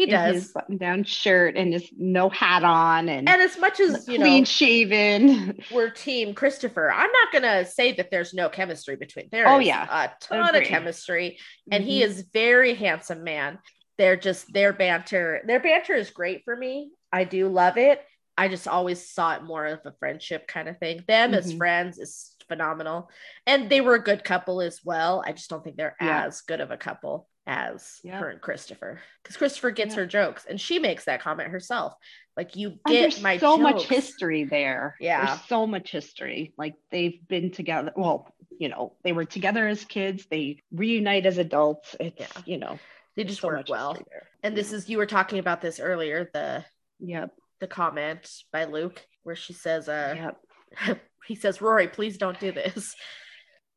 he 0.00 0.06
does 0.06 0.34
his 0.34 0.52
button-down 0.52 1.04
shirt 1.04 1.56
and 1.56 1.72
his 1.72 1.88
no 1.96 2.28
hat 2.30 2.64
on, 2.64 3.08
and 3.08 3.28
and 3.28 3.42
as 3.42 3.58
much 3.58 3.80
as 3.80 4.08
you 4.08 4.18
clean 4.18 4.42
know, 4.42 4.44
shaven. 4.44 5.58
We're 5.72 5.90
team 5.90 6.34
Christopher. 6.34 6.90
I'm 6.90 7.10
not 7.10 7.32
gonna 7.32 7.66
say 7.66 7.92
that 7.92 8.10
there's 8.10 8.32
no 8.32 8.48
chemistry 8.48 8.96
between. 8.96 9.28
There 9.30 9.46
oh 9.46 9.58
yeah, 9.58 9.86
a 9.90 10.10
ton 10.20 10.56
of 10.56 10.64
chemistry, 10.64 11.38
and 11.70 11.82
mm-hmm. 11.82 11.90
he 11.90 12.02
is 12.02 12.24
very 12.32 12.74
handsome 12.74 13.24
man. 13.24 13.58
They're 13.98 14.16
just 14.16 14.52
their 14.52 14.72
banter. 14.72 15.42
Their 15.46 15.60
banter 15.60 15.94
is 15.94 16.10
great 16.10 16.44
for 16.44 16.56
me. 16.56 16.90
I 17.12 17.24
do 17.24 17.48
love 17.48 17.76
it. 17.76 18.02
I 18.36 18.48
just 18.48 18.68
always 18.68 19.08
saw 19.08 19.34
it 19.34 19.42
more 19.42 19.66
of 19.66 19.80
a 19.84 19.92
friendship 19.98 20.46
kind 20.46 20.68
of 20.68 20.78
thing. 20.78 21.04
Them 21.06 21.32
mm-hmm. 21.32 21.38
as 21.38 21.52
friends 21.52 21.98
is 21.98 22.34
phenomenal. 22.48 23.10
And 23.46 23.70
they 23.70 23.80
were 23.80 23.94
a 23.94 24.02
good 24.02 24.24
couple 24.24 24.60
as 24.60 24.80
well. 24.84 25.22
I 25.24 25.32
just 25.32 25.48
don't 25.48 25.62
think 25.62 25.76
they're 25.76 25.96
yeah. 26.00 26.26
as 26.26 26.42
good 26.42 26.60
of 26.60 26.70
a 26.70 26.76
couple 26.76 27.28
as 27.46 28.00
yep. 28.04 28.20
her 28.20 28.28
and 28.28 28.40
Christopher 28.40 29.00
because 29.22 29.36
Christopher 29.36 29.70
gets 29.70 29.90
yep. 29.90 29.98
her 29.98 30.06
jokes 30.06 30.46
and 30.48 30.60
she 30.60 30.78
makes 30.78 31.04
that 31.04 31.22
comment 31.22 31.50
herself. 31.50 31.94
Like 32.36 32.56
you 32.56 32.78
get 32.86 33.20
my 33.22 33.38
so 33.38 33.56
jokes. 33.56 33.62
much 33.62 33.86
history 33.86 34.44
there. 34.44 34.96
Yeah, 35.00 35.26
there's 35.26 35.48
so 35.48 35.66
much 35.66 35.90
history. 35.90 36.54
Like 36.56 36.74
they've 36.90 37.18
been 37.28 37.50
together. 37.50 37.92
Well, 37.96 38.32
you 38.58 38.68
know, 38.68 38.94
they 39.04 39.12
were 39.12 39.24
together 39.24 39.66
as 39.66 39.84
kids. 39.84 40.26
They 40.30 40.62
reunite 40.72 41.26
as 41.26 41.38
adults. 41.38 41.96
It's 41.98 42.20
yeah. 42.20 42.42
you 42.46 42.58
know, 42.58 42.78
they 43.16 43.24
just 43.24 43.40
so 43.40 43.48
work 43.48 43.68
well. 43.68 43.96
And 44.42 44.56
this 44.56 44.72
is 44.72 44.88
you 44.88 44.98
were 44.98 45.06
talking 45.06 45.38
about 45.38 45.60
this 45.60 45.80
earlier. 45.80 46.30
The 46.32 46.64
yep 47.00 47.32
the 47.60 47.66
comment 47.66 48.30
by 48.52 48.64
Luke 48.64 49.06
where 49.22 49.36
she 49.36 49.52
says, 49.52 49.88
"Uh." 49.88 50.32
Yep. 50.78 51.00
he 51.26 51.34
says, 51.34 51.60
Rory, 51.60 51.88
please 51.88 52.16
don't 52.16 52.40
do 52.40 52.52
this 52.52 52.94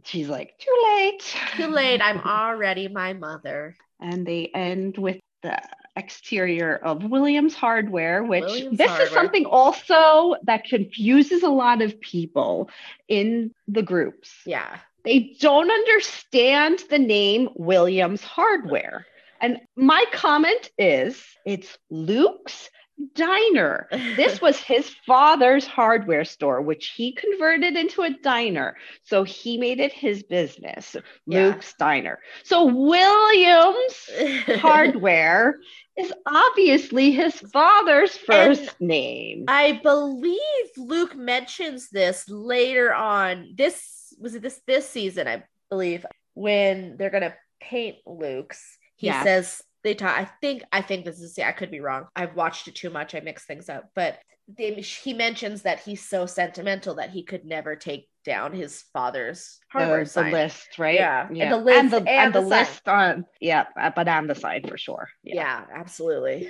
she's 0.06 0.30
like, 0.30 0.58
too 0.60 0.82
late. 0.84 1.36
Too 1.56 1.68
late. 1.68 2.02
I'm 2.02 2.20
already 2.26 2.88
my 2.88 3.14
mother. 3.14 3.76
And 4.00 4.26
they 4.26 4.52
end 4.54 4.98
with 4.98 5.20
the 5.42 5.60
exterior 5.96 6.76
of 6.76 7.04
Williams 7.04 7.54
Hardware, 7.54 8.24
which 8.24 8.44
Williams 8.44 8.78
this 8.78 8.88
Hardware. 8.88 9.08
is 9.08 9.14
something 9.14 9.46
also 9.46 10.36
that 10.44 10.66
confuses 10.66 11.44
a 11.44 11.50
lot 11.50 11.82
of 11.82 12.00
people 12.02 12.70
in 13.08 13.52
the 13.68 13.82
groups. 13.82 14.32
Yeah. 14.46 14.78
They 15.06 15.36
don't 15.40 15.70
understand 15.70 16.82
the 16.90 17.00
name 17.00 17.50
Williams 17.56 18.24
Hardware. 18.24 19.06
And 19.42 19.60
my 19.76 20.06
comment 20.14 20.72
is 20.78 21.22
it's 21.46 21.78
Luke's 21.90 22.70
diner. 23.16 23.88
This 23.92 24.42
was 24.42 24.60
his 24.60 24.90
father's 25.06 25.66
hardware 25.66 26.26
store, 26.26 26.62
which 26.62 26.94
he 26.96 27.14
converted 27.14 27.76
into 27.76 28.02
a 28.02 28.12
diner. 28.12 28.76
So 29.04 29.24
he 29.24 29.58
made 29.58 29.80
it 29.80 29.92
his 29.92 30.24
business, 30.24 30.96
yeah. 31.26 31.48
Luke's 31.48 31.74
Diner. 31.78 32.20
So 32.44 32.66
Williams 32.66 34.10
Hardware 34.62 35.60
is 35.98 36.14
obviously 36.26 37.12
his 37.12 37.34
father's 37.34 38.16
first 38.16 38.76
and 38.80 38.88
name. 38.88 39.46
I 39.48 39.80
believe 39.84 40.40
Luke 40.78 41.16
mentions 41.16 41.90
this 41.90 42.28
later 42.30 42.94
on. 42.94 43.54
This 43.56 44.14
was 44.20 44.36
it 44.36 44.42
this 44.42 44.62
this 44.66 44.90
season, 44.90 45.28
I 45.28 45.44
believe, 45.70 46.06
when 46.34 46.98
they're 46.98 47.10
gonna 47.10 47.36
paint 47.60 47.98
Luke's. 48.06 48.78
He 48.96 49.12
says 49.12 49.62
they 49.84 49.94
talk 49.94 50.18
i 50.18 50.26
think 50.42 50.64
i 50.72 50.82
think 50.82 51.06
this 51.06 51.20
is 51.20 51.38
yeah 51.38 51.50
i 51.50 51.52
could 51.52 51.72
be 51.72 51.80
wrong. 51.80 52.08
I've 52.16 52.36
watched 52.36 52.68
it 52.68 52.76
too 52.76 52.90
much. 52.90 53.16
I 53.16 53.20
mix 53.20 53.46
things 53.46 53.70
up. 53.70 53.90
But 53.96 54.20
they, 54.58 54.74
he 54.74 55.14
mentions 55.14 55.62
that 55.62 55.80
he's 55.80 56.08
so 56.08 56.26
sentimental 56.26 56.96
that 56.96 57.12
he 57.12 57.24
could 57.24 57.46
never 57.46 57.76
take 57.76 58.10
down 58.26 58.54
his 58.54 58.84
father's 58.94 59.60
hardware 59.70 60.06
the, 60.06 60.24
the 60.24 60.30
list 60.30 60.80
right? 60.80 60.96
Yeah, 60.96 61.28
yeah. 61.32 61.44
and 61.44 61.54
the 61.54 61.58
list 61.58 61.80
and 61.80 61.92
the, 61.92 61.98
and 61.98 62.08
and 62.10 62.34
the, 62.34 62.42
the 62.42 62.48
list 62.48 62.88
on 62.88 63.26
yeah 63.42 63.66
uh, 63.80 63.92
but 63.96 64.08
on 64.08 64.28
the 64.28 64.36
side 64.36 64.68
for 64.70 64.78
sure. 64.78 65.10
Yeah. 65.24 65.36
yeah 65.36 65.66
absolutely. 65.76 66.50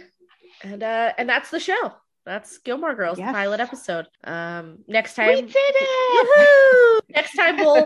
And 0.63 0.83
uh 0.83 1.13
and 1.17 1.27
that's 1.27 1.49
the 1.49 1.59
show. 1.59 1.93
That's 2.25 2.57
Gilmore 2.59 2.95
Girls 2.95 3.19
yes. 3.19 3.33
pilot 3.33 3.59
episode. 3.59 4.07
Um, 4.23 4.77
next 4.87 5.15
time 5.15 5.35
we 5.35 5.41
did 5.41 5.55
it. 5.55 7.03
Next 7.13 7.35
time 7.35 7.57
we'll 7.57 7.85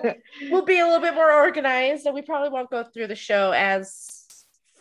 we'll 0.51 0.63
be 0.63 0.79
a 0.79 0.85
little 0.85 1.01
bit 1.01 1.15
more 1.15 1.31
organized, 1.33 2.05
and 2.05 2.13
we 2.13 2.21
probably 2.21 2.49
won't 2.49 2.69
go 2.69 2.83
through 2.83 3.07
the 3.07 3.15
show 3.15 3.51
as 3.51 4.16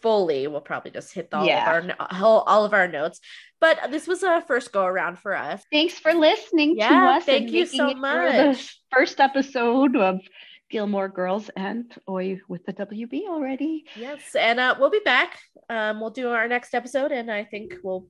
fully. 0.02 0.46
We'll 0.46 0.60
probably 0.60 0.90
just 0.90 1.12
hit 1.12 1.28
all 1.32 1.46
yeah. 1.46 1.78
of 1.78 1.90
our 2.00 2.44
all 2.46 2.64
of 2.64 2.72
our 2.72 2.88
notes. 2.88 3.20
But 3.60 3.90
this 3.90 4.06
was 4.06 4.22
a 4.22 4.42
first 4.46 4.72
go 4.72 4.84
around 4.84 5.18
for 5.18 5.34
us. 5.34 5.62
Thanks 5.72 5.98
for 5.98 6.12
listening 6.12 6.76
yeah, 6.76 6.88
to 6.88 6.96
us. 6.96 7.24
Thank 7.24 7.50
you 7.50 7.66
so 7.66 7.94
much. 7.94 8.78
first 8.90 9.18
episode 9.18 9.96
of 9.96 10.20
Gilmore 10.68 11.08
Girls 11.08 11.50
and 11.56 11.92
Oi 12.08 12.40
with 12.48 12.64
the 12.66 12.72
WB 12.72 13.26
already. 13.28 13.84
Yes, 13.94 14.34
and 14.34 14.60
uh, 14.60 14.74
we'll 14.78 14.90
be 14.90 15.00
back. 15.04 15.38
Um, 15.70 16.00
we'll 16.00 16.10
do 16.10 16.30
our 16.30 16.48
next 16.48 16.74
episode, 16.74 17.12
and 17.12 17.30
I 17.30 17.44
think 17.44 17.76
we'll 17.82 18.06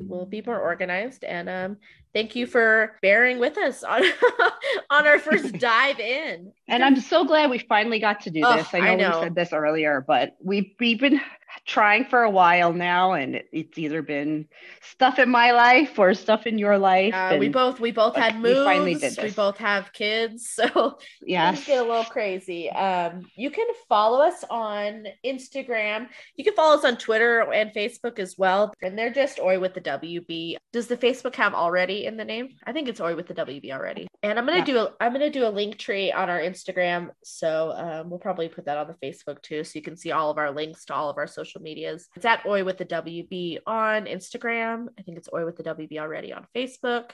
we'll 0.00 0.26
be 0.26 0.42
more 0.44 0.58
organized. 0.58 1.24
And 1.24 1.48
um, 1.48 1.76
thank 2.12 2.34
you 2.34 2.46
for 2.46 2.96
bearing 3.02 3.38
with 3.38 3.58
us 3.58 3.82
on 3.84 4.02
on 4.90 5.06
our 5.06 5.18
first 5.18 5.52
dive 5.58 6.00
in. 6.00 6.52
And 6.68 6.84
I'm 6.84 7.00
so 7.00 7.24
glad 7.24 7.50
we 7.50 7.58
finally 7.58 7.98
got 7.98 8.20
to 8.22 8.30
do 8.30 8.40
this. 8.40 8.72
I 8.72 8.80
know, 8.80 8.86
I 8.86 8.96
know, 8.96 9.18
we 9.18 9.24
said 9.24 9.34
this 9.34 9.52
earlier, 9.52 10.04
but 10.06 10.36
we've 10.42 10.72
we've 10.78 11.00
been 11.00 11.20
trying 11.66 12.04
for 12.04 12.22
a 12.22 12.30
while 12.30 12.72
now 12.72 13.12
and 13.12 13.42
it's 13.52 13.78
either 13.78 14.02
been 14.02 14.46
stuff 14.80 15.18
in 15.18 15.28
my 15.28 15.52
life 15.52 15.98
or 15.98 16.14
stuff 16.14 16.46
in 16.46 16.58
your 16.58 16.78
life 16.78 17.14
uh, 17.14 17.36
we 17.38 17.48
both 17.48 17.80
we 17.80 17.90
both 17.90 18.16
had 18.16 18.36
moves 18.36 18.58
we, 18.58 18.64
finally 18.64 18.94
did 18.94 19.16
we 19.22 19.30
both 19.30 19.56
have 19.56 19.92
kids 19.92 20.48
so 20.54 20.98
yeah 21.22 21.54
get 21.54 21.78
a 21.78 21.82
little 21.82 22.04
crazy. 22.04 22.70
Um 22.70 23.26
you 23.36 23.50
can 23.50 23.66
follow 23.88 24.20
us 24.20 24.44
on 24.50 25.06
instagram. 25.24 26.08
You 26.36 26.44
can 26.44 26.54
follow 26.54 26.76
us 26.76 26.84
on 26.84 26.96
twitter 26.96 27.40
and 27.52 27.72
facebook 27.72 28.18
as 28.18 28.36
well. 28.36 28.72
And 28.82 28.98
they're 28.98 29.12
just 29.12 29.38
oi 29.38 29.58
with 29.58 29.74
the 29.74 29.80
wb 29.80 30.56
does 30.72 30.86
the 30.86 30.96
facebook 30.96 31.34
have 31.36 31.54
already 31.54 32.06
in 32.06 32.16
the 32.16 32.24
name? 32.24 32.50
I 32.64 32.72
think 32.72 32.88
it's 32.88 33.00
oi 33.00 33.14
with 33.14 33.26
the 33.26 33.34
wb 33.34 33.70
already. 33.72 34.08
And 34.22 34.38
i'm 34.38 34.46
gonna 34.46 34.58
yeah. 34.58 34.64
do 34.64 34.78
a 34.78 34.92
i'm 35.00 35.12
gonna 35.12 35.30
do 35.30 35.46
a 35.46 35.50
link 35.50 35.78
tree 35.78 36.12
on 36.12 36.28
our 36.28 36.40
instagram 36.40 37.10
so 37.22 37.72
um, 37.72 38.10
we'll 38.10 38.18
probably 38.18 38.48
put 38.48 38.66
that 38.66 38.78
on 38.78 38.86
the 38.86 39.06
facebook 39.06 39.42
too 39.42 39.64
so 39.64 39.78
you 39.78 39.82
can 39.82 39.96
see 39.96 40.12
all 40.12 40.30
of 40.30 40.38
our 40.38 40.50
links 40.50 40.84
to 40.86 40.94
all 40.94 41.08
of 41.08 41.18
our 41.18 41.26
social 41.26 41.39
social 41.40 41.62
medias. 41.62 42.08
It's 42.16 42.24
at 42.24 42.44
Oi 42.46 42.64
with 42.64 42.78
the 42.78 42.84
WB 42.84 43.58
on 43.66 44.04
Instagram. 44.04 44.86
I 44.98 45.02
think 45.02 45.16
it's 45.18 45.28
Oi 45.32 45.44
with 45.44 45.56
the 45.56 45.62
WB 45.62 45.98
already 45.98 46.32
on 46.32 46.46
Facebook. 46.54 47.10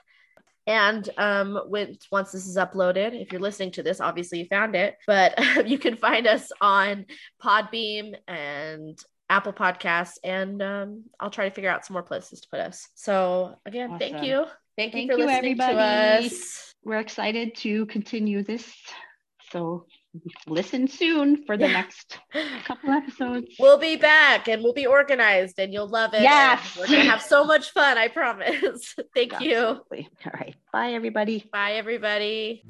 And 0.66 1.08
um, 1.16 1.60
with, 1.66 1.96
once 2.10 2.32
this 2.32 2.46
is 2.46 2.56
uploaded, 2.56 3.20
if 3.20 3.30
you're 3.30 3.40
listening 3.40 3.70
to 3.72 3.84
this, 3.84 4.00
obviously 4.00 4.40
you 4.40 4.46
found 4.46 4.74
it, 4.74 4.96
but 5.06 5.38
you 5.66 5.78
can 5.78 5.96
find 5.96 6.26
us 6.26 6.50
on 6.60 7.06
Podbean 7.40 8.16
and 8.26 8.98
Apple 9.28 9.52
Podcasts, 9.52 10.18
and 10.24 10.62
um, 10.62 11.04
I'll 11.20 11.30
try 11.30 11.48
to 11.48 11.54
figure 11.54 11.70
out 11.70 11.84
some 11.84 11.94
more 11.94 12.02
places 12.02 12.40
to 12.40 12.48
put 12.48 12.60
us. 12.60 12.88
So 12.94 13.54
again, 13.64 13.90
awesome. 13.90 13.98
thank 13.98 14.24
you. 14.24 14.46
Thank, 14.76 14.92
thank 14.92 15.10
you 15.10 15.14
for 15.14 15.18
you, 15.20 15.26
listening 15.26 15.60
everybody. 15.60 16.28
to 16.28 16.34
us. 16.34 16.74
We're 16.84 16.98
excited 16.98 17.56
to 17.58 17.86
continue 17.86 18.42
this. 18.42 18.72
So 19.50 19.86
listen 20.46 20.88
soon 20.88 21.44
for 21.44 21.56
the 21.56 21.66
yeah. 21.66 21.72
next 21.72 22.18
couple 22.64 22.90
episodes. 22.90 23.46
We'll 23.58 23.78
be 23.78 23.96
back 23.96 24.48
and 24.48 24.62
we'll 24.62 24.72
be 24.72 24.86
organized 24.86 25.58
and 25.58 25.72
you'll 25.72 25.88
love 25.88 26.14
it. 26.14 26.22
Yes. 26.22 26.76
We're 26.76 26.86
going 26.86 27.00
to 27.00 27.10
have 27.10 27.22
so 27.22 27.44
much 27.44 27.72
fun, 27.72 27.98
I 27.98 28.08
promise. 28.08 28.94
Thank 29.14 29.32
Absolutely. 29.32 30.08
you. 30.10 30.30
All 30.30 30.32
right. 30.34 30.54
Bye, 30.72 30.92
everybody. 30.92 31.44
Bye, 31.52 31.72
everybody. 31.72 32.64